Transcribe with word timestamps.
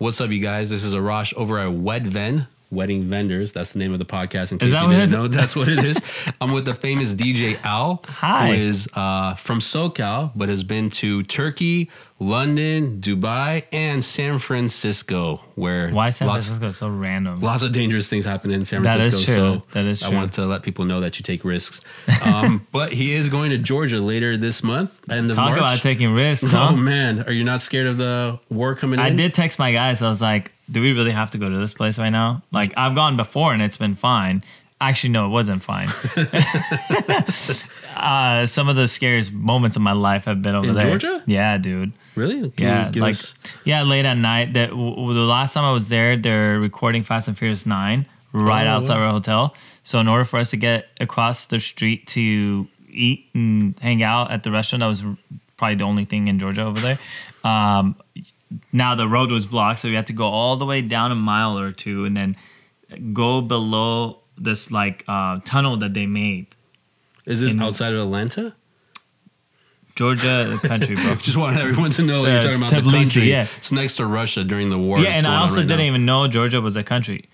What's 0.00 0.18
up, 0.22 0.30
you 0.30 0.40
guys? 0.40 0.70
This 0.70 0.82
is 0.82 0.94
Arash 0.94 1.34
over 1.34 1.58
at 1.58 1.68
Wedven, 1.68 2.46
Wedding 2.70 3.04
Vendors. 3.04 3.52
That's 3.52 3.72
the 3.72 3.78
name 3.78 3.92
of 3.92 3.98
the 3.98 4.04
podcast. 4.04 4.52
In 4.52 4.58
case 4.58 4.70
that 4.72 4.84
you 4.84 4.90
didn't 4.90 5.10
know, 5.10 5.26
that's 5.28 5.56
what 5.56 5.68
it 5.68 5.82
is. 5.84 6.00
I'm 6.40 6.52
with 6.52 6.64
the 6.64 6.74
famous 6.74 7.12
DJ 7.14 7.62
Al, 7.64 8.02
Hi. 8.06 8.46
who 8.48 8.52
is 8.54 8.88
uh, 8.94 9.34
from 9.34 9.60
SoCal, 9.60 10.32
but 10.36 10.48
has 10.48 10.62
been 10.62 10.90
to 10.90 11.22
Turkey, 11.24 11.90
London, 12.20 13.00
Dubai, 13.00 13.64
and 13.72 14.04
San 14.04 14.38
Francisco, 14.38 15.40
where 15.56 15.90
Why 15.90 16.10
San 16.10 16.28
lots, 16.28 16.46
Francisco 16.46 16.70
so 16.70 16.88
random? 16.88 17.40
lots 17.40 17.62
of 17.62 17.72
dangerous 17.72 18.08
things 18.08 18.24
happen 18.24 18.50
in 18.50 18.64
San 18.64 18.82
Francisco. 18.82 19.10
That 19.10 19.16
is 19.18 19.24
true. 19.24 19.34
So 19.34 19.62
That 19.72 19.84
is 19.86 20.00
true. 20.00 20.10
I 20.10 20.14
wanted 20.14 20.32
to 20.34 20.46
let 20.46 20.62
people 20.62 20.84
know 20.84 21.00
that 21.00 21.18
you 21.18 21.22
take 21.22 21.44
risks. 21.44 21.80
Um, 22.30 22.66
but 22.70 22.92
he 22.92 23.14
is 23.14 23.28
going 23.30 23.50
to 23.50 23.58
Georgia 23.58 23.98
later 23.98 24.36
this 24.36 24.62
month, 24.62 25.00
And 25.08 25.28
of 25.30 25.36
Talk 25.36 25.50
March. 25.50 25.58
about 25.58 25.78
taking 25.82 26.12
risks, 26.12 26.52
Oh 26.54 26.76
man, 26.76 27.22
are 27.26 27.32
you 27.32 27.42
not 27.44 27.60
scared 27.62 27.86
of 27.86 27.96
the 27.96 28.38
war 28.50 28.74
coming 28.74 29.00
in? 29.00 29.04
I 29.04 29.10
did 29.10 29.32
text 29.34 29.58
my 29.58 29.72
guys. 29.72 30.02
I 30.02 30.08
was 30.08 30.20
like, 30.22 30.52
"Do 30.70 30.80
we 30.80 30.92
really 30.92 31.10
have 31.12 31.30
to 31.32 31.38
go 31.38 31.48
to 31.50 31.58
this 31.58 31.72
place 31.72 31.98
right 31.98 32.10
now?" 32.10 32.42
Like, 32.52 32.72
I've 32.76 32.94
gone 32.94 33.16
before 33.16 33.52
and 33.52 33.62
it's 33.62 33.76
been 33.76 33.94
fine. 33.96 34.42
Actually, 34.82 35.10
no, 35.10 35.26
it 35.26 35.28
wasn't 35.30 35.62
fine. 35.62 35.88
uh, 37.96 38.46
some 38.46 38.68
of 38.68 38.76
the 38.76 38.88
scariest 38.88 39.32
moments 39.32 39.76
of 39.76 39.82
my 39.82 39.92
life 39.92 40.24
have 40.24 40.40
been 40.42 40.54
over 40.54 40.68
In 40.68 40.74
there. 40.74 40.86
Georgia? 40.86 41.22
Yeah, 41.26 41.58
dude. 41.58 41.92
Really? 42.14 42.50
Can 42.50 42.66
yeah, 42.66 42.86
you 42.86 42.92
give 42.92 43.02
like 43.02 43.10
us- 43.14 43.34
yeah, 43.64 43.82
late 43.82 44.04
at 44.04 44.16
night. 44.16 44.54
That 44.54 44.70
w- 44.70 44.90
w- 44.94 45.14
the 45.14 45.20
last 45.26 45.54
time 45.54 45.64
I 45.64 45.72
was 45.72 45.88
there, 45.88 46.16
they're 46.16 46.58
recording 46.58 47.02
Fast 47.02 47.28
and 47.28 47.36
Furious 47.36 47.66
Nine 47.66 48.06
right 48.32 48.66
Oh, 48.66 48.70
outside 48.70 48.96
wow. 48.96 49.06
our 49.06 49.12
hotel. 49.12 49.54
So 49.82 49.98
in 49.98 50.08
order 50.08 50.24
for 50.24 50.38
us 50.38 50.50
to 50.50 50.56
get 50.56 50.86
across 51.00 51.44
the 51.46 51.60
street 51.60 52.06
to 52.08 52.66
eat 52.88 53.26
and 53.34 53.78
hang 53.80 54.02
out 54.02 54.30
at 54.30 54.42
the 54.44 54.50
restaurant, 54.50 54.80
that 54.80 54.86
was 54.86 55.02
probably 55.56 55.74
the 55.76 55.84
only 55.84 56.04
thing 56.04 56.28
in 56.28 56.38
Georgia 56.38 56.62
over 56.62 56.80
there. 56.80 56.98
Um, 57.44 57.96
now 58.72 58.94
the 58.94 59.06
road 59.08 59.30
was 59.30 59.46
blocked, 59.46 59.80
so 59.80 59.88
we 59.88 59.94
had 59.94 60.06
to 60.08 60.12
go 60.12 60.26
all 60.26 60.56
the 60.56 60.66
way 60.66 60.82
down 60.82 61.12
a 61.12 61.14
mile 61.14 61.58
or 61.58 61.72
two, 61.72 62.04
and 62.04 62.16
then 62.16 62.36
go 63.12 63.40
below 63.40 64.18
this 64.36 64.70
like 64.70 65.04
uh, 65.08 65.38
tunnel 65.44 65.76
that 65.78 65.94
they 65.94 66.06
made. 66.06 66.46
is 67.26 67.40
this 67.40 67.52
in- 67.52 67.62
outside 67.62 67.92
of 67.92 68.00
Atlanta? 68.00 68.54
Georgia, 69.96 70.56
the 70.60 70.66
country, 70.68 70.94
bro. 70.94 71.14
Just 71.16 71.36
wanted 71.36 71.60
everyone 71.60 71.90
to 71.90 72.02
know 72.02 72.22
that 72.24 72.30
you're 72.32 72.42
talking 72.54 72.56
about 72.68 72.84
the 72.84 72.90
country. 72.90 73.28
yeah. 73.28 73.46
It's 73.58 73.70
next 73.72 73.96
to 73.96 74.06
Russia 74.06 74.44
during 74.44 74.70
the 74.70 74.78
war. 74.78 74.98
Yeah, 74.98 75.10
and 75.10 75.26
I 75.26 75.36
also 75.36 75.56
right 75.58 75.62
didn't 75.68 75.80
now. 75.80 75.84
even 75.84 76.06
know 76.06 76.26
Georgia 76.28 76.60
was 76.60 76.76
a 76.76 76.82
country, 76.82 77.28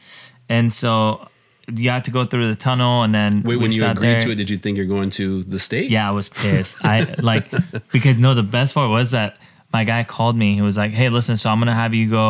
and 0.48 0.72
so 0.72 1.28
you 1.72 1.90
had 1.90 2.04
to 2.04 2.10
go 2.10 2.24
through 2.24 2.48
the 2.48 2.56
tunnel, 2.56 3.02
and 3.02 3.14
then 3.14 3.42
Wait, 3.42 3.56
when 3.56 3.70
you 3.70 3.86
agreed 3.86 4.08
there. 4.08 4.20
to 4.20 4.30
it, 4.30 4.34
did 4.36 4.50
you 4.50 4.56
think 4.58 4.76
you're 4.76 4.86
going 4.86 5.10
to 5.10 5.44
the 5.44 5.58
state? 5.60 5.90
Yeah, 5.90 6.08
I 6.08 6.12
was 6.12 6.28
pissed. 6.28 6.76
I 6.84 7.14
like 7.18 7.50
because 7.92 8.16
no, 8.16 8.34
the 8.34 8.42
best 8.42 8.74
part 8.74 8.90
was 8.90 9.12
that 9.12 9.36
my 9.76 9.84
guy 9.84 10.02
called 10.04 10.36
me. 10.42 10.48
He 10.60 10.62
was 10.70 10.76
like, 10.82 10.92
"Hey, 11.00 11.08
listen, 11.18 11.36
so 11.36 11.50
I'm 11.50 11.58
gonna 11.62 11.80
have 11.84 11.92
you 11.92 12.06
go 12.22 12.28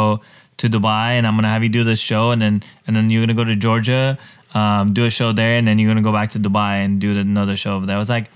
to 0.61 0.67
Dubai, 0.77 1.09
and 1.17 1.27
I'm 1.27 1.37
gonna 1.37 1.55
have 1.57 1.63
you 1.67 1.69
do 1.81 1.85
this 1.85 2.01
show, 2.11 2.25
and 2.33 2.41
then 2.43 2.55
and 2.87 2.93
then 2.97 3.05
you're 3.11 3.23
gonna 3.25 3.41
go 3.43 3.45
to 3.45 3.59
Georgia, 3.67 4.19
um, 4.61 4.93
do 4.99 5.05
a 5.11 5.13
show 5.19 5.31
there, 5.41 5.55
and 5.59 5.65
then 5.69 5.79
you're 5.79 5.91
gonna 5.93 6.09
go 6.11 6.17
back 6.21 6.31
to 6.37 6.41
Dubai 6.47 6.75
and 6.85 7.01
do 7.01 7.11
another 7.17 7.57
show 7.57 7.73
over 7.77 7.87
there." 7.87 7.97
I 8.01 8.03
was 8.07 8.13
like, 8.19 8.27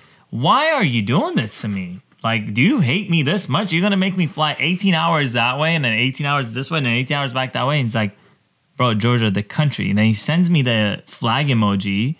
"Why 0.44 0.62
are 0.76 0.84
you 0.94 1.02
doing 1.02 1.34
this 1.34 1.60
to 1.62 1.68
me?" 1.68 1.86
Like, 2.22 2.52
do 2.52 2.60
you 2.70 2.80
hate 2.80 3.08
me 3.14 3.22
this 3.22 3.48
much? 3.48 3.72
You're 3.72 3.82
gonna 3.82 3.96
make 4.06 4.16
me 4.22 4.26
fly 4.26 4.54
18 4.58 4.94
hours 4.94 5.32
that 5.32 5.58
way 5.58 5.74
and 5.74 5.82
then 5.84 5.94
18 5.94 6.26
hours 6.26 6.52
this 6.52 6.70
way 6.70 6.78
and 6.78 6.86
then 6.86 6.94
18 6.94 7.16
hours 7.16 7.32
back 7.32 7.54
that 7.54 7.66
way. 7.66 7.78
And 7.80 7.86
he's 7.86 7.94
like, 7.94 8.12
bro, 8.76 8.92
Georgia, 8.94 9.30
the 9.30 9.42
country. 9.42 9.88
And 9.90 9.98
then 9.98 10.04
he 10.04 10.14
sends 10.14 10.50
me 10.50 10.60
the 10.62 11.02
flag 11.06 11.48
emoji, 11.48 12.16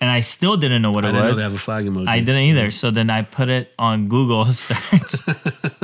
and 0.00 0.10
I 0.10 0.20
still 0.20 0.56
didn't 0.58 0.82
know 0.82 0.90
what 0.90 1.04
it 1.04 1.08
I 1.08 1.10
it 1.10 1.12
didn't 1.12 1.28
know 1.28 1.34
they 1.36 1.42
have 1.42 1.54
a 1.54 1.58
flag 1.58 1.86
emoji. 1.86 2.08
I 2.08 2.18
didn't 2.20 2.42
either. 2.42 2.70
So 2.70 2.90
then 2.90 3.08
I 3.08 3.22
put 3.22 3.48
it 3.48 3.72
on 3.78 4.08
Google 4.08 4.44
search. 4.66 5.14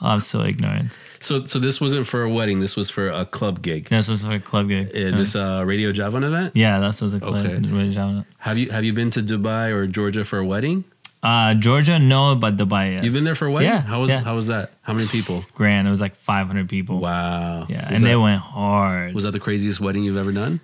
I'm 0.00 0.20
so 0.20 0.42
ignorant. 0.42 0.98
So, 1.20 1.44
so 1.44 1.58
this 1.58 1.80
wasn't 1.80 2.06
for 2.06 2.22
a 2.22 2.30
wedding. 2.30 2.60
This 2.60 2.76
was 2.76 2.88
for 2.88 3.08
a 3.10 3.26
club 3.26 3.60
gig. 3.60 3.88
This 3.90 4.08
was 4.08 4.24
for 4.24 4.32
a 4.32 4.40
club 4.40 4.68
gig. 4.68 4.90
Is 4.94 5.16
this 5.18 5.34
a 5.34 5.64
Radio 5.66 5.92
Javan 5.92 6.24
event? 6.24 6.56
yeah, 6.56 6.80
that 6.80 7.00
was 7.00 7.12
a 7.12 7.20
club. 7.20 7.44
Okay. 7.46 7.56
Okay. 7.56 8.24
Have 8.38 8.56
you 8.56 8.70
have 8.70 8.84
you 8.84 8.92
been 8.94 9.10
to 9.10 9.20
Dubai 9.22 9.70
or 9.70 9.86
Georgia 9.86 10.24
for 10.24 10.38
a 10.38 10.46
wedding? 10.46 10.84
Uh, 11.22 11.52
Georgia, 11.52 11.98
no, 11.98 12.34
but 12.34 12.56
Dubai, 12.56 12.92
yes. 12.94 13.04
You've 13.04 13.12
been 13.12 13.24
there 13.24 13.34
for 13.34 13.44
a 13.46 13.50
wedding? 13.52 13.70
Yeah. 13.70 13.82
How 13.82 14.00
was 14.00 14.08
yeah. 14.08 14.20
how 14.20 14.34
was 14.36 14.46
that? 14.46 14.70
How 14.80 14.94
many 14.94 15.06
people? 15.06 15.44
grand? 15.54 15.86
It 15.86 15.90
was 15.90 16.00
like 16.00 16.14
500 16.14 16.66
people. 16.66 16.98
Wow. 16.98 17.66
Yeah, 17.68 17.90
Was 17.90 17.96
and 17.96 18.06
they 18.06 18.16
went 18.16 18.40
hard. 18.40 19.14
Was 19.14 19.24
that 19.24 19.32
the 19.32 19.40
craziest 19.40 19.80
wedding 19.80 20.02
you've 20.02 20.16
ever 20.16 20.32
done? 20.32 20.60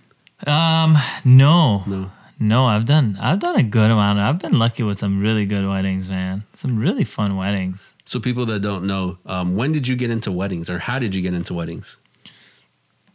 um, 0.46 0.96
no, 1.24 1.82
No. 1.86 2.10
No, 2.38 2.66
I've 2.66 2.84
done, 2.84 3.16
I've 3.20 3.38
done 3.38 3.56
a 3.56 3.62
good 3.62 3.90
amount. 3.90 4.18
I've 4.18 4.38
been 4.38 4.58
lucky 4.58 4.82
with 4.82 4.98
some 4.98 5.20
really 5.20 5.46
good 5.46 5.66
weddings, 5.66 6.08
man. 6.08 6.44
Some 6.52 6.78
really 6.78 7.04
fun 7.04 7.36
weddings. 7.36 7.94
So 8.04 8.20
people 8.20 8.46
that 8.46 8.60
don't 8.60 8.86
know, 8.86 9.18
um, 9.26 9.56
when 9.56 9.72
did 9.72 9.88
you 9.88 9.96
get 9.96 10.10
into 10.10 10.30
weddings, 10.30 10.68
or 10.68 10.78
how 10.78 10.98
did 10.98 11.14
you 11.14 11.22
get 11.22 11.34
into 11.34 11.54
weddings? 11.54 11.98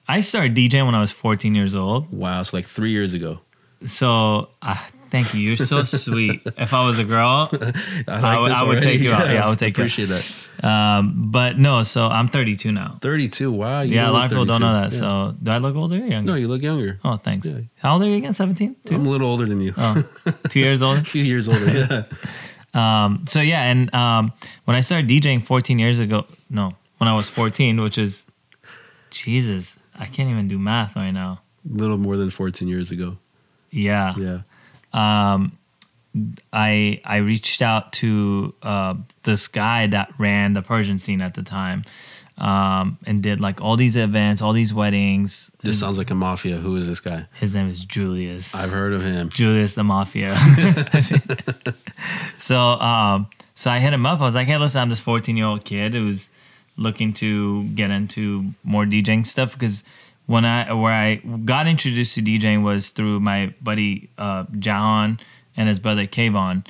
I 0.08 0.22
started 0.22 0.56
DJing 0.56 0.86
when 0.86 0.96
I 0.96 1.02
was 1.02 1.12
14 1.12 1.56
years 1.56 1.76
old. 1.76 2.12
Wow, 2.12 2.42
so 2.44 2.58
like 2.58 2.66
three 2.66 2.92
years 2.92 3.14
ago. 3.14 3.40
So, 3.86 4.50
uh, 4.62 4.76
thank 5.12 5.34
you. 5.34 5.42
You're 5.42 5.58
so 5.58 5.84
sweet. 6.06 6.42
If 6.58 6.74
I 6.74 6.84
was 6.86 6.98
a 7.00 7.04
girl, 7.04 7.50
I, 7.54 7.56
like 7.56 8.10
I 8.10 8.40
would- 8.40 8.50
this 8.52 8.58
I 8.58 8.64
would 8.64 8.82
take 8.82 9.02
you 9.02 9.12
out. 9.12 9.30
Yeah, 9.32 9.46
I 9.46 9.50
would 9.50 9.60
take 9.60 9.78
you 9.78 9.84
out. 9.84 9.90
Appreciate 9.92 10.10
that. 10.10 10.66
um, 10.68 11.24
but 11.28 11.58
no. 11.60 11.84
So 11.84 12.08
I'm 12.08 12.28
32 12.30 12.72
now. 12.72 12.98
Thirty-two. 13.02 13.52
Wow. 13.52 13.82
you 13.82 13.96
yeah, 13.96 14.10
a 14.10 14.12
lot 14.12 14.26
of 14.26 14.32
people 14.32 14.46
don't 14.46 14.62
know 14.62 14.74
that. 14.74 14.92
Yeah. 14.94 15.00
So 15.00 15.36
do 15.42 15.52
I 15.52 15.58
look 15.60 15.76
older 15.76 15.96
or 15.96 16.00
younger? 16.08 16.32
no, 16.32 16.38
you 16.38 16.48
look 16.48 16.62
younger. 16.64 17.00
Oh, 17.04 17.18
thanks. 17.18 17.48
Yeah. 17.48 17.60
How 17.80 17.94
old 17.94 18.04
are 18.04 18.08
you 18.08 18.16
again? 18.18 18.34
17? 18.34 18.76
Two? 18.86 18.96
I'm 18.96 19.06
a 19.06 19.10
little 19.10 19.28
older 19.28 19.46
than 19.46 19.60
you. 19.62 19.74
Oh, 19.78 20.02
two 20.50 20.60
years 20.60 20.82
older. 20.82 21.02
a 21.02 21.04
few 21.04 21.24
years 21.24 21.48
older. 21.48 21.66
Yeah. 21.72 22.04
Um, 22.74 23.26
so 23.28 23.42
yeah, 23.42 23.64
and 23.64 23.94
um, 23.94 24.32
when 24.66 24.78
I 24.78 24.82
started 24.82 25.10
DJing 25.10 25.44
14 25.46 25.78
years 25.78 26.00
ago, 26.00 26.26
no, 26.50 26.76
when 27.00 27.10
I 27.10 27.14
was 27.14 27.28
14, 27.28 27.82
which 27.82 27.98
is, 27.98 28.24
Jesus, 29.10 29.78
I 30.00 30.06
can't 30.06 30.30
even 30.30 30.48
do 30.48 30.58
math 30.58 30.96
right 30.96 31.12
now. 31.12 31.42
a 31.70 31.76
little 31.76 31.98
more 31.98 32.16
than 32.16 32.30
14 32.30 32.68
years 32.68 32.92
ago. 32.92 33.18
Yeah. 33.72 34.14
Yeah. 34.18 34.42
Um, 34.94 35.58
I 36.52 37.02
I 37.06 37.18
reached 37.18 37.62
out 37.62 37.94
to 37.94 38.54
uh, 38.62 38.96
this 39.24 39.48
guy 39.48 39.88
that 39.88 40.14
ran 40.18 40.54
the 40.54 40.62
Persian 40.62 41.00
scene 41.00 41.22
at 41.22 41.36
the 41.36 41.44
time, 41.44 41.86
um, 42.38 42.98
and 43.06 43.24
did 43.24 43.40
like 43.40 43.62
all 43.62 43.78
these 43.78 43.96
events, 43.96 44.42
all 44.42 44.54
these 44.54 44.74
weddings. 44.74 45.52
This 45.60 45.80
sounds 45.80 45.98
like 45.98 46.10
a 46.10 46.16
mafia. 46.16 46.58
Who 46.58 46.76
is 46.76 46.88
this 46.88 47.00
guy? 47.00 47.28
His 47.34 47.56
name 47.56 47.70
is 47.70 47.86
Julius. 47.86 48.54
I've 48.54 48.72
heard 48.72 48.94
of 48.94 49.04
him. 49.04 49.30
Julius 49.30 49.76
the 49.76 49.84
Mafia. 49.84 50.36
so 52.38 52.60
um, 52.60 53.28
so 53.56 53.72
I 53.72 53.80
hit 53.80 53.94
him 53.94 54.06
up. 54.06 54.20
I 54.20 54.24
was 54.24 54.36
like, 54.36 54.48
hey, 54.48 54.58
listen, 54.58 54.82
I'm 54.82 54.90
this 54.90 55.00
14 55.00 55.38
year 55.38 55.46
old 55.46 55.64
kid 55.64 55.94
who's 55.94 56.30
looking 56.78 57.14
to 57.14 57.66
get 57.70 57.92
into 57.92 58.54
more 58.64 58.86
DJing 58.86 59.26
stuff 59.26 59.54
because 59.54 59.84
when 60.26 60.46
I 60.46 60.74
where 60.74 60.94
I 60.94 61.16
got 61.16 61.68
introduced 61.68 62.16
to 62.16 62.22
DJing 62.22 62.64
was 62.64 62.90
through 62.90 63.20
my 63.20 63.54
buddy 63.62 64.10
uh, 64.18 64.46
Jahan 64.58 65.20
and 65.58 65.68
his 65.68 65.80
brother 65.80 66.06
Kayvon. 66.06 66.66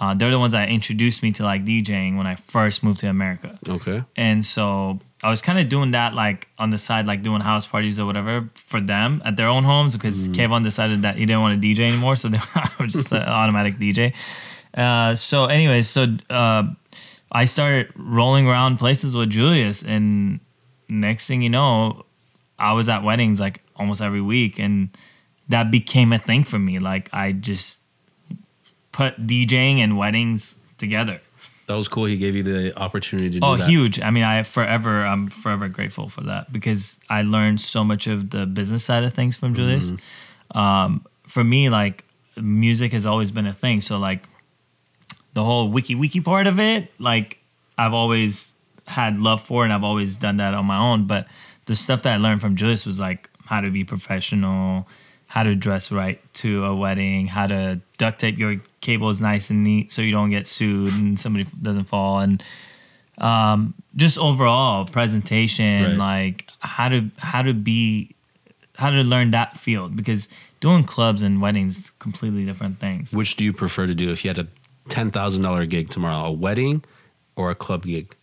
Uh, 0.00 0.12
they're 0.12 0.30
the 0.30 0.38
ones 0.38 0.52
that 0.52 0.68
introduced 0.68 1.22
me 1.22 1.30
to 1.32 1.44
like 1.44 1.64
DJing 1.64 2.16
when 2.16 2.26
I 2.26 2.34
first 2.34 2.82
moved 2.82 3.00
to 3.00 3.08
America. 3.08 3.58
Okay. 3.68 4.02
And 4.16 4.44
so 4.44 4.98
I 5.22 5.30
was 5.30 5.40
kind 5.40 5.58
of 5.58 5.68
doing 5.68 5.92
that 5.92 6.14
like 6.14 6.48
on 6.58 6.70
the 6.70 6.78
side, 6.78 7.06
like 7.06 7.22
doing 7.22 7.40
house 7.40 7.64
parties 7.64 7.98
or 8.00 8.04
whatever 8.04 8.50
for 8.54 8.80
them 8.80 9.22
at 9.24 9.36
their 9.36 9.46
own 9.46 9.62
homes 9.62 9.94
because 9.94 10.28
Kayvon 10.28 10.64
decided 10.64 11.02
that 11.02 11.16
he 11.16 11.26
didn't 11.26 11.42
want 11.42 11.62
to 11.62 11.66
DJ 11.66 11.88
anymore. 11.88 12.16
So 12.16 12.28
they 12.34 12.40
were 12.78 12.88
just 12.88 13.12
an 13.12 13.22
automatic 13.22 13.78
DJ. 13.78 14.14
Uh, 14.76 15.14
so, 15.14 15.46
anyways, 15.46 15.88
so 15.88 16.06
uh, 16.28 16.64
I 17.30 17.44
started 17.44 17.92
rolling 17.96 18.46
around 18.48 18.78
places 18.78 19.14
with 19.14 19.30
Julius. 19.30 19.82
And 19.82 20.40
next 20.88 21.26
thing 21.26 21.42
you 21.42 21.50
know, 21.50 22.04
I 22.58 22.72
was 22.72 22.88
at 22.88 23.02
weddings 23.02 23.40
like 23.40 23.62
almost 23.76 24.00
every 24.00 24.20
week. 24.20 24.58
And 24.58 24.90
that 25.48 25.70
became 25.70 26.12
a 26.12 26.18
thing 26.18 26.44
for 26.44 26.58
me. 26.58 26.78
Like 26.78 27.12
I 27.12 27.32
just 27.32 27.80
put 28.92 29.26
DJing 29.26 29.78
and 29.78 29.98
weddings 29.98 30.56
together. 30.78 31.20
That 31.66 31.74
was 31.74 31.88
cool. 31.88 32.04
He 32.04 32.16
gave 32.16 32.36
you 32.36 32.42
the 32.42 32.78
opportunity 32.78 33.30
to 33.30 33.40
do 33.40 33.46
Oh, 33.46 33.54
huge! 33.54 33.98
I 33.98 34.10
mean, 34.10 34.22
I 34.22 34.42
forever, 34.42 35.02
I'm 35.02 35.28
forever 35.28 35.66
grateful 35.68 36.10
for 36.10 36.20
that 36.22 36.52
because 36.52 36.98
I 37.08 37.22
learned 37.22 37.60
so 37.62 37.82
much 37.82 38.06
of 38.06 38.30
the 38.30 38.44
business 38.44 38.84
side 38.84 39.02
of 39.02 39.14
things 39.14 39.36
from 39.36 39.54
Julius. 39.54 39.90
Mm-hmm. 39.90 40.58
Um, 40.58 41.06
for 41.26 41.42
me, 41.42 41.70
like 41.70 42.04
music 42.36 42.92
has 42.92 43.06
always 43.06 43.30
been 43.30 43.46
a 43.46 43.52
thing. 43.52 43.80
So, 43.80 43.98
like 43.98 44.28
the 45.32 45.42
whole 45.42 45.70
wiki 45.70 45.94
wiki 45.94 46.20
part 46.20 46.46
of 46.46 46.60
it, 46.60 46.92
like 46.98 47.38
I've 47.78 47.94
always 47.94 48.52
had 48.86 49.18
love 49.18 49.40
for, 49.40 49.64
and 49.64 49.72
I've 49.72 49.84
always 49.84 50.18
done 50.18 50.36
that 50.36 50.52
on 50.52 50.66
my 50.66 50.76
own. 50.76 51.06
But 51.06 51.26
the 51.66 51.76
stuff 51.76 52.02
that 52.02 52.12
I 52.14 52.16
learned 52.16 52.40
from 52.40 52.56
Julius 52.56 52.84
was 52.86 52.98
like 53.00 53.28
how 53.46 53.60
to 53.60 53.70
be 53.70 53.84
professional, 53.84 54.86
how 55.26 55.42
to 55.42 55.54
dress 55.54 55.90
right 55.92 56.20
to 56.34 56.64
a 56.64 56.74
wedding, 56.74 57.26
how 57.26 57.46
to 57.46 57.80
duct 57.98 58.20
tape 58.20 58.38
your 58.38 58.56
cables 58.80 59.20
nice 59.20 59.50
and 59.50 59.64
neat 59.64 59.90
so 59.92 60.02
you 60.02 60.12
don't 60.12 60.30
get 60.30 60.46
sued 60.46 60.92
and 60.94 61.18
somebody 61.18 61.46
doesn't 61.60 61.84
fall, 61.84 62.20
and 62.20 62.42
um, 63.18 63.74
just 63.96 64.18
overall 64.18 64.84
presentation, 64.86 65.84
Right. 65.84 65.96
like 65.98 66.50
how 66.60 66.88
to 66.88 67.10
how 67.18 67.42
to 67.42 67.54
be 67.54 68.14
how 68.76 68.90
to 68.90 69.02
learn 69.04 69.30
that 69.30 69.56
field 69.56 69.94
because 69.94 70.28
doing 70.60 70.82
clubs 70.84 71.22
and 71.22 71.40
weddings 71.40 71.92
completely 72.00 72.44
different 72.44 72.78
things. 72.80 73.12
Which 73.12 73.36
do 73.36 73.44
you 73.44 73.52
prefer 73.52 73.86
to 73.86 73.94
do 73.94 74.10
if 74.10 74.24
you 74.24 74.30
had 74.30 74.38
a 74.38 74.48
ten 74.88 75.10
thousand 75.10 75.42
dollar 75.42 75.64
gig 75.64 75.90
tomorrow? 75.90 76.26
A 76.26 76.32
wedding 76.32 76.82
or 77.36 77.50
a 77.50 77.54
club 77.54 77.84
gig? 77.86 78.14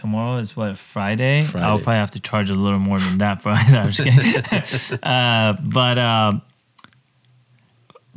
Tomorrow 0.00 0.38
is 0.38 0.56
what 0.56 0.76
Friday. 0.78 1.40
I'll 1.54 1.78
probably 1.78 1.94
have 1.96 2.10
to 2.12 2.20
charge 2.20 2.50
a 2.50 2.54
little 2.54 2.78
more 2.78 2.98
than 2.98 3.18
that. 3.18 3.42
Probably. 3.42 3.76
I'm 3.76 3.90
just 3.90 4.02
kidding. 4.02 4.98
uh, 5.02 5.56
but 5.64 5.98
uh, 5.98 6.32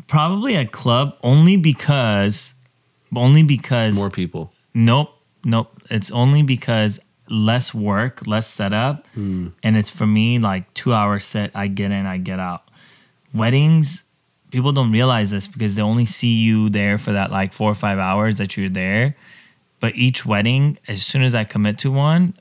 probably 0.08 0.56
a 0.56 0.66
club 0.66 1.18
only 1.24 1.58
because, 1.58 2.54
only 3.16 3.44
because 3.44 3.96
More 3.96 4.10
people. 4.10 4.52
Nope, 4.74 5.14
nope. 5.44 5.72
It's 5.90 6.12
only 6.12 6.44
because 6.44 7.00
less 7.30 7.74
work, 7.74 8.26
less 8.28 8.48
setup, 8.48 9.06
Hmm. 9.14 9.50
and 9.64 9.78
it's 9.78 9.90
for 9.90 10.06
me 10.08 10.40
like 10.40 10.72
two 10.74 10.94
hour 10.94 11.20
set. 11.20 11.52
I 11.56 11.68
get 11.68 11.92
in, 11.92 12.06
I 12.06 12.18
get 12.18 12.40
out. 12.40 12.64
Weddings, 13.34 14.04
people 14.52 14.72
don't 14.72 14.92
realize 14.92 15.32
this 15.32 15.48
because 15.48 15.76
they 15.76 15.82
only 15.82 16.06
see 16.06 16.36
you 16.36 16.70
there 16.70 16.98
for 16.98 17.12
that 17.14 17.32
like 17.32 17.54
four 17.54 17.72
or 17.72 17.76
five 17.76 17.98
hours 18.00 18.38
that 18.38 18.56
you're 18.58 18.70
there. 18.70 19.16
But 19.84 19.98
each 19.98 20.26
wedding, 20.26 20.78
as 20.88 21.06
soon 21.06 21.24
as 21.24 21.36
I 21.36 21.44
commit 21.44 21.78
to 21.80 21.92
one, 21.92 22.36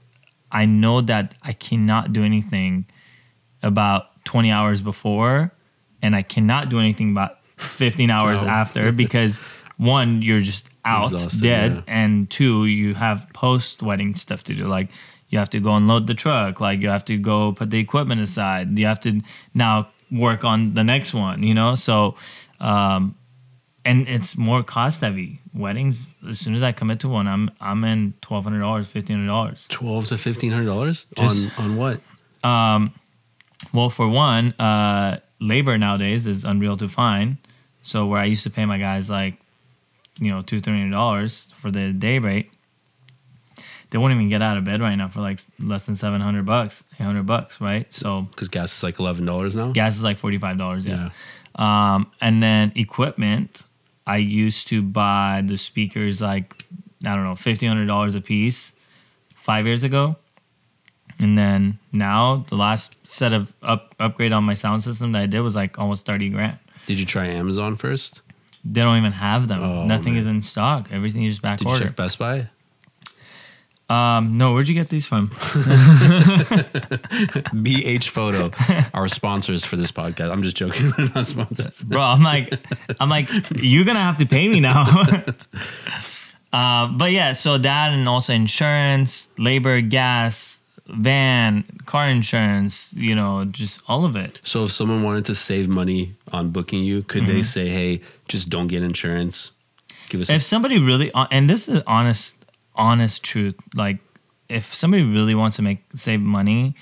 I 0.52 0.64
know 0.64 1.00
that 1.00 1.34
I 1.42 1.52
cannot 1.52 2.12
do 2.12 2.22
anything 2.22 2.86
about 3.64 4.24
20 4.26 4.52
hours 4.52 4.80
before, 4.80 5.52
and 6.00 6.14
I 6.14 6.22
cannot 6.22 6.68
do 6.68 6.78
anything 6.78 7.10
about 7.10 7.44
15 7.56 8.10
hours 8.16 8.44
after 8.44 8.92
because 8.92 9.40
one, 9.76 10.22
you're 10.22 10.38
just 10.38 10.70
out 10.84 11.10
Exhausted, 11.12 11.42
dead, 11.42 11.72
yeah. 11.72 11.82
and 11.88 12.30
two, 12.30 12.66
you 12.66 12.94
have 12.94 13.26
post 13.32 13.82
wedding 13.82 14.14
stuff 14.14 14.44
to 14.44 14.54
do. 14.54 14.66
Like 14.66 14.90
you 15.28 15.38
have 15.40 15.50
to 15.50 15.58
go 15.58 15.74
unload 15.74 16.06
the 16.06 16.14
truck, 16.14 16.60
like 16.60 16.78
you 16.78 16.90
have 16.90 17.04
to 17.06 17.18
go 17.18 17.50
put 17.50 17.70
the 17.70 17.80
equipment 17.80 18.20
aside, 18.20 18.78
you 18.78 18.86
have 18.86 19.00
to 19.00 19.20
now 19.52 19.88
work 20.12 20.44
on 20.44 20.74
the 20.74 20.84
next 20.84 21.12
one, 21.12 21.42
you 21.42 21.54
know? 21.54 21.74
So, 21.74 22.14
um, 22.60 23.16
and 23.84 24.08
it's 24.08 24.36
more 24.36 24.62
cost 24.62 25.00
heavy. 25.00 25.40
Weddings, 25.54 26.14
as 26.28 26.38
soon 26.38 26.54
as 26.54 26.62
I 26.62 26.72
commit 26.72 27.00
to 27.00 27.08
one, 27.08 27.26
I'm 27.28 27.50
I'm 27.60 27.84
in 27.84 28.14
twelve 28.20 28.44
hundred 28.44 28.60
dollars, 28.60 28.88
fifteen 28.88 29.16
hundred 29.16 29.28
dollars. 29.28 29.66
Twelve 29.68 30.06
to 30.06 30.18
fifteen 30.18 30.50
hundred 30.52 30.66
dollars 30.66 31.06
on 31.18 31.50
on 31.58 31.76
what? 31.76 32.00
Um, 32.42 32.92
Well, 33.72 33.90
for 33.90 34.08
one, 34.08 34.52
uh, 34.58 35.18
labor 35.40 35.78
nowadays 35.78 36.26
is 36.26 36.44
unreal 36.44 36.76
to 36.78 36.88
find. 36.88 37.36
So 37.82 38.06
where 38.06 38.20
I 38.20 38.24
used 38.24 38.42
to 38.44 38.50
pay 38.50 38.64
my 38.64 38.78
guys 38.78 39.10
like, 39.10 39.34
you 40.18 40.30
know, 40.30 40.42
two 40.42 40.60
three 40.60 40.72
hundred 40.78 40.90
dollars 40.92 41.48
for 41.54 41.70
the 41.70 41.92
day 41.92 42.18
rate, 42.18 42.50
they 43.90 43.98
won't 43.98 44.14
even 44.14 44.28
get 44.28 44.40
out 44.42 44.56
of 44.56 44.64
bed 44.64 44.80
right 44.80 44.94
now 44.94 45.08
for 45.08 45.20
like 45.20 45.40
less 45.60 45.84
than 45.86 45.96
seven 45.96 46.20
hundred 46.20 46.46
bucks, 46.46 46.82
eight 46.98 47.04
hundred 47.04 47.26
bucks, 47.26 47.60
right? 47.60 47.92
So 47.92 48.22
Because 48.22 48.48
gas 48.48 48.76
is 48.76 48.82
like 48.82 48.98
eleven 48.98 49.26
dollars 49.26 49.54
now. 49.54 49.72
gas 49.72 49.96
is 49.96 50.04
like 50.04 50.18
forty 50.18 50.38
five 50.38 50.56
dollars. 50.58 50.86
Yeah. 50.86 51.10
Yeah. 51.58 51.94
Um, 51.94 52.10
and 52.20 52.42
then 52.42 52.72
equipment, 52.76 53.62
I 54.06 54.16
used 54.18 54.68
to 54.68 54.82
buy 54.82 55.42
the 55.44 55.56
speakers 55.58 56.20
like 56.20 56.64
I 57.06 57.14
don't 57.14 57.24
know, 57.24 57.36
fifteen 57.36 57.68
hundred 57.68 57.86
dollars 57.86 58.14
a 58.14 58.20
piece 58.20 58.72
five 59.34 59.66
years 59.66 59.82
ago. 59.84 60.16
And 61.20 61.36
then 61.38 61.78
now 61.92 62.44
the 62.48 62.56
last 62.56 62.96
set 63.06 63.32
of 63.32 63.52
up 63.62 63.94
upgrade 64.00 64.32
on 64.32 64.44
my 64.44 64.54
sound 64.54 64.82
system 64.82 65.12
that 65.12 65.22
I 65.22 65.26
did 65.26 65.40
was 65.40 65.54
like 65.54 65.78
almost 65.78 66.06
thirty 66.06 66.28
grand. 66.30 66.58
Did 66.86 66.98
you 66.98 67.06
try 67.06 67.26
Amazon 67.26 67.76
first? 67.76 68.22
They 68.64 68.80
don't 68.80 68.96
even 68.96 69.12
have 69.12 69.48
them. 69.48 69.62
Oh, 69.62 69.84
Nothing 69.84 70.14
man. 70.14 70.20
is 70.20 70.26
in 70.26 70.42
stock. 70.42 70.88
Everything 70.92 71.24
is 71.24 71.34
just 71.34 71.42
back 71.42 71.58
Did 71.58 71.68
you 71.68 71.78
check 71.78 71.96
Best 71.96 72.18
Buy? 72.18 72.48
Um, 73.92 74.38
no, 74.38 74.52
where'd 74.54 74.68
you 74.68 74.74
get 74.74 74.88
these 74.88 75.04
from? 75.06 75.28
BH 77.64 78.08
Photo, 78.08 78.50
our 78.94 79.08
sponsors 79.08 79.64
for 79.64 79.76
this 79.76 79.90
podcast. 79.92 80.30
I'm 80.30 80.42
just 80.42 80.56
joking. 80.56 80.92
We're 80.98 81.10
not 81.14 81.26
sponsors. 81.26 81.78
bro 81.82 82.00
i'm 82.00 82.22
like 82.22 82.54
i'm 83.00 83.08
like 83.08 83.28
you're 83.56 83.84
gonna 83.84 84.02
have 84.02 84.16
to 84.18 84.26
pay 84.26 84.48
me 84.48 84.60
now 84.60 84.84
uh, 86.52 86.88
but 86.96 87.10
yeah 87.12 87.32
so 87.32 87.58
that 87.58 87.92
and 87.92 88.08
also 88.08 88.32
insurance 88.32 89.28
labor 89.38 89.80
gas 89.80 90.60
van 90.86 91.64
car 91.86 92.08
insurance 92.08 92.92
you 92.94 93.14
know 93.14 93.44
just 93.46 93.80
all 93.88 94.04
of 94.04 94.16
it 94.16 94.40
So 94.44 94.64
if 94.64 94.70
someone 94.72 95.02
wanted 95.02 95.24
to 95.26 95.34
save 95.34 95.68
money 95.68 96.14
on 96.32 96.50
booking 96.50 96.82
you, 96.84 97.02
could 97.02 97.22
Mm-hmm. 97.24 97.32
they 97.32 97.42
say, 97.42 97.68
"Hey, 97.68 98.00
just 98.28 98.48
don't 98.48 98.66
get 98.68 98.82
insurance"? 98.82 99.52
Give 100.08 100.20
us. 100.20 100.30
A, 100.30 100.34
if 100.34 100.42
somebody 100.42 100.78
really 100.78 101.10
and 101.30 101.48
this 101.48 101.68
is 101.68 101.82
honest 101.86 102.36
honest 102.74 103.22
truth 103.22 103.54
like 103.74 103.98
if 104.48 104.74
somebody 104.74 105.02
really 105.02 105.34
wants 105.34 105.56
to 105.56 105.62
make 105.62 105.82
save 105.94 106.20
money 106.20 106.74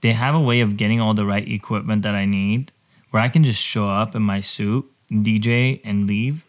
they 0.00 0.12
have 0.12 0.34
a 0.34 0.40
way 0.40 0.60
of 0.60 0.76
getting 0.76 1.00
all 1.00 1.14
the 1.14 1.24
right 1.24 1.48
equipment 1.48 2.02
that 2.02 2.14
i 2.14 2.24
need 2.24 2.72
where 3.10 3.22
i 3.22 3.28
can 3.28 3.44
just 3.44 3.60
show 3.60 3.88
up 3.88 4.14
in 4.14 4.22
my 4.22 4.40
suit 4.40 4.84
dj 5.10 5.80
and 5.84 6.06
leave 6.06 6.44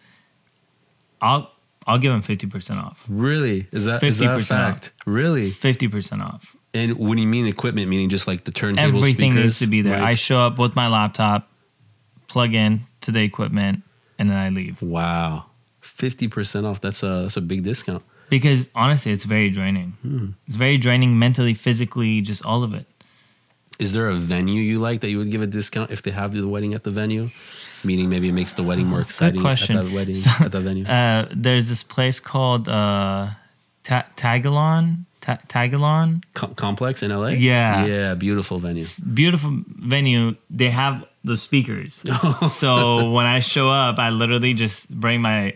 i'll 1.21 1.51
i'll 1.85 1.97
give 1.97 2.11
them 2.11 2.21
50% 2.21 2.83
off 2.83 3.05
really? 3.07 3.67
Is 3.71 3.85
that 3.85 4.03
is 4.03 4.19
that 4.19 4.39
50% 4.39 4.47
fact? 4.47 4.91
Really? 5.05 5.51
50% 5.51 6.21
off 6.21 6.55
And 6.73 6.97
when 6.97 7.17
you 7.17 7.27
mean 7.27 7.47
equipment, 7.47 7.87
meaning 7.87 8.09
just 8.09 8.27
like 8.27 8.43
the 8.43 8.51
turntable 8.51 8.97
everything 8.97 9.31
speakers, 9.31 9.43
needs 9.43 9.59
to 9.59 9.67
be 9.67 9.81
there 9.81 10.01
i 10.01 10.15
show 10.15 10.39
up 10.39 10.59
with 10.59 10.75
my 10.75 10.87
laptop 10.87 11.49
plug 12.27 12.53
in 12.53 12.85
to 13.01 13.11
the 13.11 13.21
equipment 13.23 13.83
and 14.19 14.29
then 14.29 14.37
i 14.37 14.49
leave 14.49 14.81
wow, 14.81 15.45
fifty 15.97 16.27
percent 16.27 16.65
off. 16.65 16.81
That's 16.81 17.03
a 17.03 17.23
that's 17.23 17.37
a 17.37 17.41
big 17.41 17.63
discount. 17.63 18.03
Because 18.29 18.69
honestly 18.75 19.11
it's 19.11 19.23
very 19.23 19.49
draining 19.49 19.93
Hmm. 20.01 20.27
it's 20.47 20.57
very 20.57 20.77
draining 20.77 21.17
mentally 21.19 21.53
physically 21.53 22.21
just 22.21 22.43
all 22.45 22.63
of 22.63 22.73
it 22.73 22.85
Is 23.79 23.93
there 23.93 24.09
a 24.09 24.15
venue 24.15 24.61
you 24.61 24.79
like 24.79 25.01
that 25.01 25.09
you 25.11 25.17
would 25.19 25.31
give 25.31 25.41
a 25.41 25.47
discount 25.59 25.91
if 25.91 26.01
they 26.01 26.11
have 26.11 26.31
do 26.31 26.41
the 26.41 26.47
wedding 26.55 26.73
at 26.73 26.83
the 26.83 26.91
venue? 26.91 27.29
Meaning 27.83 28.09
maybe 28.09 28.27
it 28.29 28.33
makes 28.33 28.53
the 28.53 28.63
wedding 28.63 28.87
more 28.87 29.01
exciting 29.01 29.39
question. 29.41 29.77
at 29.77 29.85
that 29.85 29.93
wedding 29.93 30.15
So, 30.17 30.31
at 30.45 30.51
that 30.51 30.61
venue. 30.65 30.85
uh, 30.89 31.27
there's 31.29 31.67
this 31.69 31.83
place 31.85 32.19
called 32.19 32.67
uh, 32.67 33.27
Ta- 33.83 34.09
Taglyan. 34.17 35.05
Ta- 35.21 35.37
Taglyan. 35.47 36.23
Com- 36.33 36.55
complex 36.55 37.03
in 37.03 37.11
LA. 37.11 37.37
Yeah. 37.37 37.85
yeah, 37.85 38.15
beautiful 38.15 38.57
venue. 38.59 38.83
Beautiful 39.13 39.61
venue. 39.93 40.35
They 40.49 40.71
have 40.71 41.05
the 41.23 41.37
speakers. 41.37 42.01
so 42.49 43.11
when 43.11 43.27
I 43.27 43.41
show 43.41 43.69
up, 43.69 43.99
I 43.99 44.09
literally 44.09 44.53
just 44.57 44.89
bring 44.89 45.21
my 45.21 45.53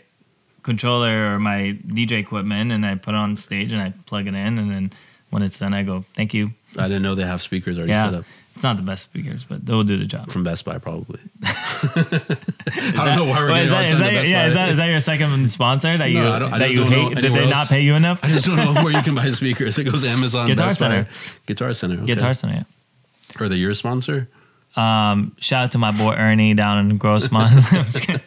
controller 0.64 1.34
or 1.34 1.40
my 1.40 1.78
DJ 1.88 2.14
equipment 2.20 2.72
and 2.72 2.86
I 2.86 2.96
put 2.96 3.14
it 3.14 3.18
on 3.18 3.36
stage 3.38 3.72
and 3.72 3.82
I 3.82 3.94
plug 4.06 4.28
it 4.28 4.36
in. 4.36 4.58
And 4.60 4.72
then 4.72 4.94
when 5.30 5.42
it's 5.44 5.60
done, 5.60 5.74
I 5.74 5.84
go, 5.84 6.06
thank 6.14 6.34
you. 6.34 6.52
I 6.78 6.84
didn't 6.88 7.02
know 7.04 7.16
they 7.16 7.24
have 7.26 7.42
speakers 7.42 7.78
already 7.78 7.94
set 7.94 8.14
up 8.14 8.26
It's 8.56 8.64
not 8.64 8.78
the 8.78 8.84
best 8.84 9.04
speakers, 9.04 9.44
but 9.44 9.66
they'll 9.66 9.84
do 9.84 9.98
the 9.98 10.06
job. 10.06 10.30
from 10.32 10.44
Best 10.46 10.64
Buy, 10.64 10.78
probably. 10.78 11.20
I 11.44 12.92
don't 12.96 13.16
know 13.18 13.26
why 13.26 13.40
we're 13.40 13.52
Wait, 13.52 13.66
getting 13.66 13.66
is, 13.66 13.72
that, 13.72 13.82
on 13.84 13.90
to 13.90 13.96
that, 13.98 14.12
Best 14.14 14.30
yeah, 14.30 14.44
Buy. 14.44 14.48
is, 14.48 14.54
that, 14.56 14.70
is 14.70 14.78
that 14.78 14.86
your 14.90 15.02
second 15.02 15.52
sponsor 15.52 15.98
that 15.98 16.10
you 16.10 16.20
No, 16.20 16.32
I 16.34 16.40
don't- 16.40 16.54
I 16.54 16.60
that 16.60 16.72
you 16.72 16.78
don't 16.78 16.90
know 16.90 17.08
hate? 17.10 17.16
Did 17.16 17.24
they 17.24 17.28
anywhere 17.30 17.48
not 17.50 17.68
pay 17.68 17.82
you 17.82 17.96
enough? 17.96 18.20
I 18.24 18.28
just 18.30 18.46
don't 18.46 18.56
know 18.58 18.84
where 18.84 18.94
you 18.94 19.02
can 19.02 19.16
buy 19.16 19.30
speakers. 19.32 19.78
It 19.78 19.84
goes 19.86 20.04
Amazon, 20.04 20.48
Guitar 20.48 20.68
Best 20.68 20.80
Buy. 20.80 20.86
Center. 20.88 21.10
Guitar 21.46 21.74
Center. 21.74 21.96
Okay. 21.96 22.06
Guitar 22.06 22.34
Center. 22.34 22.54
Yeah. 22.56 23.42
Are 23.46 23.50
they 23.50 23.56
your 23.56 23.74
sponsor? 23.74 24.30
Um, 24.76 25.36
shout 25.40 25.66
out 25.66 25.72
to 25.74 25.78
my 25.78 25.92
boy 25.92 26.14
Ernie 26.14 26.54
down 26.54 26.90
in 26.90 26.98
Grossmont. 27.00 27.52
I'm 27.74 27.86
just 27.86 28.04
kidding. 28.04 28.22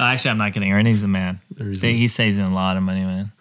Actually, 0.00 0.30
I'm 0.30 0.38
not 0.38 0.52
kidding. 0.54 0.72
Ernie's 0.72 1.02
the 1.02 1.08
man. 1.08 1.40
They- 1.54 1.94
he 1.94 2.08
saves 2.08 2.38
me 2.38 2.44
a 2.44 2.48
lot 2.48 2.76
of 2.76 2.82
money, 2.82 3.02
man. 3.02 3.32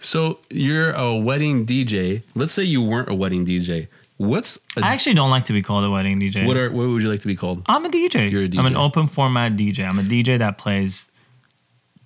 So 0.00 0.38
you're 0.50 0.90
a 0.92 1.16
wedding 1.16 1.66
DJ. 1.66 2.22
Let's 2.34 2.52
say 2.52 2.62
you 2.64 2.82
weren't 2.82 3.08
a 3.08 3.14
wedding 3.14 3.44
DJ. 3.46 3.88
What's 4.16 4.58
a, 4.76 4.84
I 4.84 4.92
actually 4.94 5.14
don't 5.14 5.30
like 5.30 5.44
to 5.46 5.52
be 5.52 5.62
called 5.62 5.84
a 5.84 5.90
wedding 5.90 6.20
DJ. 6.20 6.44
what 6.46 6.56
are 6.56 6.70
what 6.70 6.88
would 6.88 7.02
you 7.02 7.08
like 7.10 7.20
to 7.20 7.26
be 7.28 7.36
called? 7.36 7.62
I'm 7.66 7.84
a 7.84 7.88
DJ. 7.88 8.30
You're 8.30 8.42
a 8.42 8.58
I'm 8.58 8.66
an 8.66 8.76
open 8.76 9.06
format 9.06 9.52
DJ. 9.52 9.84
I'm 9.86 9.98
a 9.98 10.02
DJ 10.02 10.38
that 10.38 10.58
plays 10.58 11.08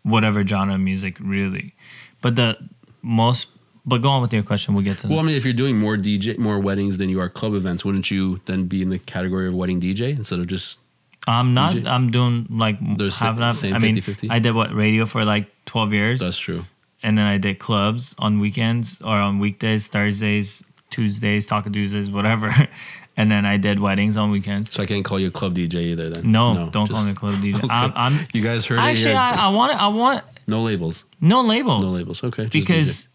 whatever 0.03 0.47
genre 0.47 0.75
of 0.75 0.81
music, 0.81 1.17
really. 1.21 1.75
But 2.21 2.37
the 2.37 2.59
most. 3.03 3.49
But 3.85 3.99
go 3.99 4.11
on 4.11 4.23
with 4.23 4.33
your 4.33 4.43
question. 4.45 4.75
We'll 4.75 4.85
get 4.85 4.99
to 4.99 5.03
that. 5.03 5.09
Well, 5.09 5.17
that. 5.19 5.25
I 5.25 5.27
mean, 5.27 5.37
if 5.37 5.45
you're 5.45 5.55
doing 5.55 5.77
more 5.79 5.97
DJ, 5.97 6.39
more 6.39 6.61
weddings 6.61 6.99
than 6.99 7.09
you 7.09 7.21
are 7.21 7.29
club 7.29 7.55
events, 7.55 7.85
wouldn't 7.85 8.11
you 8.11 8.41
then 8.45 8.67
be 8.67 8.81
in 8.83 8.91
the 8.91 8.99
category 9.01 9.49
of 9.49 9.55
wedding 9.55 9.81
DJ 9.81 10.11
instead 10.17 10.39
of 10.39 10.47
just? 10.47 10.79
I'm 11.27 11.53
not. 11.55 11.75
DJ. 11.75 11.87
I'm 11.89 12.11
doing 12.11 12.47
like 12.51 12.77
There's 12.97 13.19
half 13.19 13.35
the 13.37 13.41
that. 13.41 13.55
same 13.57 13.75
I 13.75 13.79
mean, 13.79 13.95
50-50? 13.95 14.31
I 14.31 14.39
did 14.39 14.55
what 14.55 14.73
radio 14.75 15.05
for 15.07 15.25
like 15.25 15.47
12 15.67 15.93
years. 15.93 16.21
That's 16.21 16.39
true. 16.39 16.65
and 17.03 17.19
then 17.19 17.27
I 17.27 17.39
did 17.39 17.59
clubs 17.59 18.15
on 18.19 18.39
weekends 18.41 19.01
or 19.03 19.17
on 19.17 19.39
weekdays, 19.41 19.89
Thursdays, 19.89 20.63
Tuesdays, 20.91 21.47
Taco 21.47 21.71
Tuesdays, 21.71 22.09
whatever. 22.11 22.53
and 23.17 23.31
then 23.33 23.45
I 23.47 23.57
did 23.57 23.81
weddings 23.81 24.17
on 24.17 24.31
weekends. 24.31 24.73
So 24.73 24.83
I 24.83 24.87
can't 24.87 25.05
call 25.05 25.19
you 25.19 25.29
a 25.29 25.31
club 25.33 25.57
DJ 25.57 25.75
either. 25.93 26.09
Then 26.11 26.31
No, 26.31 26.71
don't 26.73 26.87
just- 26.87 26.93
call 26.93 27.05
me 27.05 27.11
a 27.11 27.15
club 27.15 27.35
DJ. 27.35 27.55
Okay. 27.65 27.67
I'm, 27.69 27.93
I'm 27.97 28.27
You 28.33 28.43
guys 28.43 28.65
heard 28.67 28.79
actually 28.79 29.11
it 29.11 29.15
here. 29.15 29.21
I, 29.21 29.47
I 29.47 29.49
want 29.49 29.73
I 29.81 29.89
want 29.89 30.25
no 30.47 30.63
labels. 30.63 31.05
no 31.21 31.43
label 31.43 31.79
No 31.81 31.89
labels. 31.89 32.23
Okay. 32.25 32.47
because 32.47 33.09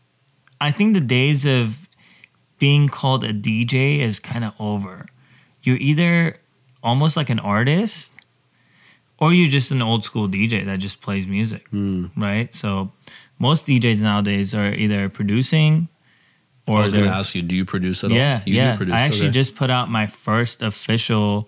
I 0.59 0.71
think 0.71 0.93
the 0.93 1.01
days 1.01 1.45
of 1.45 1.87
being 2.59 2.89
called 2.89 3.23
a 3.23 3.33
DJ 3.33 3.99
is 3.99 4.19
kind 4.19 4.43
of 4.43 4.53
over. 4.59 5.05
You're 5.63 5.77
either 5.77 6.39
almost 6.83 7.17
like 7.17 7.29
an 7.29 7.39
artist 7.39 8.11
or 9.19 9.33
you're 9.33 9.49
just 9.49 9.71
an 9.71 9.81
old 9.81 10.03
school 10.03 10.27
DJ 10.27 10.65
that 10.65 10.79
just 10.79 11.01
plays 11.01 11.27
music, 11.27 11.69
DJ. 11.69 12.05
Hmm. 12.05 12.21
right? 12.21 12.53
So 12.53 12.91
most 13.39 13.67
DJs 13.67 14.01
nowadays 14.01 14.55
are 14.55 14.73
either 14.73 15.09
producing 15.09 15.89
or 16.67 16.79
I 16.79 16.83
was 16.83 16.93
going 16.93 17.05
to 17.05 17.11
ask 17.11 17.33
you, 17.33 17.41
do 17.41 17.55
you 17.55 17.63
produce 17.63 18.03
at 18.03 18.11
all? 18.11 18.17
yeah, 18.17 18.35
all? 18.35 18.41
You 18.45 18.55
yeah. 18.55 18.71
do 18.71 18.77
produce. 18.77 18.93
I 18.95 18.99
actually 19.01 19.27
okay. 19.27 19.33
just 19.33 19.55
put 19.55 19.71
out 19.71 19.89
my 19.89 20.05
first 20.05 20.61
official 20.61 21.47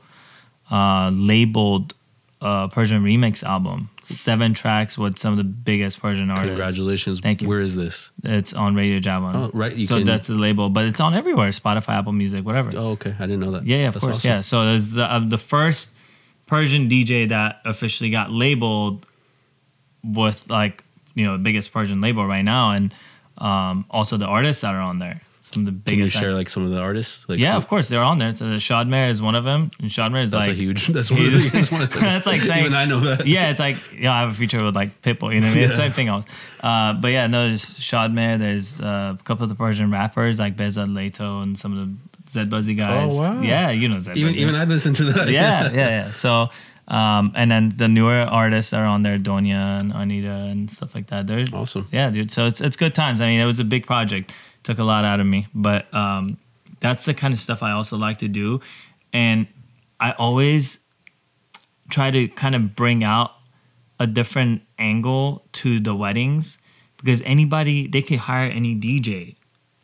uh, 0.72 1.12
labeled 1.14 1.94
a 2.42 2.70
Persian 2.72 3.04
remix 3.04 3.44
album, 3.44 3.90
seven 4.04 4.54
tracks 4.54 4.98
with 4.98 5.18
some 5.20 5.32
of 5.34 5.38
the 5.38 5.44
biggest 5.44 6.02
Persian 6.02 6.30
artists. 6.30 6.48
Congratulations. 6.50 7.20
Thank 7.20 7.42
you. 7.42 7.48
Where 7.50 7.60
is 7.60 7.76
this? 7.76 8.12
It's 8.24 8.54
on 8.54 8.76
Radio 8.76 9.00
Javan. 9.00 9.36
Oh, 9.36 9.52
right, 9.54 9.76
you 9.76 9.88
so 9.88 9.98
can- 9.98 10.06
that's 10.06 10.28
the 10.30 10.36
label, 10.36 10.70
but 10.70 10.86
it's 10.86 11.00
on 11.02 11.14
everywhere: 11.14 11.50
Spotify, 11.50 11.90
Apple 12.00 12.14
Music, 12.14 12.46
whatever. 12.46 12.72
Oh, 12.76 12.92
okay. 12.92 13.14
I 13.20 13.24
didn't 13.24 13.42
know 13.42 13.52
that. 13.52 13.66
Yeah, 13.68 13.78
yeah, 13.78 13.88
of 13.88 13.94
That's 13.96 14.06
course. 14.06 14.16
awesome. 14.18 14.30
Yeah. 14.30 14.42
So 14.42 14.66
there's 14.66 14.92
the 14.92 15.04
uh, 15.12 15.20
the 15.20 15.38
first 15.38 15.90
Persian 16.48 16.88
DJ 16.90 17.28
that 17.30 17.60
officially 17.66 18.10
got 18.10 18.32
labeled 18.32 19.06
with 20.04 20.50
like 20.50 20.84
you 21.16 21.26
know 21.26 21.34
the 21.34 21.44
biggest 21.44 21.74
Persian 21.74 22.00
label 22.02 22.26
right 22.26 22.44
now, 22.46 22.72
and 22.72 22.94
um, 23.40 23.86
also 23.90 24.16
the 24.18 24.26
artists 24.28 24.62
that 24.62 24.74
are 24.74 24.82
on 24.82 25.00
there. 25.00 25.22
Some 25.52 25.66
of 25.66 25.84
the 25.84 25.92
Can 25.92 26.00
you 26.00 26.08
share 26.08 26.34
like 26.34 26.48
some 26.48 26.64
of 26.64 26.70
the 26.70 26.80
artists? 26.80 27.28
Like, 27.28 27.40
yeah, 27.40 27.58
of 27.58 27.68
course 27.68 27.90
they're 27.90 28.04
on 28.04 28.20
there. 28.20 28.36
So 28.36 28.48
the 28.48 29.08
is 29.10 29.20
one 29.22 29.34
of 29.34 29.44
them, 29.46 29.72
and 29.82 29.90
Shadmehr 29.90 30.22
is 30.24 30.32
That's 30.32 30.48
like 30.48 30.56
a 30.56 30.60
huge. 30.60 30.88
That's 30.94 31.10
one 31.10 31.26
of 31.26 31.32
the. 31.32 31.50
That's, 31.50 31.72
one 31.72 31.82
of 31.82 31.90
the, 31.94 32.00
That's 32.00 32.28
like 32.28 32.42
saying- 32.42 32.66
even 32.66 32.76
I 32.76 32.86
know 32.86 33.00
that. 33.00 33.26
yeah, 33.36 33.50
it's 33.50 33.60
like 33.60 33.78
yeah, 33.98 34.14
I 34.14 34.20
have 34.22 34.30
a 34.30 34.34
feature 34.34 34.64
with 34.64 34.76
like 34.76 35.02
Pitbull. 35.02 35.34
You 35.34 35.42
know, 35.42 35.48
what 35.48 35.54
I 35.54 35.56
mean? 35.56 35.64
it's 35.64 35.76
the 35.76 35.82
same 35.82 35.92
thing 35.92 36.08
else. 36.08 36.26
Uh, 36.60 36.94
but 36.94 37.12
yeah, 37.12 37.26
no, 37.26 37.48
there's 37.48 37.64
Shadmehr. 37.80 38.38
There's 38.38 38.80
uh, 38.80 39.16
a 39.20 39.24
couple 39.24 39.44
of 39.44 39.50
the 39.50 39.56
Persian 39.56 39.90
rappers 39.90 40.40
like 40.40 40.56
Behzad 40.56 40.90
Leito 40.90 41.42
and 41.42 41.58
some 41.58 41.76
of 41.76 41.88
the 41.88 42.46
Zedbazi 42.46 42.78
guys. 42.78 43.16
Oh, 43.18 43.22
wow. 43.22 43.42
Yeah, 43.42 43.72
you 43.72 43.90
know 43.90 44.00
Zed 44.00 44.18
Even 44.18 44.34
Buzzy. 44.34 44.42
even 44.44 44.56
I 44.56 44.66
listened 44.66 44.98
to 44.98 45.06
that. 45.06 45.30
yeah, 45.30 45.72
yeah, 45.72 45.90
yeah. 45.90 46.12
So, 46.12 46.50
um, 46.88 47.32
and 47.36 47.50
then 47.50 47.74
the 47.76 47.88
newer 47.88 48.22
artists 48.22 48.72
are 48.72 48.86
on 48.86 49.02
there, 49.02 49.18
Donia 49.18 49.80
and 49.80 49.92
Anita 49.94 50.30
and 50.32 50.70
stuff 50.70 50.94
like 50.94 51.08
that. 51.08 51.26
They're 51.26 51.48
Awesome. 51.54 51.88
yeah, 51.92 52.12
dude. 52.12 52.32
So 52.32 52.46
it's 52.46 52.62
it's 52.62 52.76
good 52.78 52.94
times. 52.94 53.20
I 53.20 53.26
mean, 53.28 53.40
it 53.40 53.46
was 53.46 53.60
a 53.60 53.64
big 53.66 53.88
project. 53.88 54.32
Took 54.70 54.78
a 54.78 54.84
lot 54.84 55.04
out 55.04 55.20
of 55.20 55.26
me, 55.26 55.48
but 55.56 55.92
um, 55.96 56.38
that's 56.80 57.06
the 57.06 57.16
kind 57.16 57.34
of 57.34 57.40
stuff 57.40 57.64
I 57.64 57.72
also 57.72 57.98
like 57.98 58.20
to 58.20 58.28
do, 58.28 58.62
and 59.12 59.48
I 60.00 60.12
always 60.12 60.78
try 61.90 62.12
to 62.12 62.28
kind 62.28 62.54
of 62.54 62.76
bring 62.76 63.04
out 63.04 63.32
a 64.00 64.06
different 64.06 64.62
angle 64.78 65.44
to 65.54 65.80
the 65.80 65.96
weddings 65.96 66.60
because 66.98 67.24
anybody 67.24 67.88
they 67.88 68.04
could 68.04 68.20
hire 68.20 68.48
any 68.48 68.76
DJ 68.76 69.38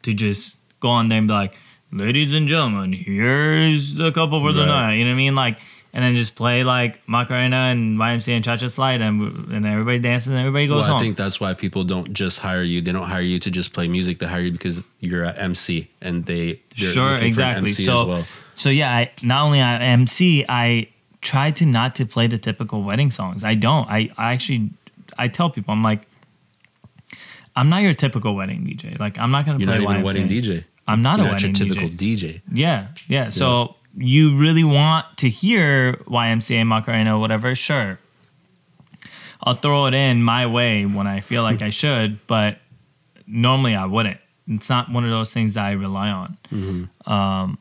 to 0.03 0.13
just 0.13 0.57
go 0.79 0.89
on 0.89 1.09
there 1.09 1.17
and 1.17 1.27
be 1.27 1.33
like, 1.33 1.55
"Ladies 1.91 2.31
and 2.31 2.47
gentlemen, 2.47 2.93
here's 2.93 3.95
the 3.95 4.11
couple 4.11 4.39
for 4.39 4.53
the 4.53 4.61
Right. 4.61 4.67
night." 4.67 4.93
You 4.99 5.05
know 5.05 5.09
what 5.09 5.15
I 5.15 5.17
mean? 5.17 5.33
Like, 5.35 5.57
and 5.95 6.03
then 6.03 6.15
just 6.17 6.35
play 6.35 6.63
like 6.65 6.99
Macarena 7.07 7.55
and 7.71 7.97
YMCA 7.97 8.33
and 8.35 8.43
Cha 8.43 8.57
Cha 8.57 8.67
Slide, 8.67 8.99
and 9.01 9.49
and 9.51 9.65
everybody 9.65 9.97
dances 9.97 10.27
and 10.27 10.37
everybody 10.37 10.67
goes 10.67 10.81
Well, 10.85 10.89
home. 10.95 10.97
I 10.97 10.99
think 11.05 11.15
that's 11.17 11.39
why 11.39 11.53
people 11.53 11.83
don't 11.85 12.13
just 12.13 12.39
hire 12.39 12.61
you. 12.63 12.81
They 12.81 12.91
don't 12.91 13.07
hire 13.07 13.21
you 13.21 13.39
to 13.39 13.49
just 13.49 13.71
play 13.73 13.87
music. 13.87 14.19
They 14.19 14.27
hire 14.27 14.41
you 14.41 14.51
because 14.51 14.87
you're 14.99 15.23
an 15.23 15.35
MC 15.37 15.89
and 16.01 16.25
they 16.25 16.59
they're 16.77 16.91
sure, 16.91 17.03
looking 17.13 17.33
for 17.33 17.41
an 17.41 17.49
exactly. 17.57 17.69
MC 17.69 17.83
So, 17.85 18.01
as 18.01 18.07
well. 18.07 18.25
so 18.53 18.69
yeah, 18.69 18.91
I 18.93 19.11
not 19.23 19.45
only 19.45 19.61
I 19.61 19.79
MC, 19.81 20.45
I 20.49 20.89
try 21.21 21.49
to 21.51 21.65
not 21.65 21.95
to 21.95 22.05
play 22.05 22.27
the 22.27 22.37
typical 22.37 22.83
wedding 22.83 23.09
songs. 23.09 23.43
I 23.43 23.55
don't. 23.55 23.89
I, 23.89 24.09
I 24.17 24.33
actually 24.33 24.71
I 25.17 25.29
tell 25.29 25.49
people 25.49 25.71
I'm 25.73 25.81
like, 25.81 26.01
I'm 27.55 27.69
not 27.69 27.83
your 27.83 27.93
typical 27.93 28.35
wedding 28.35 28.65
DJ. 28.65 28.99
Like 28.99 29.17
I'm 29.17 29.31
not 29.31 29.45
gonna 29.45 29.59
You're 29.59 29.67
play 29.67 29.77
not 29.79 29.89
even 29.91 30.01
a 30.01 30.05
wedding 30.05 30.27
DJ. 30.27 30.65
I'm 30.87 31.01
not 31.01 31.19
You're 31.19 31.29
a 31.29 31.31
not 31.31 31.41
your 31.41 31.53
typical 31.53 31.87
DJ. 31.89 32.17
DJ. 32.17 32.41
Yeah, 32.51 32.87
yeah. 33.07 33.29
So 33.29 33.75
you 33.97 34.37
really 34.37 34.63
want 34.63 35.17
to 35.17 35.29
hear 35.29 35.93
YMCA, 36.07 36.65
Macarena, 36.65 37.17
whatever? 37.17 37.55
Sure. 37.55 37.99
I'll 39.43 39.55
throw 39.55 39.85
it 39.85 39.93
in 39.93 40.23
my 40.23 40.47
way 40.47 40.85
when 40.85 41.07
I 41.07 41.19
feel 41.19 41.43
like 41.43 41.61
I 41.61 41.69
should, 41.81 42.25
but 42.27 42.59
normally 43.27 43.75
I 43.75 43.85
wouldn't. 43.85 44.19
It's 44.47 44.69
not 44.69 44.91
one 44.91 45.03
of 45.03 45.09
those 45.09 45.33
things 45.33 45.55
that 45.55 45.65
I 45.65 45.71
rely 45.71 46.09
on. 46.09 46.37
Mm-hmm. 46.51 47.11
Um, 47.11 47.57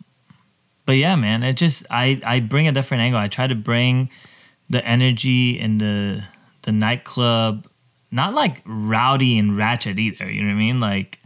but 0.87 0.97
yeah, 0.97 1.17
man, 1.17 1.43
it 1.43 1.55
just 1.55 1.87
I 1.91 2.21
I 2.25 2.41
bring 2.41 2.69
a 2.69 2.73
different 2.73 3.03
angle. 3.03 3.19
I 3.19 3.29
try 3.29 3.47
to 3.47 3.55
bring 3.55 4.11
the 4.69 4.85
energy 4.85 5.59
in 5.59 5.79
the 5.79 6.25
the 6.63 6.73
nightclub, 6.73 7.67
not 8.11 8.35
like 8.35 8.63
rowdy 8.67 9.39
and 9.39 9.57
ratchet 9.57 9.99
either. 9.99 10.31
You 10.31 10.43
know 10.43 10.49
what 10.49 10.55
I 10.55 10.59
mean? 10.59 10.81
Like 10.81 11.21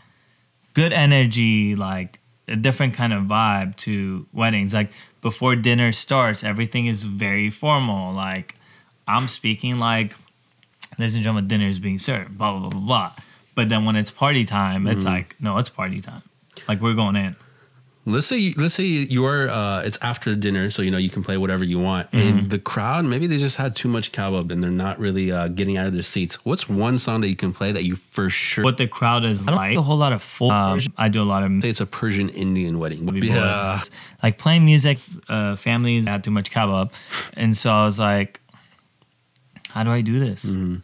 good 0.75 0.93
energy, 0.93 1.75
like 1.75 2.18
a 2.49 2.57
different 2.57 2.95
kind 2.95 3.13
of 3.13 3.25
vibe 3.25 3.77
to 3.77 4.27
weddings. 4.33 4.75
Like 4.75 4.91
before 5.21 5.57
dinner 5.57 5.93
starts, 5.93 6.43
everything 6.43 6.87
is 6.87 7.03
very 7.03 7.51
formal. 7.51 8.13
Like 8.13 8.57
I'm 9.07 9.29
speaking 9.29 9.79
like, 9.79 10.15
ladies 10.99 11.15
and 11.15 11.23
gentlemen, 11.23 11.49
dinner 11.49 11.67
is 11.67 11.79
being 11.79 11.99
served. 11.99 12.39
Blah 12.39 12.53
blah 12.53 12.61
blah 12.61 12.71
blah 12.71 12.81
blah. 12.81 13.13
But 13.55 13.69
then 13.69 13.85
when 13.85 13.97
it's 13.97 14.11
party 14.11 14.45
time, 14.45 14.87
it's 14.87 15.05
mm-hmm. 15.05 15.15
like 15.15 15.37
no, 15.41 15.59
it's 15.59 15.69
party 15.69 16.01
time. 16.01 16.23
Like 16.67 16.81
we're 16.81 16.95
going 16.95 17.17
in. 17.17 17.37
Let's 18.09 18.27
say 18.27 18.39
you, 18.39 18.55
let's 18.57 18.75
say 18.75 18.85
you 18.85 19.25
are 19.27 19.49
uh, 19.49 19.83
it's 19.83 19.99
after 20.03 20.35
dinner, 20.35 20.71
so 20.71 20.83
you 20.83 20.91
know 20.91 20.99
you 20.99 21.11
can 21.11 21.23
play 21.23 21.37
whatever 21.37 21.63
you 21.65 21.79
want, 21.79 22.11
Mm-hmm. 22.11 22.39
and 22.39 22.51
the 22.51 22.59
crowd 22.59 23.05
maybe 23.05 23.27
they 23.27 23.37
just 23.39 23.57
had 23.57 23.77
too 23.77 23.89
much 23.89 24.13
cowbell 24.13 24.51
and 24.51 24.63
they're 24.63 24.71
not 24.71 24.99
really 24.99 25.31
uh, 25.31 25.49
getting 25.49 25.77
out 25.77 25.87
of 25.87 25.93
their 25.93 26.03
seats. 26.03 26.37
What's 26.45 26.69
one 26.69 26.99
song 26.99 27.21
that 27.21 27.29
you 27.29 27.37
can 27.37 27.53
play 27.53 27.71
that 27.73 27.85
you 27.85 27.97
for 27.97 28.31
sure 28.31 28.65
What 28.65 28.79
the 28.79 28.87
crowd 28.89 29.25
is 29.25 29.43
I 29.43 29.51
don't 29.51 29.57
like. 29.57 29.77
a 29.77 29.83
whole 29.83 29.99
lot 29.99 30.13
of 30.13 30.23
full. 30.23 30.51
Um, 30.51 30.79
I 30.97 31.09
do 31.09 31.23
a 31.23 31.29
lot 31.29 31.43
of 31.43 31.51
say 31.63 31.69
it's 31.69 31.81
a 31.81 31.87
Persian 31.87 32.29
Indian 32.31 32.79
wedding? 32.79 33.07
yeah. 33.23 33.81
like 34.23 34.39
playing 34.39 34.65
music. 34.65 34.99
Uh, 35.29 35.55
families 35.57 36.09
had 36.09 36.25
too 36.25 36.31
much 36.31 36.51
kebab, 36.51 36.93
and 37.35 37.57
so 37.57 37.71
I 37.73 37.85
was 37.85 37.99
like, 37.99 38.41
"How 39.71 39.85
do 39.85 39.91
I 39.91 40.01
do 40.01 40.19
this?" 40.19 40.45
Mhm. 40.45 40.83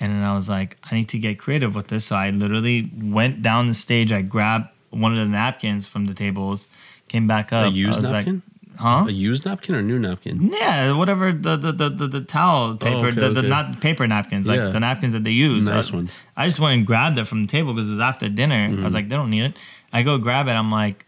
And 0.00 0.12
then 0.12 0.22
I 0.24 0.34
was 0.34 0.48
like, 0.48 0.76
"I 0.90 0.94
need 0.96 1.08
to 1.10 1.18
get 1.18 1.38
creative 1.38 1.74
with 1.74 1.88
this." 1.88 2.06
So 2.06 2.16
I 2.16 2.30
literally 2.30 2.90
went 3.00 3.42
down 3.42 3.68
the 3.68 3.74
stage. 3.74 4.10
I 4.12 4.22
grabbed 4.22 4.68
one 4.94 5.12
of 5.12 5.18
the 5.18 5.26
napkins 5.30 5.86
from 5.86 6.06
the 6.06 6.14
tables, 6.14 6.68
came 7.08 7.26
back 7.26 7.52
up. 7.52 7.64
A 7.64 7.66
I 7.66 7.70
used 7.70 8.00
was 8.00 8.10
napkin? 8.12 8.42
Like, 8.74 8.78
huh? 8.80 9.04
A 9.08 9.10
used 9.12 9.44
napkin 9.46 9.74
or 9.74 9.82
new 9.82 9.98
napkin? 9.98 10.50
Yeah, 10.52 10.92
whatever 10.92 11.32
the 11.32 11.56
the, 11.56 11.72
the, 11.72 11.88
the, 11.90 12.06
the 12.08 12.20
towel 12.22 12.76
paper, 12.76 12.96
Oh, 12.96 13.04
okay, 13.08 13.20
the, 13.20 13.30
the 13.30 13.38
okay. 13.40 13.48
not 13.48 13.80
paper 13.80 14.06
napkins, 14.06 14.46
like 14.48 14.58
Yeah. 14.58 14.68
the 14.68 14.80
napkins 14.80 15.12
that 15.12 15.24
they 15.24 15.30
use. 15.30 15.68
Nice 15.68 15.92
I, 15.92 15.96
ones. 15.96 16.18
I 16.36 16.46
just 16.46 16.60
went 16.60 16.74
and 16.78 16.86
grabbed 16.86 17.18
it 17.18 17.26
from 17.26 17.42
the 17.46 17.50
table 17.50 17.72
because 17.74 17.88
it 17.88 17.92
was 17.92 18.00
after 18.00 18.28
dinner. 18.28 18.56
I 18.56 18.68
Mm-hmm. 18.70 18.84
was 18.84 18.94
like, 18.94 19.08
they 19.08 19.16
don't 19.16 19.30
need 19.30 19.44
it. 19.44 19.56
I 19.92 20.02
go 20.02 20.18
grab 20.18 20.48
it. 20.48 20.52
I'm 20.52 20.70
like, 20.70 21.04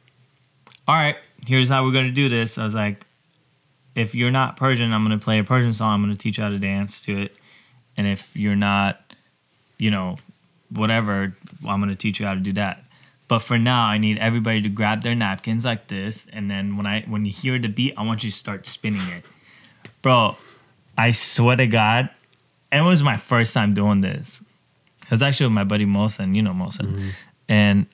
all 0.86 0.94
right, 0.94 1.16
here's 1.46 1.68
how 1.68 1.84
we're 1.84 1.92
going 1.92 2.06
to 2.06 2.12
do 2.12 2.28
this. 2.28 2.56
I 2.58 2.64
was 2.64 2.74
like, 2.74 3.04
if 3.96 4.14
you're 4.14 4.30
not 4.30 4.56
Persian, 4.56 4.92
I'm 4.92 5.04
going 5.04 5.18
to 5.18 5.24
play 5.24 5.38
a 5.40 5.44
Persian 5.44 5.72
song. 5.72 5.94
I'm 5.94 6.02
going 6.04 6.14
to 6.14 6.22
teach 6.22 6.38
you 6.38 6.44
how 6.44 6.50
to 6.50 6.58
dance 6.58 7.00
to 7.02 7.18
it. 7.22 7.36
And 7.96 8.06
if 8.06 8.36
you're 8.36 8.54
not, 8.54 9.00
you 9.78 9.90
know, 9.90 10.18
whatever, 10.70 11.34
I'm 11.66 11.80
going 11.80 11.88
to 11.90 11.96
teach 11.96 12.20
you 12.20 12.26
how 12.26 12.34
to 12.34 12.40
do 12.40 12.52
that. 12.52 12.84
But 13.28 13.40
for 13.40 13.58
now, 13.58 13.86
I 13.86 13.98
need 13.98 14.18
everybody 14.18 14.62
to 14.62 14.68
grab 14.68 15.02
their 15.02 15.14
napkins 15.14 15.64
like 15.64 15.88
this, 15.88 16.26
and 16.32 16.48
then 16.50 16.76
when 16.76 16.86
I 16.86 17.02
when 17.02 17.24
you 17.24 17.32
hear 17.32 17.58
the 17.58 17.68
beat, 17.68 17.94
I 17.96 18.02
want 18.02 18.22
you 18.22 18.30
to 18.30 18.36
start 18.36 18.66
spinning 18.66 19.06
it, 19.08 19.24
bro. 20.00 20.36
I 20.96 21.10
swear 21.10 21.56
to 21.56 21.66
God, 21.66 22.08
it 22.70 22.82
was 22.82 23.02
my 23.02 23.16
first 23.16 23.52
time 23.52 23.74
doing 23.74 24.00
this. 24.00 24.40
It 25.02 25.10
was 25.10 25.22
actually 25.22 25.46
with 25.46 25.54
my 25.54 25.64
buddy 25.64 25.86
Mosen, 25.86 26.34
you 26.34 26.42
know 26.42 26.52
Mosen, 26.52 26.86
mm-hmm. 26.86 27.08
and 27.48 27.86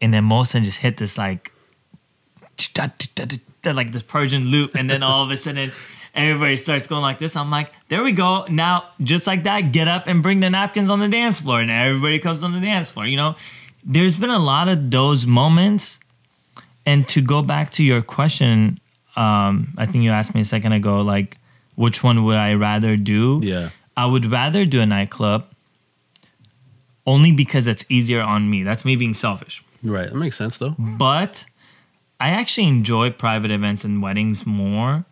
and 0.00 0.12
then 0.12 0.24
Mosen 0.24 0.64
just 0.64 0.78
hit 0.78 0.96
this 0.96 1.16
like 1.16 1.52
like 3.64 3.92
this 3.92 4.02
Persian 4.02 4.46
loop, 4.46 4.74
and 4.74 4.90
then 4.90 5.04
all 5.04 5.24
of 5.24 5.30
a 5.30 5.36
sudden 5.36 5.70
everybody 6.14 6.56
starts 6.56 6.86
going 6.86 7.02
like 7.02 7.18
this. 7.18 7.36
I'm 7.36 7.50
like, 7.50 7.72
there 7.88 8.02
we 8.02 8.12
go. 8.12 8.44
Now, 8.48 8.90
just 9.00 9.26
like 9.26 9.44
that, 9.44 9.72
get 9.72 9.88
up 9.88 10.06
and 10.06 10.22
bring 10.22 10.40
the 10.40 10.50
napkins 10.50 10.90
on 10.90 10.98
the 10.98 11.08
dance 11.08 11.40
floor, 11.40 11.60
and 11.60 11.70
everybody 11.70 12.18
comes 12.18 12.42
on 12.42 12.52
the 12.52 12.60
dance 12.60 12.90
floor. 12.90 13.06
You 13.06 13.16
know, 13.16 13.36
there's 13.84 14.18
been 14.18 14.30
a 14.30 14.38
lot 14.38 14.68
of 14.68 14.90
those 14.90 15.26
moments. 15.26 15.98
And 16.84 17.08
to 17.10 17.20
go 17.20 17.42
back 17.42 17.70
to 17.72 17.84
your 17.84 18.02
question, 18.02 18.80
um, 19.14 19.68
I 19.76 19.86
think 19.86 20.02
you 20.04 20.10
asked 20.10 20.34
me 20.34 20.40
a 20.40 20.44
second 20.44 20.72
ago, 20.72 21.00
like, 21.00 21.36
which 21.76 22.02
one 22.02 22.24
would 22.24 22.36
I 22.36 22.54
rather 22.54 22.96
do? 22.96 23.40
Yeah. 23.42 23.70
I 23.96 24.06
would 24.06 24.26
rather 24.26 24.64
do 24.64 24.80
a 24.80 24.86
nightclub 24.86 25.46
only 27.06 27.32
because 27.32 27.66
it's 27.66 27.84
easier 27.88 28.20
on 28.20 28.48
me. 28.50 28.62
That's 28.62 28.84
me 28.84 28.96
being 28.96 29.14
selfish. 29.14 29.62
Right. 29.82 30.08
That 30.08 30.16
makes 30.16 30.36
sense 30.36 30.58
though. 30.58 30.74
But 30.78 31.46
I 32.20 32.30
actually 32.30 32.68
enjoy 32.68 33.10
private 33.10 33.50
events 33.50 33.84
and 33.84 34.02
weddings 34.02 34.46
more 34.46 35.04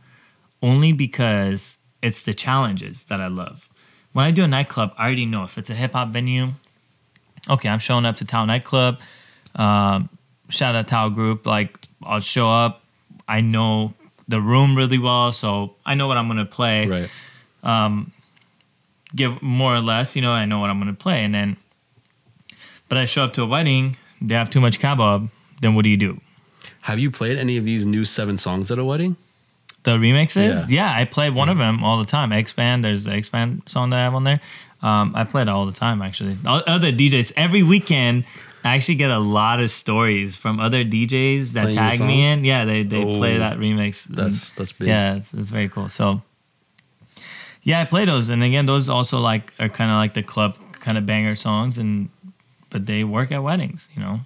only 0.62 0.92
because 0.92 1.78
it's 2.02 2.22
the 2.22 2.34
challenges 2.34 3.04
that 3.04 3.20
I 3.20 3.26
love. 3.26 3.68
When 4.12 4.24
I 4.24 4.30
do 4.30 4.44
a 4.44 4.48
nightclub, 4.48 4.92
I 4.96 5.06
already 5.06 5.26
know 5.26 5.44
if 5.44 5.58
it's 5.58 5.70
a 5.70 5.74
hip 5.74 5.92
hop 5.92 6.08
venue, 6.08 6.50
okay, 7.48 7.68
I'm 7.68 7.78
showing 7.78 8.04
up 8.04 8.16
to 8.18 8.24
Tao 8.24 8.44
Nightclub. 8.44 9.00
Um, 9.54 10.08
shout 10.48 10.74
out 10.74 10.88
Tao 10.88 11.08
Group. 11.08 11.46
Like, 11.46 11.78
I'll 12.02 12.20
show 12.20 12.48
up. 12.48 12.82
I 13.28 13.40
know 13.40 13.94
the 14.28 14.40
room 14.40 14.76
really 14.76 14.98
well, 14.98 15.32
so 15.32 15.74
I 15.84 15.94
know 15.94 16.06
what 16.06 16.16
I'm 16.16 16.26
going 16.26 16.38
to 16.38 16.44
play 16.44 16.86
Right. 16.86 17.96
give 19.14 19.42
more 19.42 19.74
or 19.74 19.80
less, 19.80 20.14
you 20.16 20.22
know, 20.22 20.32
I 20.32 20.44
know 20.44 20.58
what 20.60 20.70
I'm 20.70 20.80
going 20.80 20.94
to 20.94 21.00
play. 21.00 21.24
And 21.24 21.34
then, 21.34 21.56
but 22.88 22.98
I 22.98 23.04
show 23.06 23.24
up 23.24 23.32
to 23.34 23.42
a 23.42 23.46
wedding, 23.46 23.96
they 24.20 24.34
have 24.34 24.50
too 24.50 24.60
much 24.60 24.78
kebab, 24.78 25.28
then 25.60 25.74
what 25.74 25.82
do 25.84 25.90
you 25.90 25.96
do? 25.96 26.20
Have 26.82 26.98
you 26.98 27.10
played 27.10 27.38
any 27.38 27.56
of 27.56 27.64
these 27.64 27.84
new 27.84 28.04
seven 28.04 28.38
songs 28.38 28.70
at 28.70 28.78
a 28.78 28.84
wedding? 28.84 29.16
The 29.82 29.92
remixes? 29.96 30.68
Yeah. 30.68 30.92
Yeah, 30.92 30.92
I 30.94 31.04
play 31.04 31.30
one 31.30 31.48
of 31.48 31.58
them 31.58 31.82
all 31.82 31.98
the 31.98 32.04
time. 32.04 32.32
X-Band, 32.32 32.84
there's 32.84 33.04
the 33.04 33.12
X-Band 33.12 33.62
song 33.66 33.90
that 33.90 33.96
I 33.96 34.02
have 34.02 34.14
on 34.14 34.24
there. 34.24 34.40
Um, 34.82 35.12
I 35.14 35.24
play 35.24 35.42
it 35.42 35.48
all 35.48 35.66
the 35.66 35.72
time, 35.72 36.00
actually. 36.02 36.36
Other 36.46 36.90
DJs, 36.92 37.32
every 37.36 37.62
weekend, 37.62 38.24
I 38.64 38.74
actually 38.76 38.94
get 38.96 39.10
a 39.10 39.18
lot 39.18 39.60
of 39.60 39.70
stories 39.70 40.36
from 40.36 40.58
other 40.60 40.84
DJs 40.84 41.52
that 41.52 41.62
Playing 41.64 41.76
tag 41.76 42.00
me 42.00 42.24
in. 42.30 42.44
Yeah, 42.44 42.64
they, 42.64 42.82
they 42.82 43.02
play 43.02 43.36
Oh, 43.36 43.40
that 43.40 43.58
remix. 43.58 44.04
That's 44.04 44.52
that's 44.52 44.72
big. 44.72 44.88
Yeah, 44.88 45.16
it's, 45.16 45.34
it's 45.34 45.50
very 45.50 45.68
cool. 45.68 45.88
So, 45.88 46.22
Yeah, 47.62 47.80
I 47.80 47.84
play 47.84 48.04
those, 48.06 48.30
and 48.30 48.42
again, 48.42 48.66
those 48.66 48.88
also 48.88 49.18
like 49.18 49.52
are 49.58 49.68
kind 49.68 49.90
of 49.90 49.96
like 49.96 50.14
the 50.14 50.22
club 50.22 50.56
kind 50.72 50.96
of 50.96 51.04
banger 51.04 51.34
songs, 51.34 51.76
and 51.78 52.08
but 52.70 52.86
they 52.86 53.04
work 53.04 53.32
at 53.32 53.42
weddings. 53.42 53.88
You 53.94 54.02
know, 54.02 54.20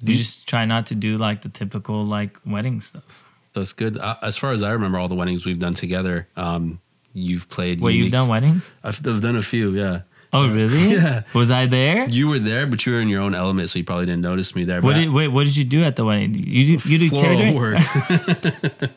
you 0.00 0.14
just 0.16 0.46
try 0.46 0.64
not 0.64 0.86
to 0.86 0.94
do 0.94 1.18
like 1.18 1.42
the 1.42 1.48
typical 1.48 2.04
like 2.04 2.38
wedding 2.46 2.80
stuff. 2.80 3.24
That's 3.52 3.72
good. 3.72 3.96
Uh, 3.98 4.16
as 4.22 4.36
far 4.36 4.52
as 4.52 4.62
I 4.62 4.70
remember, 4.72 4.98
all 4.98 5.08
the 5.08 5.14
weddings 5.14 5.44
we've 5.44 5.58
done 5.60 5.74
together, 5.74 6.26
um, 6.36 6.80
you've 7.14 7.48
played. 7.48 7.80
What 7.80 7.94
you've 7.94 8.12
done 8.12 8.28
weddings? 8.28 8.70
I've, 8.82 9.00
I've 9.06 9.22
done 9.22 9.36
a 9.36 9.42
few. 9.42 9.70
Yeah, 9.70 10.00
Oh, 10.32 10.48
really? 10.48 10.90
Yeah. 10.94 11.22
Was 11.32 11.52
I 11.52 11.66
there? 11.66 12.08
you 12.10 12.26
were 12.28 12.40
there, 12.40 12.66
but 12.66 12.84
you 12.84 12.92
were 12.92 13.00
in 13.00 13.08
your 13.08 13.20
own 13.22 13.36
element, 13.36 13.70
so 13.70 13.78
you 13.78 13.84
probably 13.84 14.06
didn't 14.06 14.22
notice 14.22 14.56
me 14.56 14.64
there. 14.64 14.80
What 14.82 14.94
did 14.96 15.10
wait? 15.10 15.28
What 15.28 15.44
did 15.44 15.56
you 15.56 15.62
do 15.64 15.84
at 15.84 15.94
the 15.94 16.04
wedding? 16.04 16.34
You 16.34 16.76
do, 16.78 16.88
you 16.88 16.98
do 16.98 17.08
floral 17.08 17.38
catering? 17.38 17.54
work. 17.54 17.78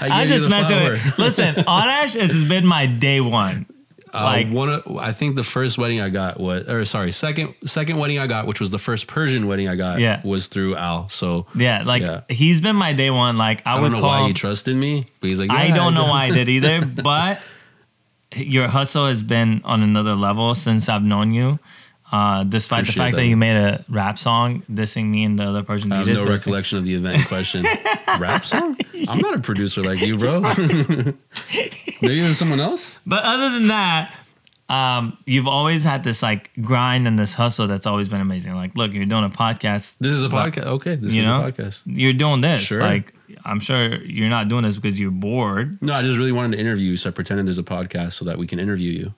I 0.00 0.08
I'm 0.08 0.10
gave 0.10 0.22
you 0.22 0.28
just 0.28 0.44
the 0.44 0.50
messing 0.50 0.76
flower. 0.78 0.92
with. 0.92 1.18
Listen, 1.18 1.54
Arash 1.54 2.18
has 2.20 2.44
been 2.44 2.66
my 2.66 2.86
day 2.86 3.20
one. 3.20 3.66
Uh, 4.12 4.22
Like- 4.24 4.50
one, 4.50 4.68
of, 4.70 4.96
I 4.98 5.12
think 5.12 5.36
the 5.36 5.44
first 5.44 5.78
wedding 5.78 6.00
I 6.00 6.08
got 6.08 6.40
was, 6.40 6.68
or 6.68 6.84
sorry, 6.84 7.12
second 7.12 7.54
second 7.66 7.98
wedding 7.98 8.18
I 8.18 8.26
got, 8.26 8.46
which 8.46 8.60
was 8.60 8.70
the 8.70 8.78
first 8.78 9.06
Persian 9.06 9.46
wedding 9.46 9.68
I 9.68 9.76
got, 9.76 10.00
Yeah. 10.00 10.20
was 10.24 10.46
through 10.48 10.76
Al. 10.76 11.08
So 11.08 11.46
Yeah, 11.54 11.82
like 11.84 12.02
Yeah. 12.02 12.20
he's 12.28 12.60
been 12.60 12.76
my 12.76 12.92
day 12.92 13.10
one. 13.10 13.38
Like 13.38 13.62
I, 13.66 13.74
I 13.76 13.80
would 13.80 13.92
don't 13.92 13.92
know 13.92 14.00
call. 14.00 14.08
why 14.10 14.20
him- 14.22 14.26
he 14.28 14.32
trusted 14.32 14.74
me, 14.76 15.06
but 15.20 15.30
he's 15.30 15.38
like, 15.38 15.50
I 15.50 15.66
"Yeah, 15.66 15.76
don't 15.76 15.94
know 15.94 16.06
why 16.06 16.24
I 16.24 16.30
did 16.30 16.48
either, 16.56 16.84
but 16.84 17.40
your 18.36 18.68
hustle 18.68 19.06
has 19.06 19.22
been 19.22 19.60
on 19.64 19.82
another 19.82 20.14
level 20.14 20.54
since 20.54 20.88
I've 20.88 21.02
known 21.02 21.32
you. 21.34 21.58
Uh, 22.12 22.42
despite 22.42 22.86
the 22.86 22.92
fact 22.92 23.12
that. 23.14 23.22
that. 23.22 23.26
you 23.28 23.36
made 23.36 23.54
a 23.56 23.84
rap 23.88 24.18
song 24.18 24.64
dissing 24.68 25.06
me 25.10 25.22
and 25.22 25.38
the 25.38 25.44
other 25.44 25.62
Persian 25.62 25.92
I 25.92 25.98
have 25.98 26.06
DJs. 26.08 26.24
no 26.24 26.30
recollection 26.30 26.78
of 26.78 26.84
the 26.84 26.94
event 26.94 27.24
question. 27.28 27.64
Rap 28.18 28.44
song? 28.44 28.76
I'm 29.08 29.18
not 29.18 29.34
a 29.34 29.40
producer 29.40 29.82
like 29.82 30.00
you, 30.00 30.16
bro. 30.16 30.40
Maybe 32.02 32.20
there's 32.20 32.38
someone 32.38 32.60
else. 32.60 32.98
But 33.06 33.24
other 33.24 33.50
than 33.50 33.68
that, 33.68 34.14
um, 34.68 35.18
you've 35.26 35.48
always 35.48 35.84
had 35.84 36.04
this 36.04 36.22
like 36.22 36.50
grind 36.60 37.06
and 37.08 37.18
this 37.18 37.34
hustle 37.34 37.66
that's 37.66 37.86
always 37.86 38.08
been 38.08 38.20
amazing. 38.20 38.54
Like, 38.54 38.76
look, 38.76 38.92
you're 38.92 39.04
doing 39.06 39.24
a 39.24 39.30
podcast. 39.30 39.96
This 39.98 40.12
is 40.12 40.22
a 40.24 40.28
But- 40.28 40.52
podcast. 40.52 40.64
Okay, 40.66 40.94
this 40.94 41.12
you 41.14 41.22
is 41.22 41.26
know, 41.28 41.44
a 41.46 41.52
podcast. 41.52 41.82
you're 41.86 42.12
doing 42.12 42.40
this. 42.40 42.62
Sure. 42.62 42.80
Like, 42.80 43.14
I'm 43.44 43.60
sure 43.60 44.02
you're 44.04 44.28
not 44.28 44.48
doing 44.48 44.64
this 44.64 44.76
because 44.76 44.98
you're 44.98 45.10
bored. 45.10 45.80
No, 45.82 45.94
I 45.94 46.02
just 46.02 46.18
really 46.18 46.32
wanted 46.32 46.56
to 46.56 46.60
interview 46.60 46.90
you, 46.92 46.96
so 46.96 47.10
I 47.10 47.12
pretended 47.12 47.46
there's 47.46 47.58
a 47.58 47.62
podcast 47.62 48.12
so 48.14 48.24
that 48.26 48.38
we 48.38 48.46
can 48.46 48.58
interview 48.58 48.90
you. 48.92 49.14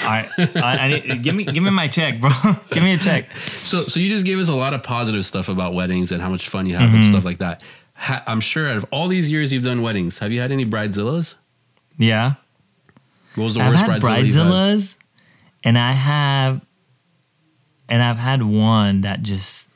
I, 0.00 0.28
I, 0.54 0.78
I 0.78 0.88
need, 0.88 1.22
give 1.24 1.34
me, 1.34 1.44
give 1.44 1.62
me 1.62 1.70
my 1.70 1.88
check, 1.88 2.20
bro. 2.20 2.30
give 2.70 2.82
me 2.84 2.94
a 2.94 2.98
check. 2.98 3.36
So, 3.36 3.82
so 3.82 3.98
you 3.98 4.08
just 4.08 4.24
gave 4.24 4.38
us 4.38 4.48
a 4.48 4.54
lot 4.54 4.72
of 4.72 4.82
positive 4.84 5.26
stuff 5.26 5.48
about 5.48 5.74
weddings 5.74 6.12
and 6.12 6.22
how 6.22 6.28
much 6.28 6.48
fun 6.48 6.66
you 6.66 6.76
have 6.76 6.92
and 6.92 7.00
Mm-hmm. 7.02 7.10
stuff 7.10 7.24
like 7.24 7.38
that. 7.38 7.62
Ha- 8.00 8.22
I'm 8.26 8.40
sure 8.40 8.68
out 8.68 8.76
of 8.76 8.86
all 8.90 9.08
these 9.08 9.28
years 9.30 9.52
you've 9.52 9.64
done 9.64 9.82
weddings, 9.82 10.18
have 10.20 10.30
you 10.32 10.40
had 10.40 10.52
any 10.52 10.64
bridezillas? 10.64 11.34
Yeah. 11.98 12.34
What 13.34 13.44
was 13.44 13.54
the 13.54 13.60
I've 13.60 13.72
worst 13.72 13.82
had 13.84 14.00
bridezilla 14.02 14.24
you've 14.24 14.34
had? 14.34 14.46
bridezillas, 14.46 14.96
and 15.64 15.76
I 15.78 15.92
have, 15.92 16.60
and 17.88 18.02
I've 18.02 18.18
had 18.18 18.42
one 18.42 19.00
that 19.02 19.22
just 19.22 19.68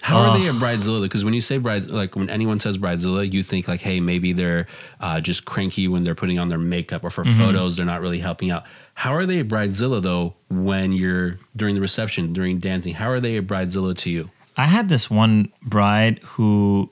How 0.00 0.18
are 0.20 0.38
they 0.38 0.46
a 0.48 0.52
bridezilla? 0.52 1.02
Because 1.02 1.24
when 1.24 1.34
you 1.34 1.40
say 1.42 1.58
bride, 1.58 1.86
like 1.86 2.16
when 2.16 2.30
anyone 2.30 2.58
says 2.58 2.78
bridezilla, 2.78 3.30
you 3.30 3.42
think 3.42 3.68
like, 3.68 3.80
hey, 3.82 4.00
maybe 4.00 4.32
they're 4.32 4.66
uh, 5.00 5.20
just 5.20 5.44
cranky 5.44 5.86
when 5.88 6.04
they're 6.04 6.14
putting 6.14 6.38
on 6.38 6.48
their 6.48 6.58
makeup, 6.58 7.04
or 7.04 7.10
for 7.10 7.24
Mm-hmm. 7.24 7.38
photos, 7.38 7.76
they're 7.76 7.84
not 7.86 8.00
really 8.00 8.20
helping 8.20 8.50
out. 8.50 8.64
How 8.94 9.12
are 9.14 9.26
they 9.26 9.40
a 9.40 9.44
bridezilla 9.44 10.00
though? 10.02 10.34
When 10.48 10.92
you're 10.92 11.38
during 11.56 11.74
the 11.74 11.80
reception, 11.82 12.32
during 12.32 12.58
dancing, 12.58 12.94
how 12.94 13.10
are 13.10 13.20
they 13.20 13.36
a 13.36 13.42
bridezilla 13.42 13.94
to 13.98 14.10
you? 14.10 14.30
I 14.56 14.64
had 14.66 14.88
this 14.88 15.10
one 15.10 15.52
bride 15.62 16.20
who 16.24 16.90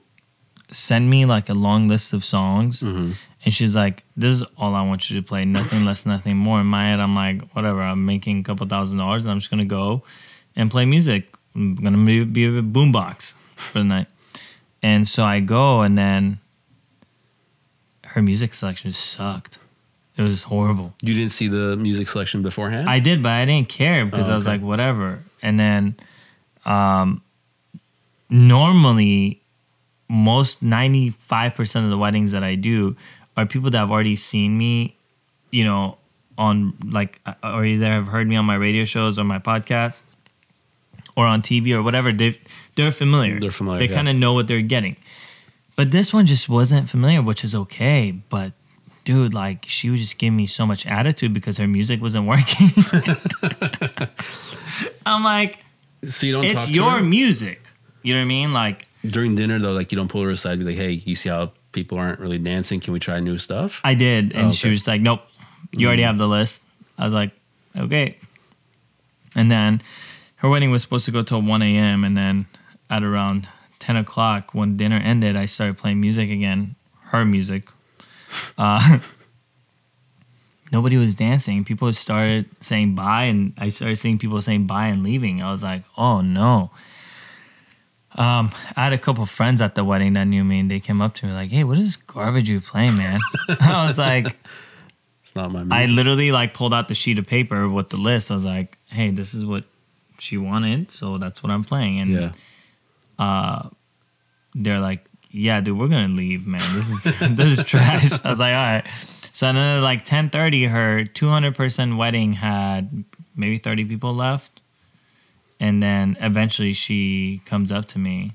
sent 0.69 1.05
me 1.05 1.25
like 1.25 1.49
a 1.49 1.53
long 1.53 1.87
list 1.87 2.13
of 2.13 2.23
songs, 2.25 2.81
Mm-hmm. 2.83 3.11
and 3.45 3.53
she's 3.53 3.75
like, 3.75 4.03
"This 4.17 4.33
is 4.33 4.43
all 4.57 4.75
I 4.75 4.81
want 4.85 5.09
you 5.09 5.19
to 5.21 5.25
play, 5.27 5.45
nothing 5.45 5.85
less, 5.85 6.05
nothing 6.05 6.37
more." 6.37 6.59
In 6.61 6.67
my 6.67 6.89
head, 6.89 6.99
I'm 6.99 7.15
like, 7.15 7.41
"Whatever." 7.55 7.81
I'm 7.81 8.05
making 8.05 8.39
a 8.39 8.43
couple 8.43 8.65
thousand 8.67 8.97
dollars, 8.97 9.23
and 9.25 9.31
I'm 9.31 9.39
just 9.39 9.49
gonna 9.49 9.65
go 9.65 10.03
and 10.55 10.69
play 10.71 10.85
music. 10.85 11.33
I'm 11.55 11.75
gonna 11.75 12.03
be, 12.05 12.23
be 12.23 12.45
a 12.45 12.61
boombox 12.61 13.33
for 13.55 13.79
the 13.79 13.85
night, 13.85 14.07
and 14.83 15.07
so 15.07 15.23
I 15.23 15.39
go, 15.39 15.81
and 15.81 15.97
then 15.97 16.39
her 18.07 18.21
music 18.21 18.53
selection 18.53 18.93
sucked. 18.93 19.59
It 20.17 20.23
was 20.23 20.43
horrible. 20.43 20.93
You 21.01 21.13
didn't 21.13 21.31
see 21.31 21.47
the 21.47 21.77
music 21.77 22.07
selection 22.07 22.41
beforehand. 22.41 22.89
I 22.89 22.99
did, 22.99 23.21
but 23.21 23.31
I 23.33 23.45
didn't 23.45 23.69
care 23.69 24.03
because 24.03 24.27
Oh, 24.29 24.33
I 24.33 24.35
was 24.35 24.47
like, 24.47 24.61
whatever. 24.61 25.19
And 25.43 25.59
then, 25.59 25.95
um, 26.65 27.21
normally, 28.29 29.41
most 30.09 30.61
ninety 30.61 31.09
five 31.11 31.55
percent 31.55 31.85
of 31.85 31.89
the 31.91 31.97
weddings 31.97 32.31
that 32.31 32.43
I 32.43 32.55
do 32.55 32.95
are 33.35 33.45
people 33.45 33.69
that 33.71 33.77
have 33.77 33.91
already 33.91 34.15
seen 34.15 34.57
me, 34.57 34.95
you 35.51 35.63
know, 35.63 35.97
on 36.37 36.73
like 36.85 37.19
uh, 37.25 37.33
or 37.43 37.65
either 37.65 37.87
have 37.87 38.07
heard 38.07 38.27
me 38.27 38.35
on 38.35 38.45
my 38.45 38.55
radio 38.55 38.85
shows 38.85 39.17
or 39.19 39.23
my 39.23 39.39
podcast 39.39 40.15
or 41.15 41.25
on 41.25 41.41
TV 41.41 41.73
or 41.73 41.83
whatever. 41.83 42.11
They 42.11 42.39
they're 42.75 42.91
familiar. 42.91 43.39
They're 43.39 43.51
familiar, 43.51 43.79
They 43.79 43.89
yeah. 43.89 43.95
kind 43.95 44.09
of 44.09 44.15
know 44.15 44.33
what 44.33 44.47
they're 44.47 44.61
getting. 44.61 44.97
But 45.75 45.91
this 45.91 46.11
one 46.13 46.25
just 46.25 46.49
wasn't 46.49 46.89
familiar, 46.89 47.21
which 47.21 47.43
is 47.43 47.53
okay. 47.53 48.11
But 48.29 48.53
dude, 49.03 49.33
like 49.33 49.65
she 49.67 49.89
was 49.89 49.99
just 49.99 50.17
giving 50.17 50.35
me 50.37 50.45
so 50.47 50.65
much 50.65 50.85
attitude 50.87 51.33
because 51.33 51.57
her 51.57 51.67
music 51.67 52.01
wasn't 52.01 52.27
working. 52.33 52.69
I'm 55.05 55.23
like, 55.23 55.59
so 56.03 56.25
you 56.25 56.33
don't. 56.33 56.43
it's 56.43 56.65
talk 56.65 56.65
to 56.65 56.73
your 56.73 57.01
music. 57.01 57.61
You 58.03 58.13
know 58.13 58.19
what 58.19 58.25
I 58.25 58.27
mean? 58.27 58.53
Like, 58.53 58.87
during 59.11 59.35
dinner 59.35 59.59
though. 59.59 59.73
Like 59.73 59.91
you 59.91 59.95
don't 59.97 60.07
pull 60.07 60.23
her 60.23 60.29
aside, 60.29 60.59
be 60.59 60.65
like, 60.65 60.75
hey, 60.75 60.91
you 61.05 61.15
see 61.15 61.29
how 61.29 61.51
people 61.71 61.97
aren't 61.97 62.19
really 62.19 62.39
dancing? 62.39 62.79
Can 62.79 62.93
we 62.93 62.99
try 62.99 63.19
new 63.19 63.37
stuff? 63.37 63.81
I 63.83 63.93
did, 63.93 64.33
and 64.33 64.47
Oh, 64.47 64.51
she 64.51 64.67
okay. 64.67 64.73
was 64.73 64.87
like, 64.87 65.01
"Nope, 65.01 65.21
you 65.71 65.87
already 65.87 66.03
have 66.03 66.17
the 66.17 66.27
list." 66.27 66.61
I 66.97 67.05
was 67.05 67.13
like, 67.13 67.31
"Okay." 67.75 68.17
And 69.35 69.51
then 69.51 69.81
her 70.37 70.49
wedding 70.49 70.71
was 70.71 70.81
supposed 70.81 71.05
to 71.05 71.11
go 71.11 71.23
till 71.23 71.41
one 71.41 71.61
a.m. 71.61 72.03
and 72.03 72.15
then 72.17 72.45
at 72.89 73.03
around 73.03 73.47
ten 73.79 73.95
o'clock, 73.95 74.53
when 74.53 74.77
dinner 74.77 74.97
ended, 74.97 75.35
I 75.35 75.45
started 75.45 75.77
playing 75.77 75.99
music 76.01 76.29
again, 76.29 76.75
her 77.11 77.23
music. 77.25 77.69
Uh, 78.57 78.99
nobody 80.71 80.97
was 80.97 81.15
dancing. 81.15 81.63
People 81.63 81.91
started 81.93 82.45
saying 82.61 82.95
bye, 82.95 83.23
and 83.25 83.53
I 83.57 83.69
started 83.69 83.97
seeing 83.97 84.17
people 84.17 84.41
saying 84.41 84.67
bye 84.67 84.87
and 84.87 85.03
leaving. 85.03 85.41
I 85.41 85.51
was 85.51 85.63
like, 85.63 85.83
"Oh 85.97 86.21
no." 86.21 86.71
Um, 88.17 88.51
I 88.75 88.85
had 88.85 88.93
a 88.93 88.97
couple 88.97 89.25
friends 89.25 89.61
at 89.61 89.75
the 89.75 89.83
wedding 89.83 90.13
that 90.13 90.25
knew 90.25 90.43
me, 90.43 90.59
and 90.59 90.71
they 90.71 90.79
came 90.79 91.01
up 91.01 91.13
to 91.15 91.25
me 91.25 91.33
like, 91.33 91.51
"Hey, 91.51 91.63
what 91.63 91.77
is 91.77 91.85
this 91.85 91.95
garbage 91.95 92.49
you 92.49 92.61
playing, 92.61 92.97
man?" 92.97 93.19
I 93.59 93.85
was 93.85 93.97
like, 93.97 94.35
It's 95.21 95.35
not 95.35 95.51
my 95.51 95.63
music. 95.63 95.73
I 95.73 95.85
literally 95.85 96.31
like 96.31 96.53
pulled 96.53 96.73
out 96.73 96.87
the 96.87 96.95
sheet 96.95 97.19
of 97.19 97.27
paper 97.27 97.67
with 97.67 97.89
the 97.89 97.97
list. 97.97 98.31
I 98.31 98.35
was 98.35 98.45
like, 98.45 98.77
"Hey, 98.87 99.11
this 99.11 99.33
is 99.33 99.45
what 99.45 99.65
she 100.19 100.37
wanted, 100.37 100.91
so 100.91 101.17
that's 101.17 101.43
what 101.43 101.51
I'm 101.51 101.63
playing." 101.63 101.99
And 101.99 102.09
yeah. 102.09 102.31
uh, 103.19 103.69
they're 104.55 104.79
like, 104.79 105.05
"Yeah, 105.29 105.61
dude, 105.61 105.77
we're 105.77 105.89
gonna 105.89 106.07
leave, 106.07 106.47
man. 106.47 106.63
This 106.75 106.89
is 106.89 107.03
this 107.35 107.59
is 107.59 107.63
trash." 107.65 108.11
I 108.23 108.29
was 108.29 108.39
like, 108.39 108.55
"All 108.55 108.81
right." 108.81 108.87
So 109.33 109.45
then 109.45 109.57
at 109.57 109.83
like 109.83 110.05
10:30, 110.05 110.69
her 110.69 111.03
200 111.05 111.53
person 111.53 111.97
wedding 111.97 112.33
had 112.33 113.03
maybe 113.35 113.57
30 113.57 113.85
people 113.85 114.13
left, 114.15 114.56
and 115.59 115.81
then 115.81 116.17
eventually 116.19 116.73
she 116.73 117.41
comes 117.45 117.71
up 117.71 117.85
to 117.87 117.99
me, 117.99 118.33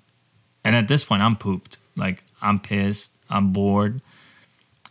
and 0.64 0.74
at 0.76 0.88
this 0.88 1.04
point 1.04 1.22
I'm 1.22 1.36
pooped. 1.36 1.78
Like 1.96 2.22
I'm 2.40 2.58
pissed. 2.58 3.12
I'm 3.30 3.52
bored. 3.52 4.00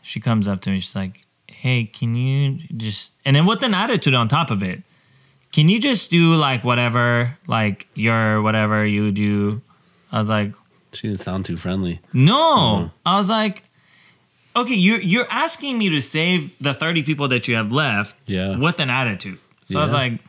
She 0.02 0.20
comes 0.20 0.48
up 0.48 0.62
to 0.62 0.70
me. 0.70 0.80
She's 0.80 0.96
like, 0.96 1.26
"Hey, 1.48 1.86
can 1.86 2.16
you 2.16 2.58
just?" 2.78 3.12
And 3.26 3.36
then 3.36 3.46
with 3.46 3.64
an 3.64 3.74
attitude 3.74 4.14
on 4.14 4.28
top 4.28 4.50
of 4.52 4.62
it. 4.64 4.84
Can 5.54 5.68
you 5.68 5.80
just 5.80 6.10
do 6.10 6.36
like 6.36 6.64
whatever, 6.64 7.38
like 7.46 7.86
your 7.94 8.42
whatever 8.42 8.86
you 8.86 9.12
do? 9.12 9.62
I 10.10 10.20
was 10.20 10.30
like, 10.30 10.54
She 10.94 11.10
didn't 11.10 11.20
sound 11.20 11.46
too 11.46 11.58
friendly. 11.58 12.00
no. 12.14 12.56
Mm-hmm. 12.88 12.88
I 13.06 13.18
was 13.18 13.30
like, 13.30 13.64
okay, 14.56 14.76
you're 14.76 15.02
you're 15.02 15.28
asking 15.30 15.78
me 15.78 15.90
to 15.90 16.02
save 16.02 16.58
the 16.60 16.74
30 16.74 17.04
people 17.04 17.28
that 17.28 17.50
you 17.50 17.56
have 17.56 17.70
left 17.70 18.16
Yeah. 18.28 18.56
with 18.58 18.80
an 18.80 18.90
attitude. 18.90 19.40
So 19.70 19.78
I 19.80 19.84
was 19.84 19.92
like, 19.92 20.20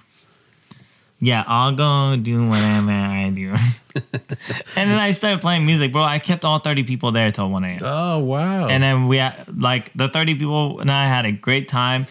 yeah, 1.23 1.45
I'll 1.47 1.71
go 1.71 2.17
do 2.17 2.49
whatever 2.49 2.91
I 2.91 3.31
do. 3.31 3.51
and 3.95 4.91
then 4.91 4.99
I 4.99 5.13
started 5.13 5.41
playing 5.41 5.65
music, 5.65 5.93
bro. 5.93 6.03
I 6.03 6.19
kept 6.19 6.45
all 6.45 6.59
30 6.59 6.83
people 6.83 7.13
there 7.13 7.31
till 7.31 7.49
1 7.49 7.63
a.m. 7.63 7.79
Oh 7.81 8.19
wow. 8.19 8.67
And 8.67 8.83
then 8.83 9.07
we 9.07 9.19
had, 9.19 9.47
like 9.57 9.93
the 9.95 10.09
30 10.09 10.35
people 10.35 10.81
and 10.81 10.91
I 10.91 11.07
had 11.07 11.25
a 11.25 11.31
great 11.31 11.69
time. 11.69 12.09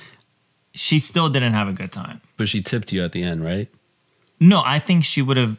She 0.74 0.98
still 1.00 1.28
didn't 1.28 1.52
have 1.52 1.68
a 1.68 1.74
good 1.74 1.92
time. 1.92 2.22
but 2.38 2.48
she 2.48 2.62
tipped 2.62 2.94
you 2.94 3.04
at 3.04 3.12
the 3.12 3.22
end, 3.22 3.44
right? 3.44 3.68
No, 4.40 4.64
I 4.66 4.80
think 4.80 5.04
she 5.04 5.22
would 5.22 5.36
have 5.36 5.58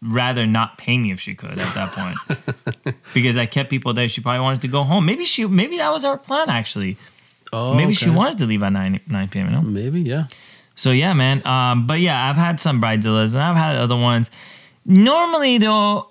rather 0.00 0.46
not 0.46 0.78
pay 0.78 0.96
me 0.96 1.12
if 1.12 1.20
she 1.20 1.34
could 1.34 1.58
at 1.58 1.74
that 1.74 1.92
point. 1.92 2.96
because 3.14 3.36
I 3.36 3.44
kept 3.44 3.68
people 3.68 3.92
there. 3.92 4.08
She 4.08 4.22
probably 4.22 4.40
wanted 4.40 4.62
to 4.62 4.68
go 4.68 4.82
home. 4.82 5.04
Maybe 5.04 5.26
she 5.26 5.44
maybe 5.46 5.76
that 5.76 5.92
was 5.92 6.06
our 6.06 6.16
plan 6.16 6.48
actually. 6.48 6.96
Oh, 7.52 7.74
maybe 7.74 7.92
she 7.92 8.08
wanted 8.08 8.38
to 8.38 8.46
leave 8.46 8.62
at 8.62 8.72
9 8.72 9.00
9 9.06 9.28
p.m. 9.28 9.46
You 9.46 9.52
know? 9.52 9.60
Maybe, 9.60 10.00
yeah. 10.00 10.24
So 10.74 10.90
yeah, 10.90 11.12
man. 11.12 11.46
Um, 11.46 11.86
but 11.86 12.00
yeah, 12.00 12.28
I've 12.28 12.36
had 12.36 12.58
some 12.60 12.80
bridezillas 12.80 13.34
and 13.34 13.42
I've 13.42 13.56
had 13.56 13.76
other 13.76 13.96
ones. 13.96 14.30
Normally 14.84 15.58
though, 15.58 16.08